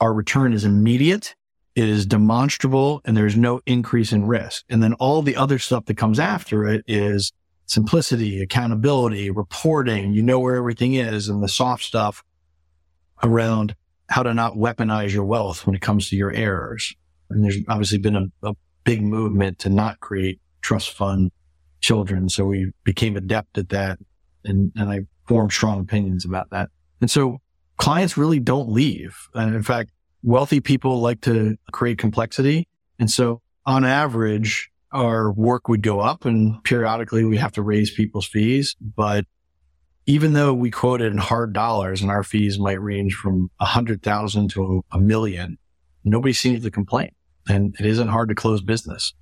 our 0.00 0.12
return 0.12 0.52
is 0.52 0.64
immediate. 0.64 1.34
It 1.74 1.88
is 1.88 2.06
demonstrable 2.06 3.00
and 3.04 3.16
there's 3.16 3.36
no 3.36 3.60
increase 3.66 4.12
in 4.12 4.26
risk. 4.26 4.64
And 4.68 4.82
then 4.82 4.94
all 4.94 5.22
the 5.22 5.36
other 5.36 5.58
stuff 5.58 5.84
that 5.86 5.96
comes 5.96 6.18
after 6.18 6.66
it 6.66 6.84
is 6.86 7.32
simplicity, 7.66 8.40
accountability, 8.40 9.30
reporting. 9.30 10.12
You 10.12 10.22
know 10.22 10.40
where 10.40 10.56
everything 10.56 10.94
is 10.94 11.28
and 11.28 11.42
the 11.42 11.48
soft 11.48 11.84
stuff 11.84 12.24
around 13.22 13.76
how 14.08 14.22
to 14.22 14.32
not 14.32 14.54
weaponize 14.54 15.12
your 15.12 15.24
wealth 15.24 15.66
when 15.66 15.74
it 15.74 15.82
comes 15.82 16.08
to 16.08 16.16
your 16.16 16.32
errors. 16.32 16.94
And 17.30 17.44
there's 17.44 17.58
obviously 17.68 17.98
been 17.98 18.16
a, 18.16 18.26
a 18.42 18.54
big 18.84 19.02
movement 19.02 19.58
to 19.60 19.68
not 19.68 20.00
create 20.00 20.40
trust 20.62 20.92
fund 20.92 21.30
children. 21.80 22.28
So 22.28 22.44
we 22.44 22.72
became 22.84 23.16
adept 23.16 23.58
at 23.58 23.68
that. 23.70 23.98
And, 24.44 24.72
and 24.76 24.90
I 24.90 25.00
formed 25.26 25.52
strong 25.52 25.80
opinions 25.80 26.24
about 26.24 26.50
that. 26.50 26.70
And 27.00 27.10
so 27.10 27.38
clients 27.76 28.16
really 28.16 28.40
don't 28.40 28.70
leave. 28.70 29.16
And 29.34 29.54
in 29.54 29.62
fact, 29.62 29.90
wealthy 30.22 30.60
people 30.60 31.00
like 31.00 31.20
to 31.22 31.56
create 31.72 31.98
complexity. 31.98 32.66
And 32.98 33.10
so 33.10 33.42
on 33.66 33.84
average, 33.84 34.70
our 34.92 35.30
work 35.32 35.68
would 35.68 35.82
go 35.82 36.00
up 36.00 36.24
and 36.24 36.62
periodically 36.64 37.24
we 37.24 37.36
have 37.36 37.52
to 37.52 37.62
raise 37.62 37.90
people's 37.90 38.26
fees. 38.26 38.74
But 38.80 39.26
even 40.06 40.32
though 40.32 40.54
we 40.54 40.70
quoted 40.70 41.12
in 41.12 41.18
hard 41.18 41.52
dollars 41.52 42.00
and 42.00 42.10
our 42.10 42.22
fees 42.22 42.58
might 42.58 42.80
range 42.80 43.14
from 43.14 43.50
a 43.60 43.66
hundred 43.66 44.02
thousand 44.02 44.48
to 44.52 44.82
a 44.90 44.98
million, 44.98 45.58
nobody 46.04 46.32
seems 46.32 46.62
to 46.64 46.70
complain 46.70 47.10
and 47.48 47.74
it 47.78 47.86
isn't 47.86 48.08
hard 48.08 48.28
to 48.28 48.34
close 48.34 48.60
business. 48.62 49.14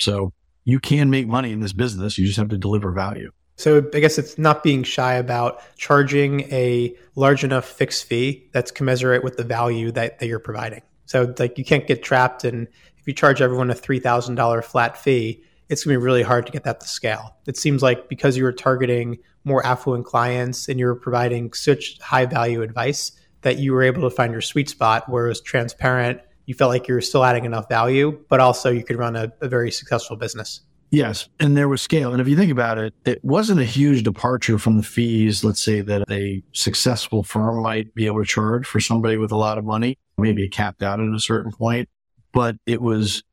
So 0.00 0.32
you 0.64 0.80
can 0.80 1.10
make 1.10 1.26
money 1.26 1.52
in 1.52 1.60
this 1.60 1.72
business. 1.72 2.18
You 2.18 2.26
just 2.26 2.38
have 2.38 2.48
to 2.48 2.58
deliver 2.58 2.90
value. 2.90 3.30
So 3.56 3.88
I 3.94 4.00
guess 4.00 4.18
it's 4.18 4.36
not 4.36 4.62
being 4.62 4.82
shy 4.82 5.14
about 5.14 5.60
charging 5.76 6.40
a 6.52 6.94
large 7.14 7.44
enough 7.44 7.64
fixed 7.64 8.04
fee 8.04 8.48
that's 8.52 8.70
commensurate 8.70 9.22
with 9.22 9.36
the 9.36 9.44
value 9.44 9.92
that, 9.92 10.18
that 10.18 10.26
you're 10.26 10.40
providing. 10.40 10.82
So 11.06 11.32
like 11.38 11.58
you 11.58 11.64
can't 11.64 11.86
get 11.86 12.02
trapped 12.02 12.44
and 12.44 12.66
if 12.98 13.06
you 13.06 13.12
charge 13.12 13.42
everyone 13.42 13.70
a 13.70 13.74
$3,000 13.74 14.64
flat 14.64 14.96
fee, 14.96 15.44
it's 15.68 15.84
going 15.84 15.94
to 15.94 16.00
be 16.00 16.04
really 16.04 16.22
hard 16.22 16.46
to 16.46 16.52
get 16.52 16.64
that 16.64 16.80
to 16.80 16.88
scale. 16.88 17.36
It 17.46 17.56
seems 17.56 17.82
like 17.82 18.08
because 18.08 18.36
you 18.36 18.44
were 18.44 18.52
targeting 18.52 19.18
more 19.44 19.64
affluent 19.64 20.06
clients 20.06 20.68
and 20.68 20.80
you 20.80 20.86
were 20.86 20.96
providing 20.96 21.52
such 21.52 22.00
high 22.00 22.26
value 22.26 22.62
advice 22.62 23.12
that 23.42 23.58
you 23.58 23.72
were 23.72 23.82
able 23.82 24.02
to 24.02 24.10
find 24.10 24.32
your 24.32 24.40
sweet 24.40 24.70
spot 24.70 25.08
where 25.08 25.26
it 25.26 25.28
was 25.28 25.40
transparent, 25.40 26.20
you 26.46 26.54
felt 26.54 26.70
like 26.70 26.88
you 26.88 26.94
were 26.94 27.00
still 27.00 27.24
adding 27.24 27.44
enough 27.44 27.68
value, 27.68 28.18
but 28.28 28.40
also 28.40 28.70
you 28.70 28.84
could 28.84 28.96
run 28.96 29.16
a, 29.16 29.32
a 29.40 29.48
very 29.48 29.70
successful 29.70 30.16
business. 30.16 30.60
Yes. 30.90 31.28
And 31.40 31.56
there 31.56 31.68
was 31.68 31.82
scale. 31.82 32.12
And 32.12 32.20
if 32.20 32.28
you 32.28 32.36
think 32.36 32.52
about 32.52 32.78
it, 32.78 32.94
it 33.04 33.24
wasn't 33.24 33.60
a 33.60 33.64
huge 33.64 34.04
departure 34.04 34.58
from 34.58 34.76
the 34.76 34.82
fees, 34.84 35.42
let's 35.42 35.60
say 35.60 35.80
that 35.80 36.04
a 36.08 36.42
successful 36.52 37.24
firm 37.24 37.62
might 37.62 37.92
be 37.94 38.06
able 38.06 38.20
to 38.20 38.26
charge 38.26 38.66
for 38.66 38.78
somebody 38.78 39.16
with 39.16 39.32
a 39.32 39.36
lot 39.36 39.58
of 39.58 39.64
money, 39.64 39.98
maybe 40.18 40.44
it 40.44 40.52
capped 40.52 40.82
out 40.82 41.00
at 41.00 41.08
a 41.12 41.18
certain 41.18 41.50
point, 41.50 41.88
but 42.32 42.56
it 42.64 42.80
was 42.80 43.24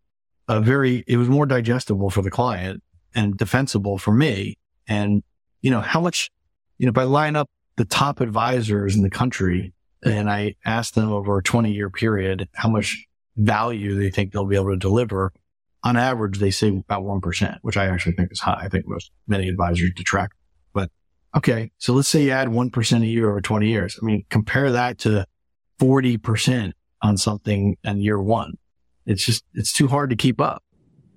a 0.47 0.59
very, 0.59 1.03
it 1.05 1.17
was 1.17 1.29
more 1.29 1.45
digestible 1.45 2.09
for 2.09 2.23
the 2.23 2.31
client 2.31 2.81
and 3.13 3.37
defensible 3.37 3.99
for 3.99 4.11
me. 4.11 4.57
And, 4.87 5.21
you 5.61 5.69
know, 5.69 5.81
how 5.81 6.01
much, 6.01 6.31
you 6.79 6.87
know, 6.87 6.91
if 6.91 6.97
I 6.97 7.03
line 7.03 7.35
up 7.35 7.49
the 7.75 7.85
top 7.85 8.21
advisors 8.21 8.95
in 8.95 9.03
the 9.03 9.09
country 9.09 9.73
and 10.03 10.29
I 10.29 10.55
ask 10.65 10.93
them 10.93 11.11
over 11.11 11.37
a 11.37 11.43
20 11.43 11.71
year 11.71 11.89
period 11.89 12.47
how 12.53 12.69
much 12.69 13.05
value 13.37 13.95
they 13.95 14.09
think 14.09 14.31
they'll 14.31 14.45
be 14.45 14.55
able 14.55 14.71
to 14.71 14.77
deliver, 14.77 15.31
on 15.83 15.97
average, 15.97 16.39
they 16.39 16.51
say 16.51 16.69
about 16.69 17.03
1%, 17.03 17.57
which 17.61 17.77
I 17.77 17.87
actually 17.87 18.13
think 18.13 18.31
is 18.31 18.39
high. 18.39 18.59
I 18.61 18.69
think 18.69 18.87
most, 18.87 19.11
many 19.27 19.47
advisors 19.47 19.91
detract. 19.95 20.33
But 20.73 20.91
okay. 21.35 21.71
So 21.77 21.93
let's 21.93 22.07
say 22.07 22.23
you 22.23 22.31
add 22.31 22.49
1% 22.49 23.01
a 23.01 23.05
year 23.05 23.29
over 23.29 23.41
20 23.41 23.67
years. 23.67 23.97
I 24.01 24.05
mean, 24.05 24.25
compare 24.29 24.71
that 24.71 24.99
to 24.99 25.25
40% 25.79 26.73
on 27.01 27.17
something 27.17 27.77
in 27.83 28.01
year 28.01 28.21
one. 28.21 28.53
It's 29.05 29.25
just, 29.25 29.43
it's 29.53 29.73
too 29.73 29.87
hard 29.87 30.11
to 30.11 30.15
keep 30.15 30.39
up. 30.39 30.63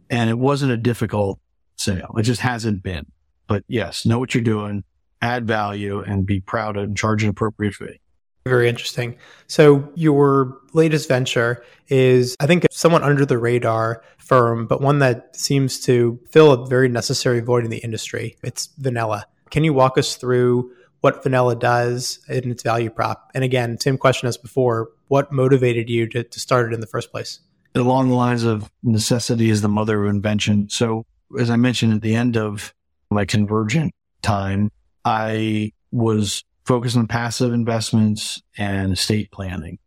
And 0.08 0.30
it 0.30 0.38
wasn't 0.38 0.72
a 0.72 0.76
difficult 0.76 1.40
sale. 1.76 2.14
It 2.16 2.22
just 2.22 2.40
hasn't 2.40 2.82
been. 2.82 3.06
But 3.46 3.64
yes, 3.68 4.06
know 4.06 4.18
what 4.18 4.34
you're 4.34 4.44
doing, 4.44 4.84
add 5.20 5.46
value 5.46 6.00
and 6.00 6.24
be 6.24 6.40
proud 6.40 6.76
and 6.76 6.96
charge 6.96 7.22
an 7.22 7.30
appropriate 7.30 7.74
fee. 7.74 8.00
Very 8.46 8.68
interesting. 8.68 9.16
So 9.46 9.88
your 9.94 10.58
latest 10.74 11.08
venture 11.08 11.64
is, 11.88 12.36
I 12.40 12.46
think, 12.46 12.66
somewhat 12.70 13.02
under 13.02 13.24
the 13.24 13.38
radar 13.38 14.02
firm, 14.18 14.66
but 14.66 14.82
one 14.82 14.98
that 14.98 15.34
seems 15.34 15.80
to 15.80 16.20
fill 16.30 16.52
a 16.52 16.66
very 16.66 16.88
necessary 16.88 17.40
void 17.40 17.64
in 17.64 17.70
the 17.70 17.78
industry. 17.78 18.36
It's 18.42 18.68
Vanilla. 18.76 19.26
Can 19.50 19.64
you 19.64 19.72
walk 19.72 19.96
us 19.96 20.16
through 20.16 20.70
what 21.00 21.22
Vanilla 21.22 21.56
does 21.56 22.18
and 22.28 22.46
its 22.46 22.62
value 22.62 22.90
prop? 22.90 23.30
And 23.34 23.44
again, 23.44 23.78
same 23.80 23.96
question 23.96 24.28
as 24.28 24.36
before, 24.36 24.90
what 25.08 25.32
motivated 25.32 25.88
you 25.88 26.06
to, 26.08 26.24
to 26.24 26.40
start 26.40 26.70
it 26.70 26.74
in 26.74 26.80
the 26.80 26.86
first 26.86 27.10
place? 27.10 27.40
Along 27.74 28.08
the 28.08 28.14
lines 28.14 28.44
of 28.44 28.70
necessity 28.82 29.48
is 29.50 29.62
the 29.62 29.68
mother 29.68 30.04
of 30.04 30.10
invention. 30.10 30.68
So 30.68 31.04
as 31.38 31.50
I 31.50 31.56
mentioned 31.56 31.94
at 31.94 32.02
the 32.02 32.14
end 32.14 32.36
of 32.36 32.74
my 33.10 33.24
convergent 33.24 33.92
time, 34.22 34.70
I 35.04 35.72
was 35.92 36.44
focus 36.64 36.96
on 36.96 37.06
passive 37.06 37.52
investments 37.52 38.42
and 38.56 38.92
estate 38.92 39.30
planning. 39.30 39.78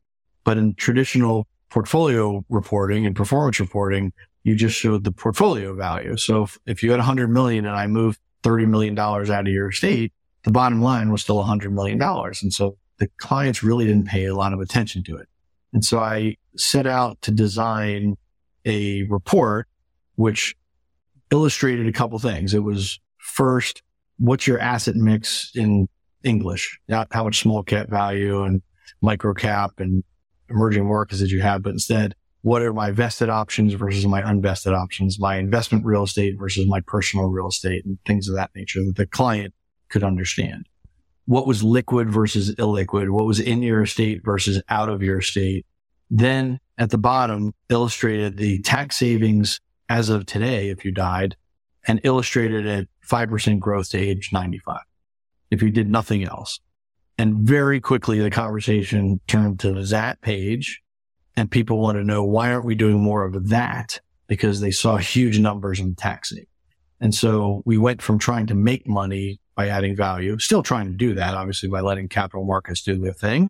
But 0.43 0.57
in 0.57 0.75
traditional 0.75 1.47
portfolio 1.69 2.45
reporting 2.49 3.05
and 3.05 3.15
performance 3.15 3.59
reporting, 3.59 4.13
you 4.43 4.55
just 4.55 4.77
showed 4.77 5.03
the 5.03 5.11
portfolio 5.11 5.75
value. 5.75 6.15
So 6.17 6.43
if, 6.43 6.57
if 6.65 6.83
you 6.83 6.91
had 6.91 6.97
100 6.97 7.27
million 7.27 7.65
and 7.65 7.75
I 7.75 7.87
moved 7.87 8.19
$30 8.43 8.67
million 8.67 8.97
out 8.97 9.29
of 9.29 9.47
your 9.47 9.69
estate, 9.69 10.13
the 10.43 10.51
bottom 10.51 10.81
line 10.81 11.11
was 11.11 11.21
still 11.21 11.43
$100 11.43 11.71
million. 11.73 12.01
And 12.01 12.53
so 12.53 12.77
the 12.97 13.09
clients 13.17 13.63
really 13.63 13.85
didn't 13.85 14.07
pay 14.07 14.25
a 14.25 14.35
lot 14.35 14.53
of 14.53 14.59
attention 14.61 15.03
to 15.03 15.17
it. 15.17 15.27
And 15.73 15.83
so 15.83 15.99
I 15.99 16.37
set 16.55 16.87
out 16.87 17.21
to 17.23 17.31
design 17.31 18.15
a 18.65 19.03
report 19.03 19.67
which 20.15 20.55
illustrated 21.31 21.87
a 21.87 21.91
couple 21.91 22.17
things. 22.19 22.53
It 22.53 22.63
was 22.63 22.99
first, 23.17 23.83
what's 24.17 24.47
your 24.47 24.59
asset 24.59 24.95
mix 24.95 25.51
in 25.53 25.87
English, 26.23 26.79
not 26.87 27.07
how 27.11 27.23
much 27.23 27.39
small 27.41 27.63
cap 27.63 27.89
value 27.89 28.43
and 28.43 28.61
micro 29.01 29.33
cap 29.33 29.71
and 29.79 30.03
emerging 30.49 30.87
markets 30.87 31.21
that 31.21 31.29
you 31.29 31.41
have, 31.41 31.61
but 31.61 31.71
instead, 31.71 32.15
what 32.41 32.61
are 32.61 32.73
my 32.73 32.91
vested 32.91 33.29
options 33.29 33.73
versus 33.73 34.05
my 34.05 34.21
unvested 34.21 34.73
options, 34.73 35.19
my 35.19 35.37
investment 35.37 35.85
real 35.85 36.03
estate 36.03 36.35
versus 36.39 36.67
my 36.67 36.79
personal 36.81 37.27
real 37.27 37.47
estate 37.47 37.83
and 37.85 37.97
things 38.05 38.29
of 38.29 38.35
that 38.35 38.51
nature 38.55 38.83
that 38.85 38.95
the 38.95 39.05
client 39.05 39.53
could 39.89 40.03
understand. 40.03 40.67
What 41.25 41.45
was 41.45 41.63
liquid 41.63 42.09
versus 42.09 42.55
illiquid? 42.55 43.09
What 43.09 43.25
was 43.25 43.39
in 43.39 43.61
your 43.61 43.81
estate 43.83 44.21
versus 44.23 44.61
out 44.69 44.87
of 44.87 45.03
your 45.03 45.19
estate? 45.19 45.65
Then 46.09 46.59
at 46.77 46.89
the 46.89 46.97
bottom 46.97 47.53
illustrated 47.69 48.37
the 48.37 48.61
tax 48.61 48.95
savings 48.95 49.59
as 49.89 50.09
of 50.09 50.25
today 50.25 50.69
if 50.69 50.85
you 50.85 50.91
died 50.91 51.35
and 51.85 51.99
illustrated 52.03 52.65
at 52.65 52.87
5% 53.05 53.59
growth 53.59 53.89
to 53.89 53.97
age 53.97 54.29
95 54.31 54.79
if 55.51 55.61
you 55.61 55.69
did 55.71 55.89
nothing 55.89 56.23
else. 56.23 56.59
And 57.17 57.37
very 57.39 57.79
quickly, 57.81 58.19
the 58.19 58.29
conversation 58.29 59.19
turned 59.27 59.59
to 59.61 59.73
that 59.85 60.21
page 60.21 60.81
and 61.35 61.49
people 61.49 61.79
want 61.79 61.97
to 61.97 62.03
know 62.03 62.23
why 62.23 62.51
aren't 62.51 62.65
we 62.65 62.75
doing 62.75 62.99
more 62.99 63.23
of 63.23 63.49
that? 63.49 63.99
Because 64.27 64.59
they 64.59 64.71
saw 64.71 64.97
huge 64.97 65.39
numbers 65.39 65.79
in 65.79 65.95
taxing. 65.95 66.45
And 66.99 67.13
so 67.13 67.61
we 67.65 67.77
went 67.77 68.01
from 68.01 68.19
trying 68.19 68.47
to 68.47 68.55
make 68.55 68.87
money 68.87 69.39
by 69.55 69.69
adding 69.69 69.95
value, 69.95 70.37
still 70.39 70.63
trying 70.63 70.87
to 70.87 70.93
do 70.93 71.15
that, 71.15 71.33
obviously 71.33 71.69
by 71.69 71.81
letting 71.81 72.07
capital 72.07 72.45
markets 72.45 72.81
do 72.83 72.99
their 72.99 73.13
thing, 73.13 73.49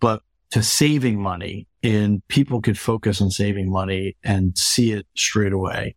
but 0.00 0.22
to 0.50 0.62
saving 0.62 1.20
money 1.20 1.66
and 1.82 2.26
people 2.28 2.60
could 2.60 2.78
focus 2.78 3.20
on 3.20 3.30
saving 3.30 3.70
money 3.70 4.16
and 4.22 4.56
see 4.56 4.92
it 4.92 5.06
straight 5.16 5.52
away. 5.52 5.96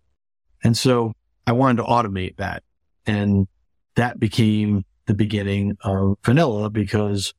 And 0.64 0.76
so 0.76 1.14
I 1.46 1.52
wanted 1.52 1.78
to 1.78 1.84
automate 1.84 2.38
that. 2.38 2.64
And 3.06 3.48
that 3.96 4.20
became 4.20 4.84
the 5.06 5.14
beginning 5.14 5.78
of 5.84 6.18
Vanilla 6.24 6.70
because 6.70 7.34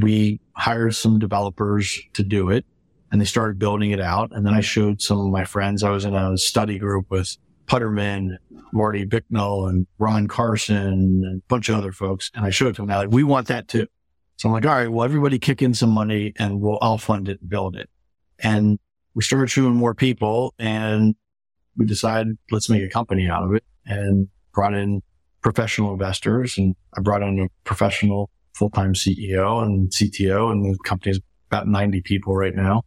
we 0.00 0.40
hired 0.54 0.94
some 0.94 1.18
developers 1.18 2.00
to 2.14 2.22
do 2.22 2.50
it 2.50 2.64
and 3.10 3.20
they 3.20 3.26
started 3.26 3.58
building 3.58 3.90
it 3.90 4.00
out. 4.00 4.30
And 4.32 4.46
then 4.46 4.54
I 4.54 4.60
showed 4.60 5.02
some 5.02 5.20
of 5.20 5.26
my 5.28 5.44
friends. 5.44 5.82
I 5.82 5.90
was 5.90 6.04
in 6.04 6.14
a 6.14 6.36
study 6.38 6.78
group 6.78 7.06
with 7.10 7.36
Putterman, 7.66 8.38
Marty 8.72 9.04
Bicknell 9.04 9.66
and 9.66 9.86
Ron 9.98 10.28
Carson 10.28 10.76
and 10.76 11.42
a 11.42 11.42
bunch 11.48 11.68
of 11.68 11.76
other 11.76 11.92
folks. 11.92 12.30
And 12.34 12.44
I 12.44 12.50
showed 12.50 12.68
it 12.68 12.76
to 12.76 12.82
them 12.82 12.88
like, 12.88 13.10
we 13.10 13.22
want 13.22 13.48
that 13.48 13.68
too. 13.68 13.86
So 14.36 14.48
I'm 14.48 14.54
like, 14.54 14.66
all 14.66 14.74
right, 14.74 14.90
well, 14.90 15.04
everybody 15.04 15.38
kick 15.38 15.62
in 15.62 15.74
some 15.74 15.90
money 15.90 16.32
and 16.38 16.60
we'll, 16.60 16.78
I'll 16.80 16.98
fund 16.98 17.28
it 17.28 17.40
and 17.40 17.50
build 17.50 17.76
it. 17.76 17.88
And 18.38 18.78
we 19.14 19.22
started 19.22 19.50
showing 19.50 19.74
more 19.74 19.94
people 19.94 20.54
and 20.58 21.14
we 21.76 21.86
decided 21.86 22.38
let's 22.50 22.68
make 22.68 22.82
a 22.82 22.88
company 22.88 23.28
out 23.28 23.44
of 23.44 23.54
it 23.54 23.64
and 23.86 24.28
brought 24.52 24.74
in 24.74 25.02
professional 25.42 25.92
investors 25.92 26.56
and 26.56 26.74
I 26.96 27.00
brought 27.00 27.22
on 27.22 27.38
a 27.38 27.48
professional 27.64 28.30
full-time 28.54 28.94
CEO 28.94 29.62
and 29.62 29.90
CTO 29.90 30.52
and 30.52 30.64
the 30.64 30.78
company's 30.84 31.20
about 31.50 31.66
90 31.66 32.00
people 32.02 32.34
right 32.34 32.54
now. 32.54 32.82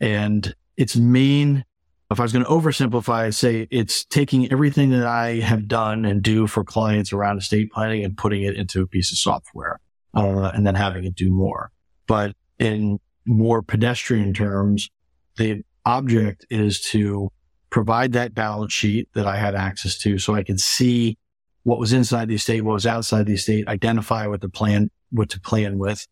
And 0.00 0.54
its 0.76 0.96
main, 0.96 1.64
if 2.10 2.20
I 2.20 2.22
was 2.22 2.32
going 2.32 2.44
to 2.44 2.50
oversimplify, 2.50 3.34
say 3.34 3.66
it's 3.70 4.04
taking 4.04 4.50
everything 4.52 4.90
that 4.90 5.06
I 5.06 5.36
have 5.36 5.66
done 5.66 6.04
and 6.04 6.22
do 6.22 6.46
for 6.46 6.64
clients 6.64 7.12
around 7.12 7.38
estate 7.38 7.72
planning 7.72 8.04
and 8.04 8.16
putting 8.16 8.42
it 8.42 8.56
into 8.56 8.82
a 8.82 8.86
piece 8.86 9.10
of 9.10 9.18
software, 9.18 9.80
uh, 10.14 10.50
and 10.54 10.66
then 10.66 10.74
having 10.74 11.04
it 11.04 11.14
do 11.14 11.32
more. 11.32 11.70
But 12.06 12.34
in 12.58 13.00
more 13.24 13.62
pedestrian 13.62 14.34
terms, 14.34 14.88
the 15.36 15.62
object 15.84 16.46
is 16.50 16.80
to 16.80 17.30
provide 17.70 18.12
that 18.12 18.34
balance 18.34 18.72
sheet 18.72 19.08
that 19.14 19.26
I 19.26 19.36
had 19.36 19.54
access 19.54 19.98
to 19.98 20.18
so 20.18 20.34
I 20.34 20.42
could 20.42 20.60
see 20.60 21.18
what 21.66 21.80
was 21.80 21.92
inside 21.92 22.28
the 22.28 22.36
estate, 22.36 22.60
what 22.60 22.74
was 22.74 22.86
outside 22.86 23.26
the 23.26 23.34
estate, 23.34 23.66
identify 23.66 24.24
what 24.28 24.40
the 24.40 24.48
plan, 24.48 24.88
what 25.10 25.28
to 25.28 25.40
plan 25.40 25.78
with. 25.78 26.06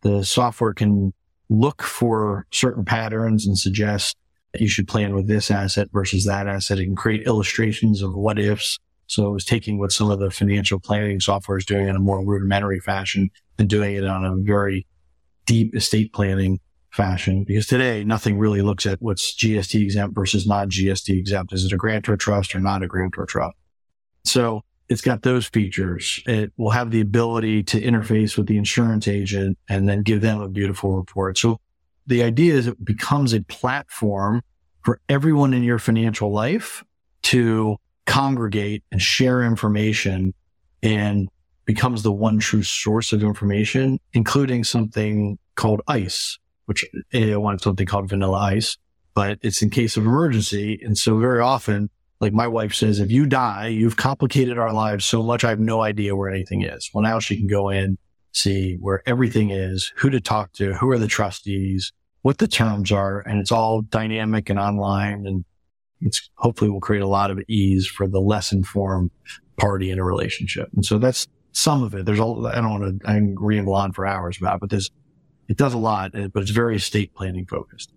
The 0.00 0.24
software 0.24 0.74
can 0.74 1.14
look 1.48 1.80
for 1.80 2.44
certain 2.50 2.84
patterns 2.84 3.46
and 3.46 3.56
suggest 3.56 4.16
that 4.52 4.60
you 4.60 4.66
should 4.66 4.88
plan 4.88 5.14
with 5.14 5.28
this 5.28 5.48
asset 5.48 5.90
versus 5.92 6.24
that 6.24 6.48
asset. 6.48 6.80
It 6.80 6.86
can 6.86 6.96
create 6.96 7.24
illustrations 7.24 8.02
of 8.02 8.16
what 8.16 8.40
ifs. 8.40 8.80
So 9.06 9.28
it 9.28 9.32
was 9.32 9.44
taking 9.44 9.78
what 9.78 9.92
some 9.92 10.10
of 10.10 10.18
the 10.18 10.28
financial 10.28 10.80
planning 10.80 11.20
software 11.20 11.58
is 11.58 11.64
doing 11.64 11.86
in 11.86 11.94
a 11.94 12.00
more 12.00 12.26
rudimentary 12.26 12.80
fashion 12.80 13.30
and 13.60 13.68
doing 13.68 13.94
it 13.94 14.04
on 14.04 14.24
a 14.24 14.34
very 14.34 14.88
deep 15.46 15.72
estate 15.76 16.12
planning 16.12 16.58
fashion. 16.90 17.44
Because 17.44 17.68
today 17.68 18.02
nothing 18.02 18.38
really 18.38 18.60
looks 18.60 18.86
at 18.86 19.00
what's 19.00 19.36
GST 19.36 19.80
exempt 19.80 20.16
versus 20.16 20.48
not 20.48 20.66
GST 20.66 21.16
exempt. 21.16 21.52
Is 21.52 21.64
it 21.64 21.72
a 21.72 21.76
grantor 21.76 22.16
trust 22.16 22.56
or 22.56 22.58
not 22.58 22.82
a 22.82 22.88
grantor 22.88 23.24
trust? 23.24 23.54
So 24.24 24.62
it's 24.88 25.00
got 25.00 25.22
those 25.22 25.46
features. 25.46 26.22
It 26.26 26.52
will 26.56 26.70
have 26.70 26.90
the 26.90 27.00
ability 27.00 27.64
to 27.64 27.80
interface 27.80 28.36
with 28.36 28.46
the 28.46 28.56
insurance 28.56 29.08
agent 29.08 29.58
and 29.68 29.88
then 29.88 30.02
give 30.02 30.20
them 30.20 30.40
a 30.40 30.48
beautiful 30.48 30.96
report. 30.96 31.38
So 31.38 31.60
the 32.06 32.22
idea 32.22 32.54
is 32.54 32.66
it 32.66 32.84
becomes 32.84 33.32
a 33.32 33.42
platform 33.42 34.42
for 34.84 35.00
everyone 35.08 35.52
in 35.52 35.64
your 35.64 35.78
financial 35.78 36.32
life 36.32 36.84
to 37.22 37.76
congregate 38.06 38.84
and 38.92 39.02
share 39.02 39.42
information 39.42 40.32
and 40.82 41.28
becomes 41.64 42.04
the 42.04 42.12
one 42.12 42.38
true 42.38 42.62
source 42.62 43.12
of 43.12 43.24
information, 43.24 43.98
including 44.12 44.62
something 44.62 45.36
called 45.56 45.82
ICE, 45.88 46.38
which 46.66 46.84
eh, 47.12 47.32
I 47.32 47.36
want 47.36 47.60
something 47.60 47.86
called 47.86 48.08
vanilla 48.08 48.38
ice, 48.38 48.78
but 49.14 49.38
it's 49.42 49.62
in 49.62 49.70
case 49.70 49.96
of 49.96 50.06
emergency. 50.06 50.80
And 50.84 50.96
so 50.96 51.18
very 51.18 51.40
often 51.40 51.90
like 52.20 52.32
my 52.32 52.48
wife 52.48 52.74
says, 52.74 52.98
if 52.98 53.10
you 53.10 53.26
die, 53.26 53.68
you've 53.68 53.96
complicated 53.96 54.58
our 54.58 54.72
lives 54.72 55.04
so 55.04 55.22
much. 55.22 55.44
I 55.44 55.50
have 55.50 55.60
no 55.60 55.82
idea 55.82 56.16
where 56.16 56.30
anything 56.30 56.62
is. 56.62 56.90
Well, 56.92 57.02
now 57.02 57.18
she 57.18 57.36
can 57.36 57.46
go 57.46 57.68
in, 57.68 57.98
see 58.32 58.76
where 58.80 59.02
everything 59.06 59.50
is, 59.50 59.92
who 59.96 60.10
to 60.10 60.20
talk 60.20 60.52
to, 60.54 60.74
who 60.74 60.90
are 60.90 60.98
the 60.98 61.06
trustees, 61.06 61.92
what 62.22 62.38
the 62.38 62.48
terms 62.48 62.90
are, 62.90 63.20
and 63.20 63.38
it's 63.38 63.52
all 63.52 63.82
dynamic 63.82 64.48
and 64.48 64.58
online. 64.58 65.26
And 65.26 65.44
it's 66.00 66.30
hopefully 66.36 66.70
will 66.70 66.80
create 66.80 67.02
a 67.02 67.06
lot 67.06 67.30
of 67.30 67.40
ease 67.48 67.86
for 67.86 68.06
the 68.06 68.20
less 68.20 68.52
informed 68.52 69.10
party 69.56 69.90
in 69.90 69.98
a 69.98 70.04
relationship. 70.04 70.68
And 70.74 70.84
so 70.84 70.98
that's 70.98 71.26
some 71.52 71.82
of 71.82 71.94
it. 71.94 72.04
There's 72.04 72.20
all, 72.20 72.46
I 72.46 72.56
don't 72.56 72.80
want 72.80 73.00
to, 73.00 73.08
I 73.08 73.14
can 73.14 73.36
ramble 73.38 73.74
on 73.74 73.92
for 73.92 74.06
hours 74.06 74.36
about, 74.38 74.56
it, 74.56 74.60
but 74.60 74.70
there's, 74.70 74.90
it 75.48 75.56
does 75.56 75.74
a 75.74 75.78
lot, 75.78 76.12
but 76.12 76.42
it's 76.42 76.50
very 76.50 76.76
estate 76.76 77.14
planning 77.14 77.46
focused. 77.46 77.92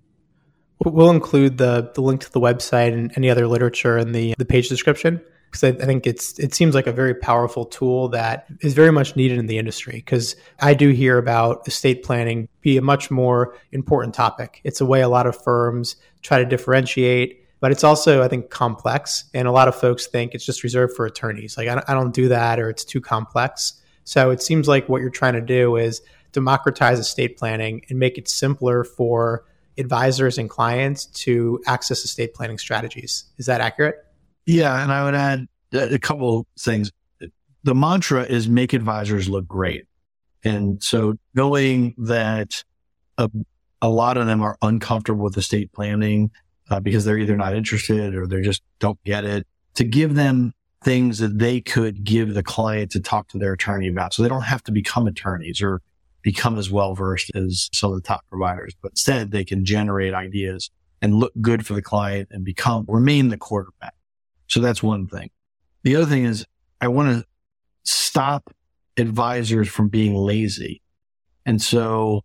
We'll 0.83 1.09
include 1.09 1.57
the, 1.57 1.91
the 1.93 2.01
link 2.01 2.21
to 2.21 2.31
the 2.31 2.39
website 2.39 2.93
and 2.93 3.11
any 3.17 3.29
other 3.29 3.47
literature 3.47 3.97
in 3.97 4.13
the, 4.13 4.33
the 4.37 4.45
page 4.45 4.69
description 4.69 5.21
because 5.49 5.63
I, 5.63 5.69
I, 5.69 5.85
think 5.85 6.05
it's 6.05 6.37
it 6.39 6.53
seems 6.53 6.75
like 6.75 6.87
a 6.87 6.91
very 6.91 7.13
powerful 7.13 7.65
tool 7.65 8.09
that 8.09 8.47
is 8.61 8.73
very 8.73 8.91
much 8.91 9.15
needed 9.15 9.37
in 9.37 9.47
the 9.47 9.57
industry. 9.57 9.93
Because 9.93 10.35
I 10.59 10.73
do 10.73 10.89
hear 10.89 11.17
about 11.17 11.67
estate 11.67 12.03
planning 12.03 12.47
be 12.61 12.77
a 12.77 12.81
much 12.81 13.09
more 13.09 13.55
important 13.71 14.13
topic. 14.13 14.61
It's 14.63 14.81
a 14.81 14.85
way 14.85 15.01
a 15.01 15.09
lot 15.09 15.27
of 15.27 15.41
firms 15.41 15.95
try 16.21 16.39
to 16.39 16.45
differentiate, 16.45 17.45
but 17.59 17.71
it's 17.71 17.83
also 17.83 18.23
I 18.23 18.27
think 18.27 18.49
complex, 18.49 19.25
and 19.33 19.47
a 19.47 19.51
lot 19.51 19.67
of 19.67 19.75
folks 19.75 20.07
think 20.07 20.33
it's 20.33 20.45
just 20.45 20.63
reserved 20.63 20.95
for 20.95 21.05
attorneys. 21.05 21.57
Like 21.57 21.67
I 21.67 21.75
don't, 21.75 21.89
I 21.89 21.93
don't 21.93 22.13
do 22.13 22.29
that, 22.29 22.59
or 22.59 22.69
it's 22.69 22.85
too 22.85 23.01
complex. 23.01 23.73
So 24.03 24.31
it 24.31 24.41
seems 24.41 24.67
like 24.67 24.89
what 24.89 25.01
you're 25.01 25.09
trying 25.09 25.33
to 25.33 25.41
do 25.41 25.75
is 25.75 26.01
democratize 26.31 26.99
estate 26.99 27.37
planning 27.37 27.85
and 27.89 27.99
make 27.99 28.17
it 28.17 28.29
simpler 28.29 28.83
for 28.83 29.45
advisors 29.77 30.37
and 30.37 30.49
clients 30.49 31.05
to 31.05 31.61
access 31.67 32.03
estate 32.03 32.33
planning 32.33 32.57
strategies. 32.57 33.25
Is 33.37 33.45
that 33.45 33.61
accurate? 33.61 33.95
Yeah. 34.45 34.81
And 34.81 34.91
I 34.91 35.03
would 35.03 35.15
add 35.15 35.47
a 35.73 35.99
couple 35.99 36.47
things. 36.57 36.91
The 37.63 37.75
mantra 37.75 38.23
is 38.23 38.47
make 38.47 38.73
advisors 38.73 39.29
look 39.29 39.47
great. 39.47 39.85
And 40.43 40.81
so 40.81 41.15
knowing 41.33 41.93
that 41.97 42.63
a, 43.17 43.29
a 43.81 43.89
lot 43.89 44.17
of 44.17 44.25
them 44.25 44.41
are 44.41 44.57
uncomfortable 44.61 45.23
with 45.23 45.37
estate 45.37 45.71
planning 45.73 46.31
uh, 46.69 46.79
because 46.79 47.05
they're 47.05 47.17
either 47.17 47.35
not 47.35 47.55
interested 47.55 48.15
or 48.15 48.27
they 48.27 48.41
just 48.41 48.63
don't 48.79 49.01
get 49.03 49.25
it, 49.25 49.45
to 49.75 49.83
give 49.83 50.15
them 50.15 50.53
things 50.83 51.19
that 51.19 51.37
they 51.37 51.59
could 51.59 52.03
give 52.03 52.33
the 52.33 52.43
client 52.43 52.91
to 52.91 52.99
talk 52.99 53.27
to 53.29 53.37
their 53.37 53.53
attorney 53.53 53.89
about. 53.89 54.13
So 54.13 54.23
they 54.23 54.29
don't 54.29 54.43
have 54.43 54.63
to 54.63 54.71
become 54.71 55.07
attorneys 55.07 55.61
or 55.61 55.81
become 56.21 56.57
as 56.57 56.69
well 56.69 56.95
versed 56.95 57.31
as 57.35 57.69
some 57.73 57.91
of 57.91 57.97
the 57.97 58.07
top 58.07 58.21
providers, 58.29 58.73
but 58.81 58.91
instead 58.91 59.31
they 59.31 59.43
can 59.43 59.65
generate 59.65 60.13
ideas 60.13 60.69
and 61.01 61.15
look 61.15 61.33
good 61.41 61.65
for 61.65 61.73
the 61.73 61.81
client 61.81 62.27
and 62.31 62.43
become, 62.43 62.85
remain 62.87 63.29
the 63.29 63.37
quarterback. 63.37 63.93
So 64.47 64.59
that's 64.59 64.83
one 64.83 65.07
thing. 65.07 65.29
The 65.83 65.95
other 65.95 66.05
thing 66.05 66.25
is 66.25 66.45
I 66.81 66.87
want 66.89 67.09
to 67.09 67.25
stop 67.83 68.53
advisors 68.97 69.69
from 69.69 69.87
being 69.87 70.13
lazy. 70.13 70.81
And 71.45 71.61
so 71.61 72.21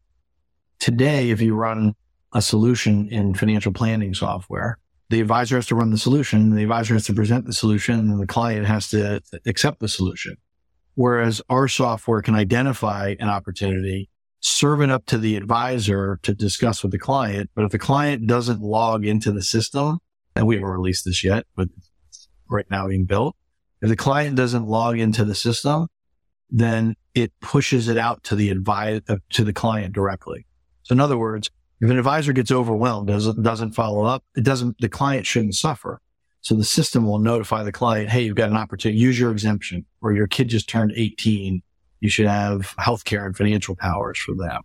today, 0.81 1.31
if 1.31 1.41
you 1.41 1.55
run 1.55 1.95
a 2.33 2.43
solution 2.43 3.09
in 3.09 3.35
financial 3.35 3.73
planning 3.73 4.13
software, 4.13 4.79
the 5.11 5.21
advisor 5.21 5.57
has 5.57 5.67
to 5.67 5.75
run 5.75 5.91
the 5.91 5.99
solution, 5.99 6.55
the 6.55 6.63
advisor 6.63 6.95
has 6.95 7.07
to 7.07 7.15
present 7.15 7.47
the 7.47 7.53
solution, 7.53 8.01
and 8.01 8.21
the 8.21 8.27
client 8.27 8.67
has 8.67 8.89
to 8.91 9.21
accept 9.47 9.81
the 9.81 9.89
solution. 9.89 10.37
Whereas 10.95 11.43
our 11.49 11.69
software 11.69 12.23
can 12.23 12.35
identify 12.35 13.15
an 13.19 13.29
opportunity, 13.29 14.09
serve 14.41 14.81
it 14.81 14.91
up 14.91 15.07
to 15.07 15.19
the 15.19 15.37
advisor 15.37 16.21
to 16.23 16.35
discuss 16.35 16.83
with 16.83 16.93
the 16.93 16.99
client. 16.99 17.51
But 17.55 17.65
if 17.65 17.73
the 17.73 17.79
client 17.79 18.27
doesn't 18.27 18.61
log 18.61 19.05
into 19.05 19.33
the 19.33 19.43
system, 19.43 19.99
and 20.37 20.47
we 20.47 20.57
haven't 20.57 20.71
released 20.71 21.05
this 21.05 21.25
yet, 21.25 21.47
but 21.57 21.69
right 22.49 22.67
now 22.71 22.89
being 22.89 23.07
built, 23.07 23.37
if 23.83 23.89
the 23.89 23.97
client 23.97 24.37
doesn't 24.37 24.67
log 24.67 24.99
into 24.99 25.25
the 25.25 25.35
system, 25.35 25.89
then 26.51 26.95
it 27.15 27.33
pushes 27.41 27.89
it 27.89 27.99
out 27.99 28.23
to 28.25 28.37
the 28.37 28.51
advise 28.51 29.01
uh, 29.09 29.17
to 29.31 29.45
the 29.45 29.53
client 29.53 29.95
directly. 29.95 30.47
So 30.83 30.93
in 30.93 31.01
other 31.01 31.19
words, 31.19 31.51
if 31.81 31.91
an 31.91 31.99
advisor 31.99 32.33
gets 32.33 32.51
overwhelmed, 32.51 33.09
doesn't 33.09 33.43
doesn't 33.43 33.73
follow 33.73 34.05
up, 34.05 34.25
it 34.37 34.45
doesn't 34.45 34.79
the 34.79 34.89
client 34.89 35.27
shouldn't 35.27 35.55
suffer. 35.55 36.01
So 36.45 36.55
the 36.55 36.63
system 36.63 37.07
will 37.07 37.19
notify 37.19 37.63
the 37.63 37.73
client, 37.73 38.11
hey, 38.11 38.21
you've 38.21 38.37
got 38.37 38.51
an 38.51 38.57
opportunity, 38.59 38.99
use 38.99 39.19
your 39.19 39.33
exemption, 39.33 39.87
or 40.03 40.13
your 40.13 40.27
kid 40.27 40.49
just 40.49 40.69
turned 40.69 40.93
18. 40.95 41.63
You 42.01 42.11
should 42.11 42.27
have 42.27 42.77
healthcare 42.79 43.25
and 43.25 43.35
financial 43.35 43.75
powers 43.75 44.19
for 44.19 44.35
them, 44.35 44.61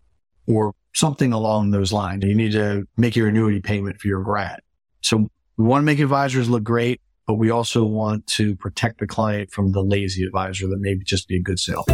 or 0.46 0.74
something 0.94 1.32
along 1.32 1.72
those 1.72 1.94
lines. 1.94 2.26
You 2.26 2.36
need 2.36 2.52
to 2.52 2.86
make 2.98 3.16
your 3.16 3.30
annuity 3.30 3.62
payment 3.62 4.02
for 4.02 4.10
your 4.10 4.22
GRAT. 4.22 4.62
So 5.00 5.30
we 5.56 5.64
want 5.64 5.84
to 5.84 5.86
make 5.86 6.00
advisors 6.00 6.50
look 6.50 6.64
great, 6.64 7.00
but 7.26 7.36
we 7.36 7.50
also 7.50 7.86
want 7.86 8.28
to 8.28 8.58
protect 8.58 9.00
the 9.00 9.08
client 9.08 9.50
from 9.50 9.72
the 9.72 9.82
lazy 9.82 10.26
advisor 10.26 10.68
that 10.68 10.80
maybe 10.82 11.06
just 11.06 11.30
be 11.30 11.38
a 11.38 11.42
good 11.42 11.60
sale. 11.60 11.86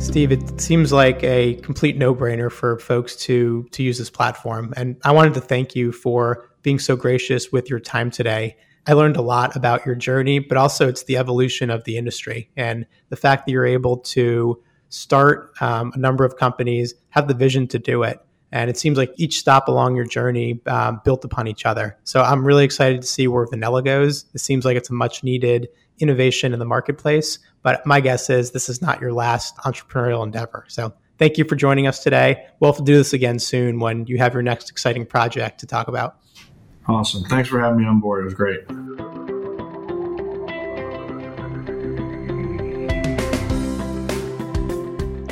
Steve, 0.00 0.32
it 0.32 0.60
seems 0.60 0.92
like 0.92 1.22
a 1.22 1.54
complete 1.56 1.96
no-brainer 1.96 2.50
for 2.50 2.78
folks 2.80 3.14
to 3.14 3.68
to 3.70 3.82
use 3.82 3.96
this 3.96 4.10
platform. 4.10 4.74
And 4.76 4.96
I 5.04 5.12
wanted 5.12 5.34
to 5.34 5.40
thank 5.40 5.76
you 5.76 5.92
for 5.92 6.50
being 6.62 6.80
so 6.80 6.96
gracious 6.96 7.52
with 7.52 7.70
your 7.70 7.78
time 7.78 8.10
today. 8.10 8.56
I 8.88 8.94
learned 8.94 9.16
a 9.16 9.22
lot 9.22 9.54
about 9.54 9.86
your 9.86 9.94
journey, 9.94 10.40
but 10.40 10.56
also 10.56 10.88
it's 10.88 11.04
the 11.04 11.16
evolution 11.16 11.70
of 11.70 11.84
the 11.84 11.96
industry 11.96 12.50
and 12.56 12.86
the 13.10 13.16
fact 13.16 13.46
that 13.46 13.52
you're 13.52 13.66
able 13.66 13.98
to 13.98 14.60
start 14.88 15.52
um, 15.60 15.92
a 15.94 15.98
number 15.98 16.24
of 16.24 16.36
companies, 16.36 16.94
have 17.10 17.28
the 17.28 17.34
vision 17.34 17.68
to 17.68 17.78
do 17.78 18.02
it, 18.02 18.18
And 18.52 18.68
it 18.68 18.76
seems 18.76 18.98
like 18.98 19.12
each 19.16 19.38
stop 19.38 19.68
along 19.68 19.94
your 19.94 20.04
journey 20.04 20.60
um, 20.66 21.00
built 21.04 21.24
upon 21.24 21.46
each 21.46 21.66
other. 21.66 21.96
So 22.04 22.20
I'm 22.22 22.44
really 22.44 22.64
excited 22.64 23.00
to 23.02 23.06
see 23.06 23.28
where 23.28 23.46
vanilla 23.46 23.82
goes. 23.82 24.24
It 24.34 24.40
seems 24.40 24.64
like 24.64 24.76
it's 24.76 24.90
a 24.90 24.94
much 24.94 25.22
needed 25.22 25.68
innovation 26.00 26.52
in 26.52 26.58
the 26.58 26.64
marketplace. 26.64 27.38
But 27.62 27.84
my 27.86 28.00
guess 28.00 28.30
is 28.30 28.52
this 28.52 28.68
is 28.68 28.80
not 28.80 29.00
your 29.00 29.12
last 29.12 29.56
entrepreneurial 29.58 30.24
endeavor. 30.24 30.64
So 30.68 30.92
thank 31.18 31.38
you 31.38 31.44
for 31.44 31.56
joining 31.56 31.86
us 31.86 32.02
today. 32.02 32.46
We'll 32.58 32.72
have 32.72 32.78
to 32.78 32.84
do 32.84 32.96
this 32.96 33.12
again 33.12 33.38
soon 33.38 33.80
when 33.80 34.06
you 34.06 34.18
have 34.18 34.32
your 34.32 34.42
next 34.42 34.70
exciting 34.70 35.06
project 35.06 35.60
to 35.60 35.66
talk 35.66 35.88
about. 35.88 36.16
Awesome. 36.88 37.22
Thanks 37.24 37.48
for 37.48 37.60
having 37.60 37.78
me 37.78 37.86
on 37.86 38.00
board. 38.00 38.22
It 38.22 38.24
was 38.24 38.34
great. 38.34 38.60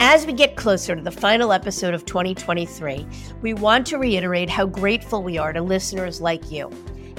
As 0.00 0.24
we 0.24 0.32
get 0.32 0.56
closer 0.56 0.96
to 0.96 1.02
the 1.02 1.10
final 1.10 1.52
episode 1.52 1.92
of 1.92 2.06
2023, 2.06 3.06
we 3.42 3.52
want 3.52 3.86
to 3.88 3.98
reiterate 3.98 4.48
how 4.48 4.64
grateful 4.64 5.22
we 5.22 5.36
are 5.36 5.52
to 5.52 5.60
listeners 5.60 6.20
like 6.20 6.50
you. 6.50 6.70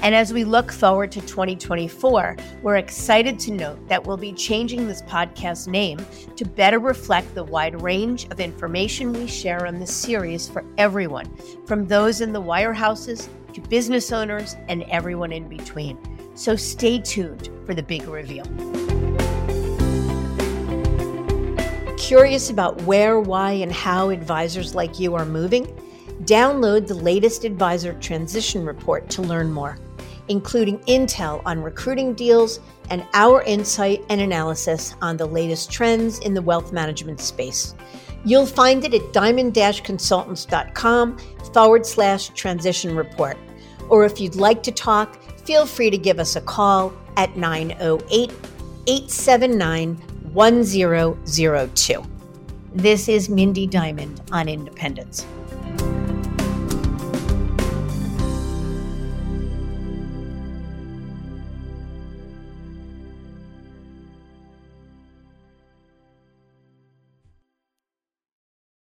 And 0.02 0.14
as 0.14 0.32
we 0.32 0.44
look 0.44 0.72
forward 0.72 1.12
to 1.12 1.20
2024, 1.20 2.36
we're 2.62 2.76
excited 2.76 3.38
to 3.40 3.50
note 3.50 3.86
that 3.88 4.02
we'll 4.02 4.16
be 4.16 4.32
changing 4.32 4.86
this 4.86 5.02
podcast 5.02 5.68
name 5.68 5.98
to 6.36 6.44
better 6.46 6.78
reflect 6.78 7.34
the 7.34 7.44
wide 7.44 7.82
range 7.82 8.24
of 8.30 8.40
information 8.40 9.12
we 9.12 9.26
share 9.26 9.66
on 9.66 9.78
this 9.78 9.94
series 9.94 10.48
for 10.48 10.64
everyone, 10.78 11.30
from 11.66 11.86
those 11.86 12.22
in 12.22 12.32
the 12.32 12.40
wirehouses 12.40 13.28
to 13.52 13.60
business 13.60 14.10
owners 14.10 14.56
and 14.68 14.84
everyone 14.84 15.32
in 15.32 15.48
between. 15.48 15.98
So 16.34 16.56
stay 16.56 16.98
tuned 16.98 17.50
for 17.66 17.74
the 17.74 17.82
big 17.82 18.08
reveal. 18.08 18.44
Curious 21.98 22.48
about 22.48 22.80
where, 22.82 23.20
why, 23.20 23.52
and 23.52 23.70
how 23.70 24.08
advisors 24.08 24.74
like 24.74 24.98
you 24.98 25.14
are 25.14 25.26
moving? 25.26 25.66
Download 26.22 26.86
the 26.86 26.94
latest 26.94 27.44
advisor 27.44 27.92
transition 27.94 28.64
report 28.64 29.10
to 29.10 29.22
learn 29.22 29.52
more 29.52 29.76
including 30.30 30.78
intel 30.80 31.42
on 31.44 31.60
recruiting 31.60 32.14
deals 32.14 32.60
and 32.88 33.04
our 33.14 33.42
insight 33.42 34.02
and 34.08 34.20
analysis 34.20 34.94
on 35.02 35.16
the 35.16 35.26
latest 35.26 35.70
trends 35.70 36.20
in 36.20 36.32
the 36.32 36.40
wealth 36.40 36.72
management 36.72 37.20
space. 37.20 37.74
You'll 38.24 38.46
find 38.46 38.84
it 38.84 38.94
at 38.94 39.12
diamond 39.12 39.54
consultants.com 39.54 41.18
forward 41.52 41.84
slash 41.84 42.28
transition 42.30 42.96
report. 42.96 43.36
Or 43.88 44.04
if 44.04 44.20
you'd 44.20 44.36
like 44.36 44.62
to 44.62 44.72
talk, 44.72 45.20
feel 45.44 45.66
free 45.66 45.90
to 45.90 45.98
give 45.98 46.20
us 46.20 46.36
a 46.36 46.40
call 46.40 46.92
at 47.16 47.36
908 47.36 48.30
879 48.86 49.96
1002. 50.32 52.02
This 52.72 53.08
is 53.08 53.28
Mindy 53.28 53.66
Diamond 53.66 54.22
on 54.30 54.48
Independence. 54.48 55.26